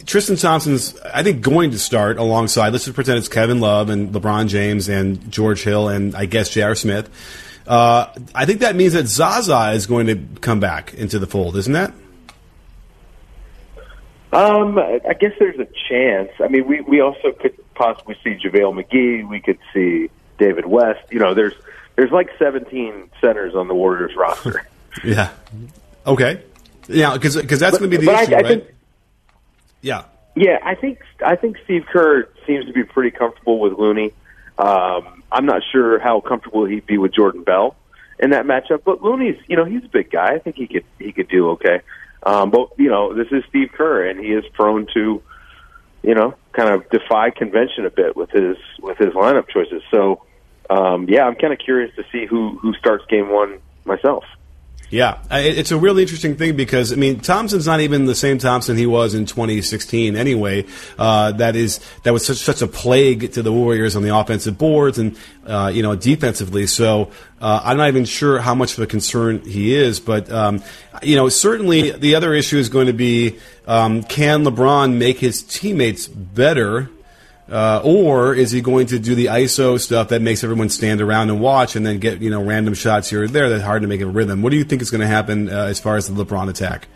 Tristan 0.06 0.36
Thompson's, 0.36 0.96
I 1.00 1.24
think, 1.24 1.42
going 1.42 1.72
to 1.72 1.78
start 1.78 2.18
alongside, 2.18 2.72
let's 2.72 2.84
just 2.84 2.94
pretend 2.94 3.18
it's 3.18 3.28
Kevin 3.28 3.58
Love 3.58 3.90
and 3.90 4.14
LeBron 4.14 4.46
James 4.46 4.88
and 4.88 5.30
George 5.32 5.64
Hill 5.64 5.88
and 5.88 6.14
I 6.14 6.26
guess 6.26 6.50
J.R. 6.50 6.76
Smith. 6.76 7.10
Uh, 7.66 8.14
I 8.32 8.46
think 8.46 8.60
that 8.60 8.76
means 8.76 8.92
that 8.92 9.08
Zaza 9.08 9.72
is 9.72 9.86
going 9.86 10.06
to 10.06 10.40
come 10.40 10.60
back 10.60 10.94
into 10.94 11.18
the 11.18 11.26
fold, 11.26 11.56
isn't 11.56 11.72
that? 11.72 11.92
Um, 14.32 14.78
I 14.78 15.14
guess 15.18 15.32
there's 15.38 15.58
a 15.58 15.68
chance. 15.88 16.30
I 16.40 16.48
mean, 16.48 16.66
we 16.66 16.80
we 16.80 17.00
also 17.00 17.30
could 17.30 17.56
possibly 17.74 18.16
see 18.22 18.36
JaVale 18.36 18.84
McGee. 18.84 19.28
We 19.28 19.40
could 19.40 19.58
see 19.72 20.10
David 20.38 20.66
West. 20.66 21.00
You 21.10 21.18
know, 21.18 21.34
there's 21.34 21.54
there's 21.96 22.10
like 22.10 22.30
17 22.38 23.10
centers 23.20 23.54
on 23.54 23.68
the 23.68 23.74
Warriors 23.74 24.16
roster. 24.16 24.66
yeah. 25.04 25.30
Okay. 26.06 26.42
Yeah, 26.88 27.14
because 27.14 27.34
that's 27.34 27.78
going 27.78 27.90
to 27.90 27.98
be 27.98 28.04
the 28.04 28.12
issue, 28.12 28.34
I, 28.34 28.38
I 28.38 28.40
right? 28.42 28.46
Think, 28.46 28.64
yeah. 29.80 30.04
Yeah, 30.36 30.58
I 30.62 30.74
think 30.74 30.98
I 31.24 31.36
think 31.36 31.56
Steve 31.64 31.86
Kerr 31.90 32.28
seems 32.46 32.66
to 32.66 32.72
be 32.72 32.82
pretty 32.82 33.16
comfortable 33.16 33.60
with 33.60 33.74
Looney. 33.74 34.12
Um, 34.58 35.22
I'm 35.30 35.46
not 35.46 35.62
sure 35.70 35.98
how 35.98 36.20
comfortable 36.20 36.64
he'd 36.64 36.86
be 36.86 36.98
with 36.98 37.14
Jordan 37.14 37.44
Bell 37.44 37.76
in 38.18 38.30
that 38.30 38.44
matchup, 38.44 38.82
but 38.84 39.02
Looney's 39.02 39.38
you 39.46 39.56
know 39.56 39.64
he's 39.64 39.84
a 39.84 39.88
big 39.88 40.10
guy. 40.10 40.34
I 40.34 40.38
think 40.40 40.56
he 40.56 40.66
could 40.66 40.84
he 40.98 41.12
could 41.12 41.28
do 41.28 41.50
okay. 41.50 41.82
Um, 42.24 42.50
but 42.50 42.70
you 42.78 42.88
know 42.88 43.14
this 43.14 43.28
is 43.30 43.44
Steve 43.48 43.70
Kerr, 43.72 44.08
and 44.08 44.18
he 44.18 44.32
is 44.32 44.44
prone 44.54 44.88
to 44.94 45.22
you 46.02 46.14
know 46.14 46.34
kind 46.54 46.70
of 46.70 46.88
defy 46.90 47.30
convention 47.30 47.84
a 47.84 47.90
bit 47.90 48.16
with 48.16 48.30
his 48.30 48.56
with 48.80 48.98
his 48.98 49.12
lineup 49.14 49.48
choices. 49.48 49.82
So 49.90 50.22
um, 50.70 51.06
yeah, 51.08 51.24
I'm 51.24 51.34
kind 51.34 51.52
of 51.52 51.58
curious 51.58 51.94
to 51.96 52.04
see 52.10 52.26
who 52.26 52.58
who 52.58 52.74
starts 52.74 53.04
game 53.08 53.30
one 53.30 53.58
myself. 53.84 54.24
Yeah, 54.90 55.18
it's 55.30 55.72
a 55.72 55.78
really 55.78 56.02
interesting 56.02 56.36
thing 56.36 56.56
because 56.56 56.92
I 56.92 56.96
mean 56.96 57.18
Thompson's 57.18 57.66
not 57.66 57.80
even 57.80 58.04
the 58.04 58.14
same 58.14 58.38
Thompson 58.38 58.76
he 58.76 58.86
was 58.86 59.14
in 59.14 59.26
2016 59.26 60.14
anyway. 60.14 60.66
Uh, 60.98 61.32
that 61.32 61.56
is 61.56 61.80
that 62.04 62.12
was 62.12 62.24
such 62.24 62.36
such 62.36 62.62
a 62.62 62.68
plague 62.68 63.32
to 63.32 63.42
the 63.42 63.52
Warriors 63.52 63.96
on 63.96 64.02
the 64.02 64.16
offensive 64.16 64.56
boards 64.56 64.98
and 64.98 65.16
uh, 65.46 65.72
you 65.74 65.82
know 65.82 65.96
defensively. 65.96 66.66
So 66.66 67.10
uh, 67.40 67.60
I'm 67.64 67.76
not 67.76 67.88
even 67.88 68.04
sure 68.04 68.38
how 68.38 68.54
much 68.54 68.74
of 68.74 68.84
a 68.84 68.86
concern 68.86 69.40
he 69.40 69.74
is, 69.74 70.00
but 70.00 70.30
um, 70.30 70.62
you 71.02 71.16
know 71.16 71.28
certainly 71.28 71.90
the 71.90 72.14
other 72.14 72.34
issue 72.34 72.58
is 72.58 72.68
going 72.68 72.86
to 72.86 72.92
be 72.92 73.38
um, 73.66 74.02
can 74.04 74.44
LeBron 74.44 74.96
make 74.96 75.18
his 75.18 75.42
teammates 75.42 76.06
better 76.06 76.90
uh, 77.50 77.80
or 77.84 78.34
is 78.34 78.50
he 78.50 78.60
going 78.60 78.86
to 78.86 78.98
do 78.98 79.14
the 79.14 79.26
ISO 79.26 79.78
stuff 79.78 80.08
that 80.08 80.22
makes 80.22 80.42
everyone 80.42 80.70
stand 80.70 81.00
around 81.00 81.30
and 81.30 81.40
watch 81.40 81.76
and 81.76 81.84
then 81.84 81.98
get 81.98 82.20
you 82.20 82.30
know 82.30 82.42
random 82.42 82.74
shots 82.74 83.10
here 83.10 83.24
or 83.24 83.28
there 83.28 83.50
that's 83.50 83.62
hard 83.62 83.82
to 83.82 83.88
make 83.88 84.00
a 84.00 84.06
rhythm? 84.06 84.42
What 84.42 84.50
do 84.50 84.56
you 84.56 84.64
think 84.64 84.82
is 84.82 84.90
going 84.90 85.02
to 85.02 85.06
happen 85.06 85.48
uh, 85.48 85.64
as 85.64 85.78
far 85.78 85.96
as 85.96 86.08
the 86.08 86.24
LeBron 86.24 86.48
attack? 86.48 86.88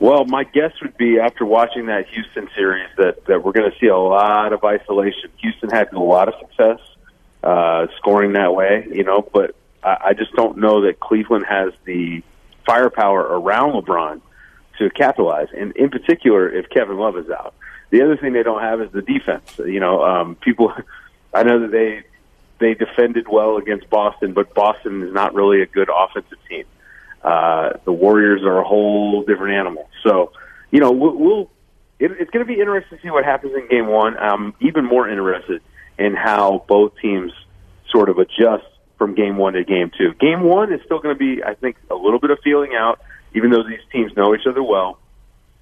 Well, 0.00 0.24
my 0.24 0.44
guess 0.44 0.72
would 0.80 0.96
be 0.96 1.18
after 1.18 1.44
watching 1.44 1.86
that 1.86 2.06
Houston 2.08 2.48
series 2.54 2.88
that, 2.98 3.26
that 3.26 3.42
we're 3.42 3.52
going 3.52 3.70
to 3.70 3.76
see 3.80 3.88
a 3.88 3.96
lot 3.96 4.52
of 4.52 4.62
isolation. 4.62 5.30
Houston 5.38 5.70
had 5.70 5.92
a 5.92 5.98
lot 5.98 6.28
of 6.28 6.34
success 6.38 6.78
uh, 7.42 7.88
scoring 7.96 8.34
that 8.34 8.54
way, 8.54 8.86
you 8.92 9.02
know, 9.02 9.28
but 9.32 9.56
I, 9.82 9.96
I 10.06 10.14
just 10.14 10.32
don't 10.34 10.58
know 10.58 10.82
that 10.82 11.00
Cleveland 11.00 11.46
has 11.48 11.72
the 11.84 12.22
firepower 12.64 13.20
around 13.20 13.72
LeBron 13.72 14.20
to 14.78 14.90
capitalize. 14.90 15.48
And 15.56 15.76
in 15.76 15.90
particular, 15.90 16.48
if 16.48 16.70
Kevin 16.70 16.96
Love 16.96 17.16
is 17.18 17.28
out. 17.30 17.54
The 17.90 18.02
other 18.02 18.16
thing 18.16 18.32
they 18.32 18.42
don't 18.42 18.60
have 18.60 18.80
is 18.80 18.90
the 18.92 19.02
defense. 19.02 19.58
You 19.58 19.80
know, 19.80 20.02
um, 20.04 20.34
people. 20.36 20.72
I 21.34 21.42
know 21.42 21.60
that 21.60 21.70
they 21.70 22.04
they 22.58 22.74
defended 22.74 23.28
well 23.28 23.56
against 23.56 23.88
Boston, 23.90 24.32
but 24.32 24.54
Boston 24.54 25.02
is 25.02 25.12
not 25.12 25.34
really 25.34 25.62
a 25.62 25.66
good 25.66 25.88
offensive 25.94 26.38
team. 26.48 26.64
Uh, 27.22 27.74
the 27.84 27.92
Warriors 27.92 28.42
are 28.42 28.58
a 28.58 28.64
whole 28.64 29.22
different 29.24 29.54
animal. 29.54 29.88
So, 30.02 30.32
you 30.70 30.80
know, 30.80 30.90
we'll. 30.90 31.16
we'll 31.16 31.50
it, 31.98 32.12
it's 32.12 32.30
going 32.30 32.46
to 32.46 32.52
be 32.52 32.60
interesting 32.60 32.96
to 32.96 33.02
see 33.02 33.10
what 33.10 33.24
happens 33.24 33.54
in 33.56 33.68
Game 33.68 33.88
One. 33.88 34.16
I'm 34.16 34.54
even 34.60 34.84
more 34.84 35.08
interested 35.08 35.62
in 35.98 36.14
how 36.14 36.64
both 36.68 36.92
teams 37.02 37.32
sort 37.90 38.08
of 38.08 38.18
adjust 38.18 38.66
from 38.98 39.14
Game 39.14 39.36
One 39.36 39.54
to 39.54 39.64
Game 39.64 39.90
Two. 39.96 40.14
Game 40.14 40.42
One 40.42 40.72
is 40.72 40.80
still 40.84 41.00
going 41.00 41.14
to 41.14 41.18
be, 41.18 41.42
I 41.42 41.54
think, 41.54 41.76
a 41.90 41.96
little 41.96 42.20
bit 42.20 42.30
of 42.30 42.38
feeling 42.44 42.74
out, 42.74 43.00
even 43.34 43.50
though 43.50 43.64
these 43.64 43.80
teams 43.90 44.16
know 44.16 44.34
each 44.34 44.46
other 44.46 44.62
well. 44.62 44.98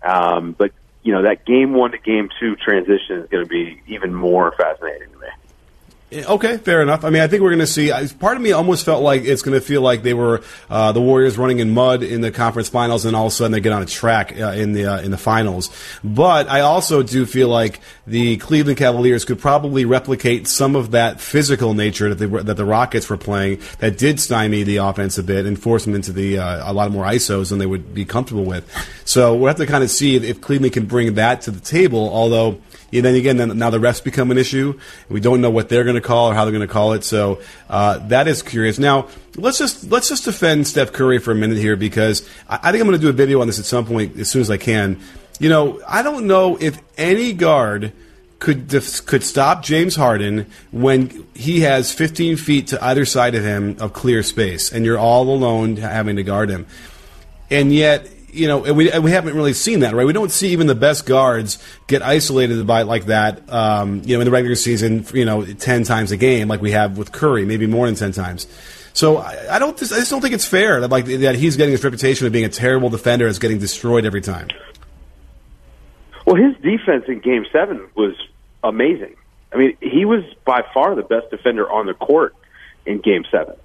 Um, 0.02 0.54
but 0.58 0.72
you 1.06 1.12
know 1.12 1.22
that 1.22 1.46
game 1.46 1.72
one 1.72 1.92
to 1.92 1.98
game 1.98 2.28
two 2.40 2.56
transition 2.56 3.20
is 3.20 3.28
going 3.30 3.44
to 3.44 3.48
be 3.48 3.80
even 3.86 4.12
more 4.12 4.52
fascinating 4.58 5.08
to 5.12 5.18
me. 5.18 5.28
Okay, 6.12 6.58
fair 6.58 6.82
enough. 6.82 7.04
I 7.04 7.10
mean, 7.10 7.20
I 7.20 7.26
think 7.26 7.42
we're 7.42 7.50
going 7.50 7.58
to 7.58 7.66
see. 7.66 7.90
Part 8.20 8.36
of 8.36 8.42
me 8.42 8.52
almost 8.52 8.84
felt 8.84 9.02
like 9.02 9.24
it's 9.24 9.42
going 9.42 9.58
to 9.58 9.60
feel 9.60 9.82
like 9.82 10.04
they 10.04 10.14
were 10.14 10.40
uh, 10.70 10.92
the 10.92 11.00
Warriors 11.00 11.36
running 11.36 11.58
in 11.58 11.74
mud 11.74 12.04
in 12.04 12.20
the 12.20 12.30
conference 12.30 12.68
finals, 12.68 13.04
and 13.04 13.16
all 13.16 13.26
of 13.26 13.32
a 13.32 13.34
sudden 13.34 13.50
they 13.50 13.58
get 13.58 13.72
on 13.72 13.82
a 13.82 13.86
track 13.86 14.32
uh, 14.38 14.50
in 14.50 14.72
the 14.72 14.86
uh, 14.86 15.00
in 15.00 15.10
the 15.10 15.18
finals. 15.18 15.68
But 16.04 16.48
I 16.48 16.60
also 16.60 17.02
do 17.02 17.26
feel 17.26 17.48
like 17.48 17.80
the 18.06 18.36
Cleveland 18.36 18.78
Cavaliers 18.78 19.24
could 19.24 19.40
probably 19.40 19.84
replicate 19.84 20.46
some 20.46 20.76
of 20.76 20.92
that 20.92 21.20
physical 21.20 21.74
nature 21.74 22.14
that, 22.14 22.24
they, 22.24 22.42
that 22.42 22.56
the 22.56 22.64
Rockets 22.64 23.10
were 23.10 23.16
playing 23.16 23.60
that 23.80 23.98
did 23.98 24.20
stymie 24.20 24.62
the 24.62 24.76
offense 24.76 25.18
a 25.18 25.24
bit 25.24 25.44
and 25.44 25.60
force 25.60 25.86
them 25.86 25.96
into 25.96 26.12
the 26.12 26.38
uh, 26.38 26.70
a 26.70 26.72
lot 26.72 26.92
more 26.92 27.04
isos 27.04 27.48
than 27.48 27.58
they 27.58 27.66
would 27.66 27.94
be 27.94 28.04
comfortable 28.04 28.44
with. 28.44 28.64
So 29.04 29.34
we'll 29.34 29.48
have 29.48 29.56
to 29.56 29.66
kind 29.66 29.82
of 29.82 29.90
see 29.90 30.14
if, 30.14 30.22
if 30.22 30.40
Cleveland 30.40 30.72
can 30.72 30.86
bring 30.86 31.14
that 31.14 31.40
to 31.42 31.50
the 31.50 31.58
table. 31.58 32.08
Although 32.10 32.60
and 32.92 33.04
then 33.04 33.14
again, 33.14 33.36
then 33.36 33.58
now 33.58 33.70
the 33.70 33.78
refs 33.78 34.02
become 34.02 34.30
an 34.30 34.38
issue. 34.38 34.78
We 35.08 35.20
don't 35.20 35.40
know 35.40 35.50
what 35.50 35.68
they're 35.68 35.84
going 35.84 35.95
to 36.00 36.06
call 36.06 36.30
or 36.30 36.34
how 36.34 36.44
they're 36.44 36.52
going 36.52 36.66
to 36.66 36.72
call 36.72 36.92
it. 36.92 37.04
So 37.04 37.40
uh, 37.68 37.98
that 38.08 38.28
is 38.28 38.42
curious. 38.42 38.78
Now 38.78 39.08
let's 39.36 39.58
just 39.58 39.90
let's 39.90 40.08
just 40.08 40.24
defend 40.24 40.66
Steph 40.66 40.92
Curry 40.92 41.18
for 41.18 41.32
a 41.32 41.34
minute 41.34 41.58
here 41.58 41.76
because 41.76 42.28
I, 42.48 42.58
I 42.62 42.72
think 42.72 42.82
I'm 42.82 42.88
going 42.88 42.98
to 42.98 43.04
do 43.04 43.08
a 43.10 43.12
video 43.12 43.40
on 43.40 43.46
this 43.46 43.58
at 43.58 43.64
some 43.64 43.86
point 43.86 44.18
as 44.18 44.30
soon 44.30 44.42
as 44.42 44.50
I 44.50 44.56
can. 44.56 45.00
You 45.38 45.48
know, 45.48 45.80
I 45.86 46.02
don't 46.02 46.26
know 46.26 46.56
if 46.60 46.80
any 46.96 47.32
guard 47.32 47.92
could 48.38 48.68
could 49.06 49.22
stop 49.22 49.62
James 49.62 49.96
Harden 49.96 50.46
when 50.70 51.26
he 51.34 51.60
has 51.60 51.92
15 51.92 52.36
feet 52.36 52.68
to 52.68 52.84
either 52.84 53.04
side 53.04 53.34
of 53.34 53.42
him 53.42 53.76
of 53.80 53.92
clear 53.92 54.22
space, 54.22 54.72
and 54.72 54.84
you're 54.84 54.98
all 54.98 55.28
alone 55.28 55.76
having 55.76 56.16
to 56.16 56.22
guard 56.22 56.50
him. 56.50 56.66
And 57.50 57.72
yet, 57.72 58.08
you 58.36 58.48
know, 58.48 58.58
we, 58.58 58.90
we 58.98 59.10
haven't 59.10 59.34
really 59.34 59.52
seen 59.52 59.80
that, 59.80 59.94
right? 59.94 60.06
We 60.06 60.12
don't 60.12 60.30
see 60.30 60.48
even 60.48 60.66
the 60.66 60.74
best 60.74 61.06
guards 61.06 61.58
get 61.86 62.02
isolated 62.02 62.66
by 62.66 62.82
like 62.82 63.06
that, 63.06 63.52
um, 63.52 64.02
you 64.04 64.16
know, 64.16 64.20
in 64.20 64.26
the 64.26 64.30
regular 64.30 64.54
season, 64.54 65.06
you 65.12 65.24
know, 65.24 65.44
10 65.44 65.84
times 65.84 66.12
a 66.12 66.16
game 66.16 66.48
like 66.48 66.60
we 66.60 66.72
have 66.72 66.98
with 66.98 67.12
Curry, 67.12 67.44
maybe 67.44 67.66
more 67.66 67.86
than 67.86 67.94
10 67.94 68.12
times. 68.12 68.46
So 68.92 69.18
I, 69.18 69.56
I 69.56 69.58
don't, 69.58 69.76
I 69.76 69.86
just 69.86 70.10
don't 70.10 70.20
think 70.20 70.34
it's 70.34 70.46
fair 70.46 70.80
that 70.80 70.90
like 70.90 71.06
that 71.06 71.34
he's 71.34 71.56
getting 71.56 71.72
this 71.72 71.84
reputation 71.84 72.26
of 72.26 72.32
being 72.32 72.44
a 72.44 72.50
terrible 72.50 72.88
defender 72.88 73.26
is 73.26 73.38
getting 73.38 73.58
destroyed 73.58 74.04
every 74.04 74.22
time. 74.22 74.48
Well, 76.26 76.36
his 76.36 76.56
defense 76.56 77.04
in 77.06 77.20
Game 77.20 77.46
Seven 77.52 77.88
was 77.94 78.14
amazing. 78.64 79.16
I 79.52 79.56
mean, 79.58 79.76
he 79.80 80.04
was 80.04 80.24
by 80.44 80.62
far 80.74 80.94
the 80.94 81.02
best 81.02 81.30
defender 81.30 81.70
on 81.70 81.86
the 81.86 81.94
court 81.94 82.34
in 82.84 83.00
Game 83.00 83.24
Seven. 83.30 83.56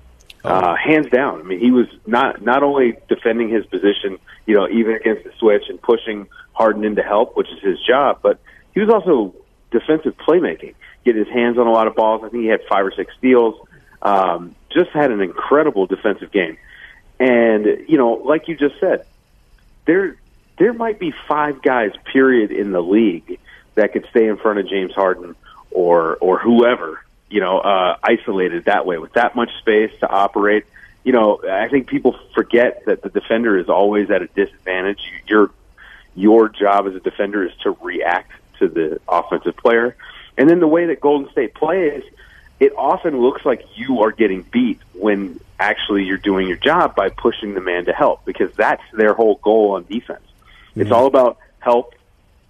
Oh. 0.43 0.49
Uh, 0.49 0.75
hands 0.75 1.07
down. 1.09 1.39
I 1.39 1.43
mean, 1.43 1.59
he 1.59 1.71
was 1.71 1.87
not 2.05 2.41
not 2.41 2.63
only 2.63 2.97
defending 3.07 3.49
his 3.49 3.65
position, 3.65 4.17
you 4.45 4.55
know, 4.55 4.67
even 4.67 4.95
against 4.95 5.23
the 5.23 5.31
switch 5.39 5.63
and 5.69 5.81
pushing 5.81 6.27
Harden 6.53 6.83
into 6.83 7.01
help, 7.01 7.35
which 7.37 7.49
is 7.49 7.59
his 7.59 7.79
job, 7.85 8.19
but 8.21 8.39
he 8.73 8.79
was 8.79 8.89
also 8.89 9.33
defensive 9.71 10.15
playmaking. 10.17 10.75
Get 11.03 11.15
his 11.15 11.27
hands 11.27 11.57
on 11.57 11.67
a 11.67 11.71
lot 11.71 11.87
of 11.87 11.95
balls. 11.95 12.21
I 12.23 12.29
think 12.29 12.43
he 12.43 12.49
had 12.49 12.61
five 12.69 12.85
or 12.85 12.91
six 12.91 13.13
steals. 13.17 13.55
Um, 14.01 14.55
just 14.69 14.91
had 14.91 15.11
an 15.11 15.21
incredible 15.21 15.85
defensive 15.85 16.31
game. 16.31 16.57
And 17.19 17.85
you 17.87 17.97
know, 17.97 18.13
like 18.13 18.47
you 18.47 18.55
just 18.55 18.79
said, 18.79 19.05
there 19.85 20.17
there 20.57 20.73
might 20.73 20.99
be 20.99 21.13
five 21.27 21.61
guys, 21.61 21.91
period, 22.11 22.51
in 22.51 22.71
the 22.71 22.81
league 22.81 23.39
that 23.75 23.93
could 23.93 24.05
stay 24.09 24.27
in 24.27 24.37
front 24.37 24.59
of 24.59 24.67
James 24.67 24.93
Harden 24.93 25.35
or 25.71 26.17
or 26.17 26.39
whoever 26.39 26.99
you 27.31 27.39
know, 27.39 27.59
uh, 27.59 27.97
isolated 28.03 28.65
that 28.65 28.85
way 28.85 28.97
with 28.97 29.13
that 29.13 29.35
much 29.35 29.49
space 29.59 29.91
to 30.01 30.09
operate. 30.09 30.65
You 31.03 31.13
know, 31.13 31.41
I 31.49 31.67
think 31.67 31.87
people 31.87 32.17
forget 32.35 32.85
that 32.85 33.01
the 33.01 33.09
defender 33.09 33.57
is 33.57 33.69
always 33.69 34.11
at 34.11 34.21
a 34.21 34.27
disadvantage. 34.27 34.99
Your 35.27 35.51
your 36.15 36.49
job 36.49 36.87
as 36.87 36.95
a 36.95 36.99
defender 36.99 37.45
is 37.45 37.53
to 37.63 37.71
react 37.81 38.31
to 38.59 38.67
the 38.67 38.99
offensive 39.07 39.55
player, 39.57 39.95
and 40.37 40.49
then 40.49 40.59
the 40.59 40.67
way 40.67 40.85
that 40.87 41.01
Golden 41.01 41.31
State 41.31 41.53
plays, 41.55 42.03
it 42.59 42.73
often 42.77 43.19
looks 43.19 43.45
like 43.45 43.65
you 43.75 44.01
are 44.01 44.11
getting 44.11 44.43
beat 44.43 44.79
when 44.93 45.39
actually 45.59 46.03
you're 46.03 46.17
doing 46.17 46.47
your 46.47 46.57
job 46.57 46.95
by 46.95 47.09
pushing 47.09 47.53
the 47.53 47.61
man 47.61 47.85
to 47.85 47.93
help 47.93 48.25
because 48.25 48.51
that's 48.55 48.83
their 48.93 49.13
whole 49.13 49.35
goal 49.35 49.71
on 49.71 49.85
defense. 49.85 50.21
Mm-hmm. 50.71 50.81
It's 50.81 50.91
all 50.91 51.07
about 51.07 51.37
help 51.59 51.95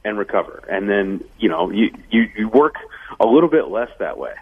and 0.04 0.18
recover, 0.18 0.64
and 0.70 0.90
then 0.90 1.24
you 1.40 1.50
know 1.50 1.72
you 1.72 1.94
you, 2.10 2.30
you 2.36 2.50
work 2.50 2.76
a 3.20 3.26
little 3.26 3.50
bit 3.50 3.68
less 3.68 3.90
that 4.00 4.18
way. 4.18 4.34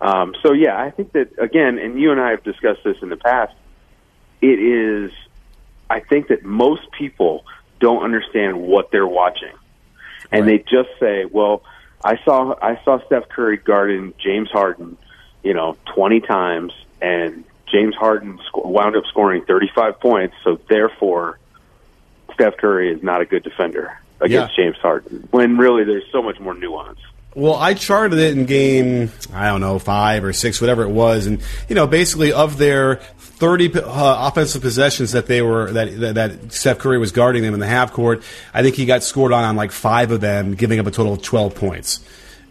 Um, 0.00 0.34
so 0.42 0.52
yeah, 0.52 0.78
I 0.78 0.90
think 0.90 1.12
that 1.12 1.38
again, 1.38 1.78
and 1.78 1.98
you 2.00 2.12
and 2.12 2.20
I 2.20 2.30
have 2.30 2.42
discussed 2.42 2.84
this 2.84 2.98
in 3.02 3.08
the 3.08 3.16
past. 3.16 3.54
It 4.42 4.58
is, 4.58 5.10
I 5.88 6.00
think 6.00 6.28
that 6.28 6.44
most 6.44 6.90
people 6.92 7.44
don't 7.80 8.02
understand 8.02 8.60
what 8.60 8.90
they're 8.90 9.06
watching, 9.06 9.52
and 10.30 10.46
right. 10.46 10.64
they 10.64 10.70
just 10.70 10.90
say, 11.00 11.24
"Well, 11.24 11.62
I 12.04 12.18
saw 12.24 12.54
I 12.60 12.78
saw 12.84 13.04
Steph 13.06 13.28
Curry 13.30 13.56
guarding 13.56 14.12
James 14.18 14.50
Harden, 14.50 14.98
you 15.42 15.54
know, 15.54 15.76
twenty 15.86 16.20
times, 16.20 16.74
and 17.00 17.44
James 17.66 17.94
Harden 17.94 18.38
sc- 18.46 18.64
wound 18.64 18.96
up 18.96 19.04
scoring 19.06 19.44
thirty 19.46 19.70
five 19.74 19.98
points, 19.98 20.36
so 20.44 20.60
therefore, 20.68 21.38
Steph 22.34 22.58
Curry 22.58 22.92
is 22.92 23.02
not 23.02 23.22
a 23.22 23.24
good 23.24 23.44
defender 23.44 23.98
against 24.20 24.58
yeah. 24.58 24.64
James 24.64 24.76
Harden." 24.76 25.26
When 25.30 25.56
really, 25.56 25.84
there's 25.84 26.10
so 26.12 26.22
much 26.22 26.38
more 26.38 26.54
nuance. 26.54 27.00
Well, 27.36 27.54
I 27.54 27.74
charted 27.74 28.18
it 28.18 28.34
in 28.34 28.46
game, 28.46 29.12
I 29.30 29.48
don't 29.48 29.60
know, 29.60 29.78
five 29.78 30.24
or 30.24 30.32
six, 30.32 30.58
whatever 30.58 30.84
it 30.84 30.88
was, 30.88 31.26
and 31.26 31.42
you 31.68 31.74
know, 31.74 31.86
basically 31.86 32.32
of 32.32 32.56
their 32.56 32.96
30 33.18 33.78
uh, 33.78 33.82
offensive 34.26 34.62
possessions 34.62 35.12
that 35.12 35.26
they 35.26 35.42
were 35.42 35.70
that, 35.72 36.00
that, 36.00 36.14
that 36.14 36.52
Steph 36.54 36.78
Curry 36.78 36.96
was 36.96 37.12
guarding 37.12 37.42
them 37.42 37.52
in 37.52 37.60
the 37.60 37.66
half 37.66 37.92
court, 37.92 38.22
I 38.54 38.62
think 38.62 38.74
he 38.74 38.86
got 38.86 39.02
scored 39.02 39.32
on 39.32 39.44
on 39.44 39.54
like 39.54 39.70
five 39.70 40.12
of 40.12 40.22
them, 40.22 40.54
giving 40.54 40.80
up 40.80 40.86
a 40.86 40.90
total 40.90 41.12
of 41.12 41.20
12 41.20 41.54
points. 41.54 42.00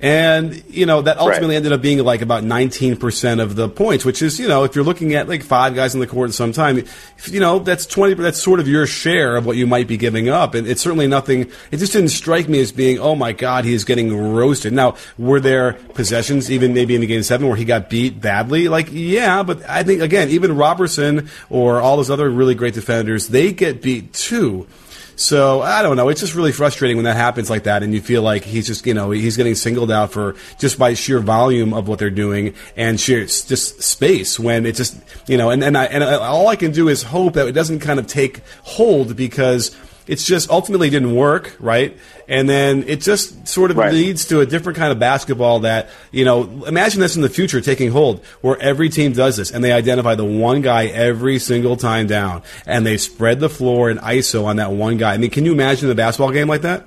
And, 0.02 0.64
you 0.68 0.86
know, 0.86 1.02
that 1.02 1.18
ultimately 1.18 1.50
right. 1.50 1.56
ended 1.56 1.72
up 1.72 1.82
being 1.82 2.00
like 2.00 2.22
about 2.22 2.43
19% 2.43 3.41
of 3.41 3.56
the 3.56 3.70
points, 3.70 4.04
which 4.04 4.22
is, 4.22 4.39
you 4.39 4.48
know, 4.48 4.66
if 4.66 4.76
you're 4.76 4.84
looking 4.84 5.16
at 5.16 5.30
like 5.30 5.41
five 5.41 5.74
guys 5.74 5.93
in 5.93 6.02
the 6.02 6.08
court 6.08 6.30
at 6.30 6.36
some 6.36 6.52
time, 6.52 6.84
you 7.26 7.39
know, 7.39 7.60
that's 7.60 7.86
20, 7.86 8.16
that's 8.16 8.41
sort 8.41 8.60
of 8.60 8.68
your 8.68 8.86
share 8.86 9.38
of 9.38 9.46
what 9.46 9.56
you 9.56 9.66
might 9.66 9.88
be 9.88 9.96
giving 9.96 10.28
up. 10.28 10.54
And 10.54 10.68
it's 10.68 10.82
certainly 10.82 11.08
nothing, 11.08 11.50
it 11.72 11.78
just 11.78 11.93
didn't 11.93 12.10
strike 12.10 12.50
me 12.50 12.60
as 12.60 12.74
being, 12.74 13.00
oh 13.00 13.16
my 13.16 13.32
God, 13.32 13.64
he 13.64 13.74
is 13.74 13.86
getting 13.86 14.16
roasted. 14.16 14.74
Now, 14.74 14.96
were 15.18 15.39
there 15.39 15.74
possessions, 15.93 16.52
even 16.52 16.74
maybe 16.74 16.93
in 16.93 17.02
the 17.02 17.08
game 17.08 17.24
seven, 17.24 17.48
where 17.48 17.56
he 17.56 17.66
got 17.66 17.89
beat 17.89 18.20
badly? 18.20 18.68
Like, 18.68 18.89
yeah, 18.91 19.43
but 19.43 19.68
I 19.68 19.84
think, 19.84 20.02
again, 20.02 20.30
even 20.30 20.58
Roberson 20.58 21.30
or 21.50 21.80
all 21.80 21.96
those 21.96 22.10
other 22.10 22.30
really 22.30 22.54
great 22.54 22.74
defenders, 22.74 23.30
they 23.30 23.54
get 23.54 23.82
beat 23.82 24.12
too. 24.12 24.68
So 25.16 25.61
I 25.61 25.82
don't 25.82 25.95
know. 25.95 26.09
It's 26.09 26.20
just 26.20 26.36
really 26.36 26.51
frustrating 26.51 26.97
when 26.97 27.05
that 27.05 27.16
happens 27.16 27.49
like 27.49 27.63
that, 27.63 27.84
and 27.84 27.93
you 27.93 28.01
feel 28.01 28.22
like 28.22 28.43
he's 28.43 28.68
just 28.68 28.86
you 28.86 28.93
know 28.93 29.11
he's 29.11 29.38
getting 29.38 29.55
singled 29.55 29.91
out 29.91 30.11
for 30.11 30.36
just 30.59 30.78
by 30.78 30.93
sheer 30.93 31.20
volume 31.20 31.74
of 31.74 31.88
what 31.88 31.99
they're 31.99 32.09
doing 32.09 32.53
and 32.76 32.99
sheer 32.99 33.22
just 33.22 33.82
space. 33.82 34.39
When 34.39 34.66
it 34.66 34.76
just 34.76 34.97
you 35.28 35.38
know, 35.38 35.49
and 35.49 35.63
and 35.63 35.78
I 35.78 35.86
and 35.86 36.03
uh, 36.03 36.20
all 36.20 36.47
I 36.47 36.55
can 36.55 36.72
do 36.72 36.89
is 36.89 37.03
hope 37.03 37.34
that 37.34 37.47
it 37.47 37.53
doesn't 37.53 37.80
kind 37.80 37.99
of 37.99 38.07
take 38.07 38.41
hold 38.63 39.16
because 39.16 39.76
it's 40.08 40.26
just 40.26 40.49
ultimately 40.49 40.89
didn't 40.89 41.16
work, 41.16 41.56
right? 41.60 41.97
And 42.28 42.47
then 42.47 42.84
it 42.88 43.01
just 43.01 43.47
sort 43.47 43.72
of 43.72 43.78
right. 43.78 43.91
leads 43.91 44.26
to 44.26 44.39
a 44.39 44.45
different 44.45 44.78
kind 44.78 44.91
of 44.91 44.99
basketball 44.99 45.62
that, 45.62 45.89
you 46.12 46.26
know, 46.26 46.66
imagine 46.66 46.99
this 47.01 47.16
in 47.16 47.22
the 47.22 47.30
future 47.30 47.62
taking 47.62 47.91
hold 47.91 48.24
where 48.41 48.60
every 48.60 48.89
team 48.89 49.14
does 49.14 49.38
this 49.38 49.51
and 49.51 49.64
they 49.64 49.72
identify 49.72 50.16
the 50.16 50.26
one 50.26 50.62
guy 50.62 50.86
every 50.86 51.39
single 51.39 51.76
time 51.76 52.08
down 52.08 52.43
and 52.66 52.86
they 52.86 52.97
spread 52.97 53.39
the 53.39 53.49
floor 53.49 53.89
in 53.89 53.97
ISO 53.97 54.45
on 54.45 54.58
that 54.58 54.72
one 54.72 54.97
guy. 54.97 55.14
I 55.14 55.18
mean, 55.18 55.32
can 55.32 55.45
you 55.45 55.51
imagine 55.51 55.89
a 55.89 55.95
basketball 55.95 56.32
game 56.32 56.47
like 56.47 56.62
that? 56.62 56.86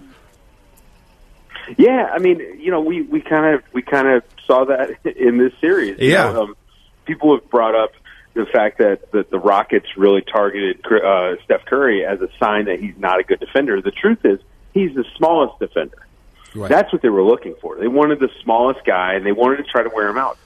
Yeah, 1.77 2.11
I 2.13 2.19
mean, 2.19 2.39
you 2.59 2.71
know, 2.71 2.81
we, 2.81 3.03
we 3.03 3.21
kind 3.21 3.55
of 3.55 3.63
we 3.75 3.83
kind 3.83 4.09
of 4.09 4.23
saw 4.47 4.65
that 4.65 4.91
in 5.17 5.37
this 5.39 5.53
series. 5.61 5.99
Yeah, 5.99 6.33
know, 6.33 6.43
um, 6.45 6.57
people 7.05 7.35
have 7.35 7.49
brought 7.51 7.75
up 7.75 7.93
the 8.39 8.47
fact 8.47 8.79
that, 8.79 9.11
that 9.13 9.31
the 9.31 9.39
Rockets 9.39 9.87
really 9.97 10.23
targeted 10.23 10.81
uh, 10.87 11.35
Steph 11.45 11.65
Curry 11.65 12.07
as 12.07 12.21
a 12.21 12.29
sign 12.39 12.67
that 12.67 12.79
he's 12.81 12.97
not 12.97 13.19
a 13.19 13.25
good 13.25 13.41
defender. 13.41 13.83
The 13.83 13.91
truth 13.91 14.25
is, 14.25 14.39
he's 14.73 14.95
the 14.95 15.05
smallest 15.17 15.59
defender. 15.59 16.07
Right. 16.55 16.69
That's 16.69 16.93
what 16.93 17.03
they 17.03 17.09
were 17.09 17.25
looking 17.25 17.57
for. 17.61 17.77
They 17.77 17.89
wanted 17.89 18.21
the 18.21 18.31
smallest 18.43 18.85
guy, 18.87 19.15
and 19.15 19.27
they 19.27 19.33
wanted 19.33 19.57
to 19.59 19.65
try 19.65 19.83
to 19.83 19.91
wear 19.95 20.09
him 20.09 20.17
out. 20.17 20.39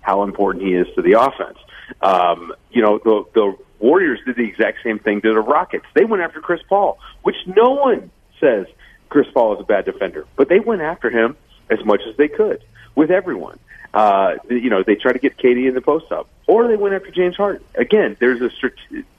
How 0.00 0.22
important 0.22 0.64
he 0.64 0.74
is 0.74 0.86
to 0.96 1.02
the 1.02 1.20
offense. 1.20 1.58
Um, 2.00 2.52
you 2.70 2.82
know, 2.82 2.98
the, 2.98 3.24
the 3.34 3.56
Warriors 3.78 4.20
did 4.24 4.36
the 4.36 4.48
exact 4.48 4.78
same 4.82 4.98
thing 4.98 5.20
to 5.20 5.32
the 5.32 5.40
Rockets. 5.40 5.84
They 5.94 6.04
went 6.04 6.22
after 6.22 6.40
Chris 6.40 6.60
Paul, 6.68 6.98
which 7.22 7.36
no 7.46 7.72
one 7.72 8.10
says 8.40 8.66
Chris 9.10 9.26
Paul 9.32 9.54
is 9.54 9.60
a 9.60 9.64
bad 9.64 9.84
defender, 9.84 10.26
but 10.36 10.48
they 10.48 10.60
went 10.60 10.80
after 10.80 11.10
him 11.10 11.36
as 11.70 11.84
much 11.84 12.00
as 12.08 12.16
they 12.16 12.28
could 12.28 12.62
with 12.94 13.10
everyone. 13.10 13.58
Uh, 13.92 14.36
you 14.50 14.70
know, 14.70 14.82
they 14.82 14.96
try 14.96 15.12
to 15.12 15.18
get 15.18 15.36
KD 15.36 15.68
in 15.68 15.74
the 15.74 15.80
post 15.80 16.10
up, 16.10 16.28
or 16.48 16.66
they 16.66 16.76
went 16.76 16.94
after 16.94 17.10
James 17.10 17.36
Harden. 17.36 17.62
Again, 17.76 18.16
there's 18.18 18.40
a 18.40 18.50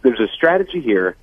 there's 0.01 0.19
a 0.19 0.27
strategy 0.27 0.81
here 0.81 1.15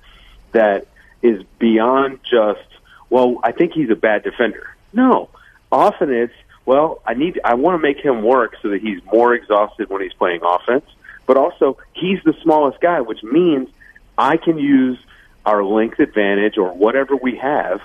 that 0.53 0.87
is 1.21 1.43
beyond 1.59 2.19
just 2.29 2.67
well, 3.11 3.39
I 3.43 3.51
think 3.51 3.73
he's 3.73 3.91
a 3.91 3.95
bad 3.95 4.23
defender. 4.23 4.75
No, 4.91 5.29
often 5.71 6.11
it's 6.11 6.33
well, 6.65 7.01
I 7.05 7.13
need 7.13 7.39
I 7.45 7.53
want 7.53 7.75
to 7.75 7.79
make 7.79 7.99
him 7.99 8.23
work 8.23 8.55
so 8.61 8.69
that 8.69 8.81
he's 8.81 9.03
more 9.05 9.35
exhausted 9.35 9.89
when 9.89 10.01
he's 10.01 10.13
playing 10.13 10.41
offense, 10.43 10.85
but 11.27 11.37
also 11.37 11.77
he's 11.93 12.19
the 12.23 12.33
smallest 12.41 12.81
guy, 12.81 13.01
which 13.01 13.21
means 13.21 13.69
I 14.17 14.37
can 14.37 14.57
use 14.57 14.97
our 15.45 15.63
length 15.63 15.99
advantage 15.99 16.57
or 16.57 16.73
whatever 16.73 17.15
we 17.15 17.35
have 17.35 17.81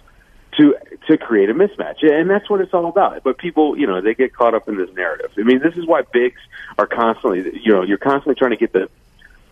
to 0.56 0.76
to 1.06 1.18
create 1.18 1.50
a 1.50 1.54
mismatch, 1.54 2.02
and 2.02 2.28
that's 2.28 2.48
what 2.48 2.60
it's 2.60 2.74
all 2.74 2.86
about. 2.86 3.22
But 3.22 3.38
people, 3.38 3.78
you 3.78 3.86
know, 3.86 4.00
they 4.00 4.14
get 4.14 4.32
caught 4.34 4.54
up 4.54 4.68
in 4.68 4.76
this 4.76 4.92
narrative. 4.94 5.30
I 5.38 5.42
mean, 5.42 5.60
this 5.60 5.76
is 5.76 5.86
why 5.86 6.02
bigs 6.02 6.40
are 6.78 6.86
constantly, 6.86 7.60
you 7.62 7.72
know, 7.72 7.82
you're 7.82 7.98
constantly 7.98 8.34
trying 8.34 8.52
to 8.52 8.56
get 8.56 8.72
the 8.72 8.88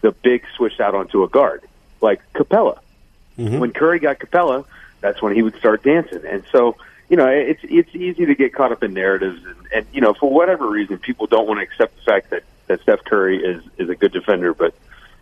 the 0.00 0.12
big 0.12 0.44
switched 0.56 0.80
out 0.80 0.94
onto 0.94 1.22
a 1.22 1.28
guard, 1.28 1.62
like 2.00 2.20
Capela. 2.32 2.78
Mm-hmm. 3.38 3.58
When 3.58 3.72
Curry 3.72 3.98
got 3.98 4.18
Capela, 4.18 4.64
that's 5.00 5.20
when 5.20 5.34
he 5.34 5.42
would 5.42 5.56
start 5.56 5.82
dancing, 5.82 6.24
and 6.24 6.44
so 6.50 6.76
you 7.08 7.16
know, 7.16 7.26
it's 7.28 7.60
it's 7.62 7.94
easy 7.94 8.26
to 8.26 8.34
get 8.34 8.52
caught 8.52 8.72
up 8.72 8.82
in 8.82 8.92
narratives, 8.94 9.44
and, 9.44 9.56
and 9.72 9.86
you 9.92 10.00
know, 10.00 10.14
for 10.14 10.30
whatever 10.30 10.68
reason, 10.68 10.98
people 10.98 11.26
don't 11.26 11.46
want 11.46 11.58
to 11.58 11.62
accept 11.64 11.96
the 11.96 12.02
fact 12.02 12.30
that 12.30 12.42
that 12.66 12.80
Steph 12.82 13.04
Curry 13.04 13.42
is 13.42 13.62
is 13.78 13.88
a 13.88 13.94
good 13.94 14.12
defender, 14.12 14.52
but 14.54 14.74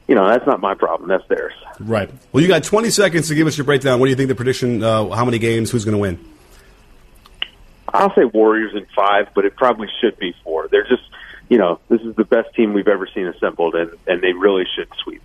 you 0.08 0.14
know, 0.14 0.28
that's 0.28 0.46
not 0.46 0.60
my 0.60 0.74
problem. 0.74 1.08
That's 1.08 1.26
theirs. 1.28 1.54
Right. 1.80 2.10
Well, 2.32 2.42
you 2.42 2.48
got 2.48 2.64
20 2.64 2.90
seconds 2.90 3.28
to 3.28 3.34
give 3.34 3.46
us 3.46 3.56
your 3.56 3.64
breakdown. 3.64 4.00
What 4.00 4.06
do 4.06 4.10
you 4.10 4.16
think 4.16 4.28
the 4.28 4.34
prediction? 4.34 4.82
Uh, 4.82 5.10
how 5.10 5.24
many 5.24 5.38
games? 5.38 5.70
Who's 5.70 5.84
going 5.84 5.94
to 5.94 5.98
win? 5.98 6.18
I'll 7.88 8.14
say 8.14 8.24
Warriors 8.24 8.72
in 8.74 8.86
five, 8.94 9.28
but 9.34 9.44
it 9.44 9.56
probably 9.56 9.88
should 10.00 10.18
be 10.18 10.34
four. 10.42 10.68
They're 10.68 10.86
just, 10.86 11.04
you 11.48 11.58
know, 11.58 11.78
this 11.88 12.00
is 12.00 12.16
the 12.16 12.24
best 12.24 12.54
team 12.54 12.72
we've 12.72 12.88
ever 12.88 13.08
seen 13.14 13.26
assembled, 13.28 13.76
and 13.76 13.90
and 14.06 14.20
they 14.20 14.32
really 14.32 14.64
should 14.74 14.88
sweep. 15.02 15.22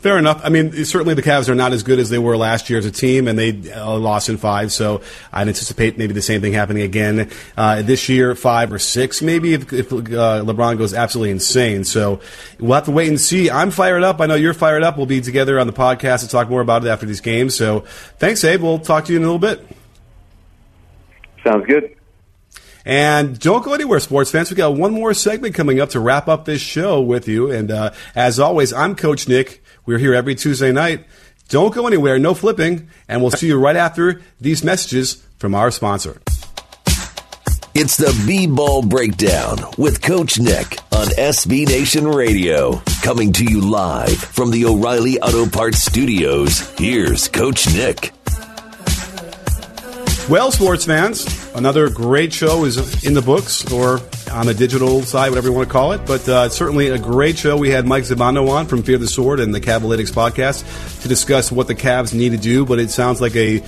Fair 0.00 0.16
enough. 0.16 0.40
I 0.42 0.48
mean, 0.48 0.72
certainly 0.86 1.12
the 1.12 1.22
Cavs 1.22 1.50
are 1.50 1.54
not 1.54 1.74
as 1.74 1.82
good 1.82 1.98
as 1.98 2.08
they 2.08 2.18
were 2.18 2.34
last 2.34 2.70
year 2.70 2.78
as 2.78 2.86
a 2.86 2.90
team, 2.90 3.28
and 3.28 3.38
they 3.38 3.70
uh, 3.70 3.98
lost 3.98 4.30
in 4.30 4.38
five. 4.38 4.72
So 4.72 5.02
I'd 5.30 5.46
anticipate 5.46 5.98
maybe 5.98 6.14
the 6.14 6.22
same 6.22 6.40
thing 6.40 6.54
happening 6.54 6.82
again 6.84 7.30
uh, 7.54 7.82
this 7.82 8.08
year, 8.08 8.34
five 8.34 8.72
or 8.72 8.78
six, 8.78 9.20
maybe 9.20 9.52
if, 9.52 9.70
if 9.74 9.92
uh, 9.92 9.96
LeBron 10.42 10.78
goes 10.78 10.94
absolutely 10.94 11.32
insane. 11.32 11.84
So 11.84 12.20
we'll 12.58 12.72
have 12.72 12.86
to 12.86 12.92
wait 12.92 13.08
and 13.08 13.20
see. 13.20 13.50
I'm 13.50 13.70
fired 13.70 14.02
up. 14.02 14.22
I 14.22 14.26
know 14.26 14.36
you're 14.36 14.54
fired 14.54 14.82
up. 14.82 14.96
We'll 14.96 15.04
be 15.04 15.20
together 15.20 15.60
on 15.60 15.66
the 15.66 15.72
podcast 15.74 16.20
to 16.20 16.28
talk 16.28 16.48
more 16.48 16.62
about 16.62 16.82
it 16.82 16.88
after 16.88 17.04
these 17.04 17.20
games. 17.20 17.54
So 17.54 17.80
thanks, 18.18 18.42
Abe. 18.42 18.62
We'll 18.62 18.78
talk 18.78 19.04
to 19.04 19.12
you 19.12 19.18
in 19.18 19.24
a 19.24 19.30
little 19.30 19.38
bit. 19.38 19.66
Sounds 21.44 21.66
good. 21.66 21.94
And 22.86 23.38
don't 23.38 23.62
go 23.62 23.74
anywhere, 23.74 24.00
sports 24.00 24.30
fans. 24.30 24.50
We 24.50 24.56
got 24.56 24.74
one 24.74 24.94
more 24.94 25.12
segment 25.12 25.54
coming 25.54 25.78
up 25.78 25.90
to 25.90 26.00
wrap 26.00 26.26
up 26.26 26.46
this 26.46 26.62
show 26.62 27.02
with 27.02 27.28
you. 27.28 27.50
And 27.50 27.70
uh, 27.70 27.92
as 28.14 28.40
always, 28.40 28.72
I'm 28.72 28.96
Coach 28.96 29.28
Nick. 29.28 29.62
We're 29.90 29.98
here 29.98 30.14
every 30.14 30.36
Tuesday 30.36 30.70
night. 30.70 31.04
Don't 31.48 31.74
go 31.74 31.88
anywhere, 31.88 32.16
no 32.16 32.32
flipping, 32.32 32.88
and 33.08 33.20
we'll 33.20 33.32
see 33.32 33.48
you 33.48 33.58
right 33.58 33.74
after 33.74 34.22
these 34.40 34.62
messages 34.62 35.14
from 35.40 35.52
our 35.52 35.72
sponsor. 35.72 36.22
It's 37.74 37.96
the 37.96 38.16
B 38.24 38.46
Ball 38.46 38.82
Breakdown 38.82 39.58
with 39.76 40.00
Coach 40.00 40.38
Nick 40.38 40.78
on 40.92 41.08
SB 41.08 41.66
Nation 41.66 42.06
Radio. 42.06 42.80
Coming 43.02 43.32
to 43.32 43.44
you 43.44 43.62
live 43.62 44.16
from 44.16 44.52
the 44.52 44.64
O'Reilly 44.66 45.20
Auto 45.20 45.48
Parts 45.48 45.82
Studios. 45.82 46.70
Here's 46.78 47.26
Coach 47.26 47.66
Nick. 47.74 48.12
Well, 50.28 50.52
sports 50.52 50.84
fans, 50.84 51.26
another 51.56 51.90
great 51.90 52.32
show 52.32 52.64
is 52.64 53.04
in 53.04 53.14
the 53.14 53.22
books 53.22 53.72
or 53.72 53.98
on 54.30 54.46
the 54.46 54.54
digital 54.54 55.02
side, 55.02 55.30
whatever 55.30 55.48
you 55.48 55.54
want 55.54 55.68
to 55.68 55.72
call 55.72 55.92
it. 55.92 56.06
But 56.06 56.28
uh, 56.28 56.48
certainly 56.48 56.88
a 56.88 56.98
great 56.98 57.38
show. 57.38 57.56
We 57.56 57.70
had 57.70 57.86
Mike 57.86 58.04
Zavagno 58.04 58.48
on 58.48 58.66
from 58.66 58.82
Fear 58.82 58.98
the 58.98 59.08
Sword 59.08 59.40
and 59.40 59.54
the 59.54 59.60
Cavalytics 59.60 60.10
podcast 60.12 61.02
to 61.02 61.08
discuss 61.08 61.50
what 61.50 61.66
the 61.66 61.74
Cavs 61.74 62.14
need 62.14 62.30
to 62.30 62.38
do, 62.38 62.64
but 62.64 62.78
it 62.78 62.90
sounds 62.90 63.20
like 63.20 63.36
a 63.36 63.62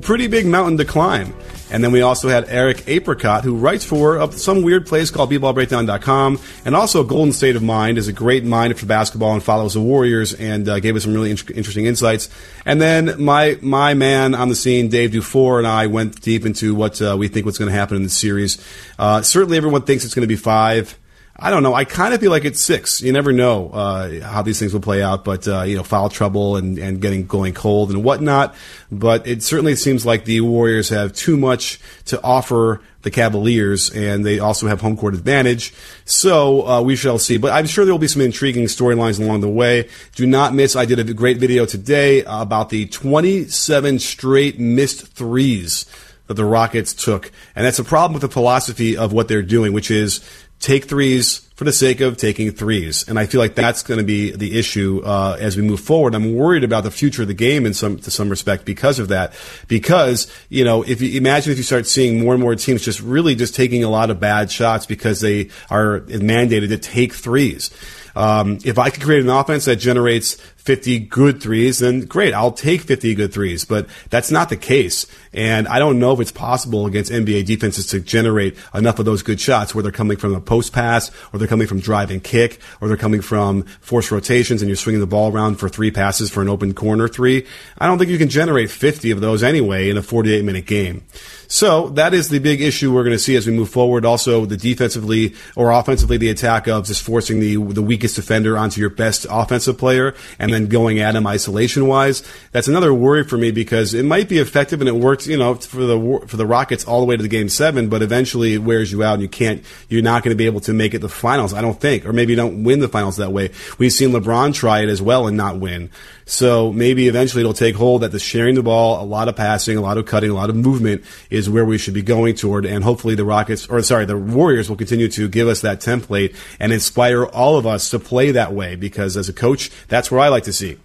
pretty 0.00 0.26
big 0.26 0.46
mountain 0.46 0.76
to 0.78 0.84
climb. 0.84 1.34
And 1.70 1.84
then 1.84 1.92
we 1.92 2.02
also 2.02 2.28
had 2.28 2.46
Eric 2.48 2.84
Apricot, 2.86 3.44
who 3.44 3.56
writes 3.56 3.84
for 3.84 4.18
uh, 4.18 4.30
some 4.30 4.62
weird 4.62 4.86
place 4.86 5.10
called 5.10 5.30
bballbreakdown.com. 5.30 6.40
And 6.64 6.74
also 6.74 7.04
Golden 7.04 7.32
State 7.32 7.56
of 7.56 7.62
Mind 7.62 7.98
is 7.98 8.08
a 8.08 8.12
great 8.12 8.44
mind 8.44 8.78
for 8.78 8.86
basketball 8.86 9.34
and 9.34 9.42
follows 9.42 9.74
the 9.74 9.80
Warriors 9.80 10.32
and 10.34 10.68
uh, 10.68 10.80
gave 10.80 10.96
us 10.96 11.04
some 11.04 11.14
really 11.14 11.30
in- 11.30 11.38
interesting 11.54 11.86
insights. 11.86 12.28
And 12.64 12.80
then 12.80 13.22
my 13.22 13.58
my 13.60 13.94
man 13.94 14.34
on 14.34 14.48
the 14.48 14.54
scene, 14.54 14.88
Dave 14.88 15.12
Dufour, 15.12 15.58
and 15.58 15.66
I 15.66 15.86
went 15.86 16.20
deep 16.20 16.46
into 16.46 16.74
what 16.74 17.00
uh, 17.02 17.16
we 17.18 17.28
think 17.28 17.46
what's 17.46 17.58
going 17.58 17.70
to 17.70 17.76
happen 17.76 17.96
in 17.96 18.02
the 18.02 18.08
series. 18.08 18.58
Uh, 18.98 19.22
certainly 19.22 19.56
everyone 19.56 19.82
thinks 19.82 20.04
it's 20.04 20.14
going 20.14 20.26
to 20.26 20.28
be 20.28 20.36
five. 20.36 20.98
I 21.40 21.50
don't 21.50 21.62
know. 21.62 21.72
I 21.72 21.84
kind 21.84 22.12
of 22.12 22.18
feel 22.20 22.32
like 22.32 22.44
it's 22.44 22.60
six. 22.60 23.00
You 23.00 23.12
never 23.12 23.32
know 23.32 23.70
uh, 23.70 24.20
how 24.22 24.42
these 24.42 24.58
things 24.58 24.72
will 24.72 24.80
play 24.80 25.04
out, 25.04 25.24
but 25.24 25.46
uh, 25.46 25.62
you 25.62 25.76
know, 25.76 25.84
foul 25.84 26.08
trouble 26.08 26.56
and, 26.56 26.76
and 26.78 27.00
getting 27.00 27.26
going 27.26 27.54
cold 27.54 27.90
and 27.92 28.02
whatnot. 28.02 28.56
But 28.90 29.28
it 29.28 29.44
certainly 29.44 29.76
seems 29.76 30.04
like 30.04 30.24
the 30.24 30.40
Warriors 30.40 30.88
have 30.88 31.12
too 31.12 31.36
much 31.36 31.78
to 32.06 32.20
offer 32.22 32.80
the 33.02 33.12
Cavaliers, 33.12 33.88
and 33.90 34.26
they 34.26 34.40
also 34.40 34.66
have 34.66 34.80
home 34.80 34.96
court 34.96 35.14
advantage. 35.14 35.72
So 36.04 36.66
uh, 36.66 36.82
we 36.82 36.96
shall 36.96 37.20
see. 37.20 37.36
But 37.36 37.52
I'm 37.52 37.66
sure 37.66 37.84
there 37.84 37.94
will 37.94 38.00
be 38.00 38.08
some 38.08 38.22
intriguing 38.22 38.64
storylines 38.64 39.20
along 39.20 39.40
the 39.40 39.48
way. 39.48 39.88
Do 40.16 40.26
not 40.26 40.54
miss. 40.54 40.74
I 40.74 40.86
did 40.86 40.98
a 40.98 41.14
great 41.14 41.36
video 41.36 41.66
today 41.66 42.24
about 42.26 42.70
the 42.70 42.86
27 42.86 44.00
straight 44.00 44.58
missed 44.58 45.06
threes 45.06 45.86
that 46.26 46.34
the 46.34 46.44
Rockets 46.44 46.92
took, 46.92 47.30
and 47.54 47.64
that's 47.64 47.78
a 47.78 47.84
problem 47.84 48.12
with 48.12 48.22
the 48.22 48.28
philosophy 48.28 48.96
of 48.96 49.12
what 49.12 49.28
they're 49.28 49.40
doing, 49.40 49.72
which 49.72 49.90
is 49.90 50.20
take 50.60 50.86
threes 50.86 51.48
for 51.54 51.64
the 51.64 51.72
sake 51.72 52.00
of 52.00 52.16
taking 52.16 52.52
threes. 52.52 53.08
And 53.08 53.18
I 53.18 53.26
feel 53.26 53.40
like 53.40 53.56
that's 53.56 53.82
going 53.82 53.98
to 53.98 54.04
be 54.04 54.30
the 54.30 54.58
issue 54.58 55.02
uh, 55.04 55.36
as 55.40 55.56
we 55.56 55.62
move 55.62 55.80
forward. 55.80 56.14
I'm 56.14 56.34
worried 56.34 56.62
about 56.62 56.84
the 56.84 56.90
future 56.90 57.22
of 57.22 57.28
the 57.28 57.34
game 57.34 57.66
in 57.66 57.74
some 57.74 57.98
to 57.98 58.10
some 58.12 58.28
respect 58.28 58.64
because 58.64 59.00
of 59.00 59.08
that. 59.08 59.32
Because 59.66 60.32
you 60.48 60.64
know, 60.64 60.82
if 60.82 61.00
you 61.00 61.18
imagine 61.18 61.50
if 61.50 61.58
you 61.58 61.64
start 61.64 61.86
seeing 61.86 62.20
more 62.20 62.34
and 62.34 62.42
more 62.42 62.54
teams 62.54 62.84
just 62.84 63.00
really 63.00 63.34
just 63.34 63.54
taking 63.56 63.82
a 63.82 63.88
lot 63.88 64.10
of 64.10 64.20
bad 64.20 64.52
shots 64.52 64.86
because 64.86 65.20
they 65.20 65.50
are 65.68 66.00
mandated 66.00 66.68
to 66.68 66.78
take 66.78 67.12
threes. 67.12 67.70
Um, 68.14 68.58
if 68.64 68.78
I 68.78 68.90
could 68.90 69.02
create 69.02 69.22
an 69.22 69.28
offense 69.28 69.66
that 69.66 69.76
generates 69.76 70.36
50 70.58 70.98
good 70.98 71.40
threes, 71.40 71.78
then 71.78 72.00
great, 72.02 72.34
I'll 72.34 72.52
take 72.52 72.82
50 72.82 73.14
good 73.14 73.32
threes. 73.32 73.64
But 73.64 73.88
that's 74.10 74.30
not 74.30 74.50
the 74.50 74.56
case. 74.56 75.06
And 75.32 75.66
I 75.66 75.78
don't 75.78 75.98
know 75.98 76.12
if 76.12 76.20
it's 76.20 76.32
possible 76.32 76.86
against 76.86 77.10
NBA 77.10 77.46
defenses 77.46 77.86
to 77.88 78.00
generate 78.00 78.56
enough 78.74 78.98
of 78.98 79.04
those 79.04 79.22
good 79.22 79.40
shots 79.40 79.74
where 79.74 79.82
they're 79.82 79.92
coming 79.92 80.18
from 80.18 80.34
a 80.34 80.40
post 80.40 80.72
pass, 80.72 81.10
or 81.32 81.38
they're 81.38 81.48
coming 81.48 81.66
from 81.66 81.80
drive 81.80 82.10
and 82.10 82.22
kick, 82.22 82.60
or 82.80 82.88
they're 82.88 82.96
coming 82.96 83.22
from 83.22 83.62
forced 83.80 84.10
rotations 84.10 84.60
and 84.60 84.68
you're 84.68 84.76
swinging 84.76 85.00
the 85.00 85.06
ball 85.06 85.32
around 85.32 85.56
for 85.56 85.68
three 85.68 85.90
passes 85.90 86.30
for 86.30 86.42
an 86.42 86.48
open 86.48 86.74
corner 86.74 87.08
three. 87.08 87.46
I 87.78 87.86
don't 87.86 87.98
think 87.98 88.10
you 88.10 88.18
can 88.18 88.28
generate 88.28 88.70
50 88.70 89.10
of 89.10 89.20
those 89.20 89.42
anyway 89.42 89.88
in 89.88 89.96
a 89.96 90.02
48 90.02 90.44
minute 90.44 90.66
game. 90.66 91.04
So 91.48 91.88
that 91.90 92.12
is 92.12 92.28
the 92.28 92.40
big 92.40 92.60
issue 92.60 92.92
we're 92.92 93.04
going 93.04 93.16
to 93.16 93.18
see 93.18 93.34
as 93.34 93.46
we 93.46 93.54
move 93.54 93.70
forward. 93.70 94.04
Also, 94.04 94.44
the 94.44 94.56
defensively 94.56 95.34
or 95.56 95.70
offensively, 95.70 96.18
the 96.18 96.28
attack 96.28 96.68
of 96.68 96.84
just 96.86 97.02
forcing 97.02 97.40
the 97.40 97.56
the 97.56 97.82
weakest 97.82 98.16
defender 98.16 98.58
onto 98.58 98.80
your 98.82 98.90
best 98.90 99.26
offensive 99.30 99.78
player 99.78 100.14
and 100.38 100.52
then 100.52 100.57
going 100.66 100.98
at 100.98 101.14
him 101.14 101.26
isolation 101.26 101.86
wise. 101.86 102.22
That's 102.52 102.68
another 102.68 102.92
worry 102.92 103.24
for 103.24 103.38
me 103.38 103.50
because 103.50 103.94
it 103.94 104.04
might 104.04 104.28
be 104.28 104.38
effective 104.38 104.80
and 104.80 104.88
it 104.88 104.94
works, 104.94 105.26
you 105.26 105.36
know, 105.36 105.54
for 105.54 105.84
the 105.84 106.24
for 106.26 106.36
the 106.36 106.46
Rockets 106.46 106.84
all 106.84 107.00
the 107.00 107.06
way 107.06 107.16
to 107.16 107.22
the 107.22 107.28
game 107.28 107.48
seven, 107.48 107.88
but 107.88 108.02
eventually 108.02 108.54
it 108.54 108.62
wears 108.62 108.90
you 108.90 109.02
out 109.02 109.14
and 109.14 109.22
you 109.22 109.28
can't. 109.28 109.64
You're 109.88 110.02
not 110.02 110.22
going 110.22 110.34
to 110.34 110.38
be 110.38 110.46
able 110.46 110.60
to 110.60 110.72
make 110.72 110.94
it 110.94 110.98
the 110.98 111.08
finals. 111.08 111.54
I 111.54 111.60
don't 111.60 111.80
think, 111.80 112.04
or 112.06 112.12
maybe 112.12 112.32
you 112.32 112.36
don't 112.36 112.64
win 112.64 112.80
the 112.80 112.88
finals 112.88 113.16
that 113.18 113.32
way. 113.32 113.50
We've 113.78 113.92
seen 113.92 114.10
LeBron 114.10 114.54
try 114.54 114.80
it 114.80 114.88
as 114.88 115.00
well 115.00 115.26
and 115.26 115.36
not 115.36 115.58
win. 115.58 115.90
So 116.28 116.70
maybe 116.74 117.08
eventually 117.08 117.40
it'll 117.40 117.54
take 117.54 117.74
hold 117.74 118.02
that 118.02 118.12
the 118.12 118.18
sharing 118.18 118.54
the 118.54 118.62
ball, 118.62 119.02
a 119.02 119.06
lot 119.06 119.28
of 119.28 119.36
passing, 119.36 119.78
a 119.78 119.80
lot 119.80 119.96
of 119.96 120.04
cutting, 120.04 120.28
a 120.28 120.34
lot 120.34 120.50
of 120.50 120.56
movement 120.56 121.02
is 121.30 121.48
where 121.48 121.64
we 121.64 121.78
should 121.78 121.94
be 121.94 122.02
going 122.02 122.34
toward. 122.34 122.66
And 122.66 122.84
hopefully 122.84 123.14
the 123.14 123.24
Rockets, 123.24 123.66
or 123.66 123.80
sorry, 123.80 124.04
the 124.04 124.18
Warriors 124.18 124.68
will 124.68 124.76
continue 124.76 125.08
to 125.08 125.26
give 125.26 125.48
us 125.48 125.62
that 125.62 125.80
template 125.80 126.36
and 126.60 126.70
inspire 126.70 127.24
all 127.24 127.56
of 127.56 127.66
us 127.66 127.88
to 127.90 127.98
play 127.98 128.30
that 128.32 128.52
way 128.52 128.76
because 128.76 129.16
as 129.16 129.30
a 129.30 129.32
coach, 129.32 129.70
that's 129.88 130.10
where 130.10 130.20
I 130.20 130.28
like 130.28 130.44
to 130.44 130.52
see. 130.52 130.76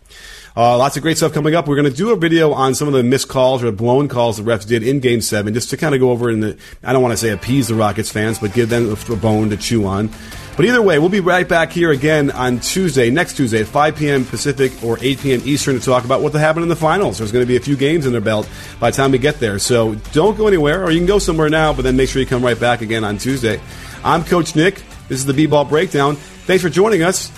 Uh, 0.55 0.77
lots 0.77 0.95
of 0.95 1.03
great 1.03 1.17
stuff 1.17 1.33
coming 1.33 1.55
up. 1.55 1.67
We're 1.67 1.75
going 1.75 1.91
to 1.91 1.97
do 1.97 2.11
a 2.11 2.15
video 2.15 2.53
on 2.53 2.73
some 2.73 2.87
of 2.87 2.93
the 2.93 3.03
missed 3.03 3.27
calls 3.27 3.63
or 3.63 3.71
blown 3.73 4.07
calls 4.07 4.37
the 4.37 4.43
refs 4.43 4.65
did 4.65 4.81
in 4.81 5.01
Game 5.01 5.19
Seven, 5.19 5.53
just 5.53 5.71
to 5.71 5.77
kind 5.77 5.93
of 5.93 5.99
go 5.99 6.11
over 6.11 6.29
and 6.29 6.57
I 6.83 6.93
don't 6.93 7.01
want 7.01 7.11
to 7.11 7.17
say 7.17 7.31
appease 7.31 7.67
the 7.67 7.75
Rockets 7.75 8.11
fans, 8.11 8.39
but 8.39 8.53
give 8.53 8.69
them 8.69 8.89
a, 8.89 9.13
a 9.13 9.15
bone 9.17 9.49
to 9.49 9.57
chew 9.57 9.85
on. 9.85 10.09
But 10.55 10.65
either 10.65 10.83
way, 10.83 10.99
we'll 10.99 11.09
be 11.09 11.19
right 11.19 11.47
back 11.47 11.71
here 11.71 11.89
again 11.89 12.29
on 12.29 12.59
Tuesday, 12.59 13.09
next 13.09 13.37
Tuesday 13.37 13.61
at 13.61 13.67
5 13.67 13.95
p.m. 13.95 14.23
Pacific 14.23 14.71
or 14.83 14.99
8 15.01 15.19
p.m. 15.19 15.41
Eastern 15.45 15.79
to 15.79 15.83
talk 15.83 16.05
about 16.05 16.21
what 16.21 16.31
happened 16.33 16.61
in 16.61 16.69
the 16.69 16.75
finals. 16.75 17.17
There's 17.17 17.31
going 17.31 17.41
to 17.43 17.47
be 17.47 17.55
a 17.55 17.59
few 17.59 17.75
games 17.75 18.05
in 18.05 18.11
their 18.11 18.21
belt 18.21 18.47
by 18.79 18.91
the 18.91 18.95
time 18.95 19.11
we 19.11 19.17
get 19.17 19.39
there. 19.39 19.57
So 19.57 19.95
don't 20.11 20.37
go 20.37 20.47
anywhere, 20.47 20.83
or 20.83 20.91
you 20.91 20.99
can 20.99 21.07
go 21.07 21.17
somewhere 21.17 21.49
now, 21.49 21.73
but 21.73 21.81
then 21.81 21.97
make 21.97 22.07
sure 22.07 22.21
you 22.21 22.27
come 22.27 22.45
right 22.45 22.59
back 22.59 22.81
again 22.81 23.03
on 23.03 23.17
Tuesday. 23.17 23.59
I'm 24.03 24.23
Coach 24.23 24.55
Nick. 24.55 24.75
This 25.07 25.17
is 25.17 25.25
the 25.25 25.33
B-Ball 25.33 25.65
Breakdown. 25.65 26.17
Thanks 26.17 26.61
for 26.61 26.69
joining 26.69 27.01
us. 27.01 27.31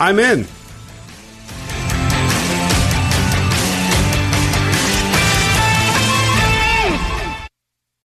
I'm 0.00 0.18
in. 0.18 0.46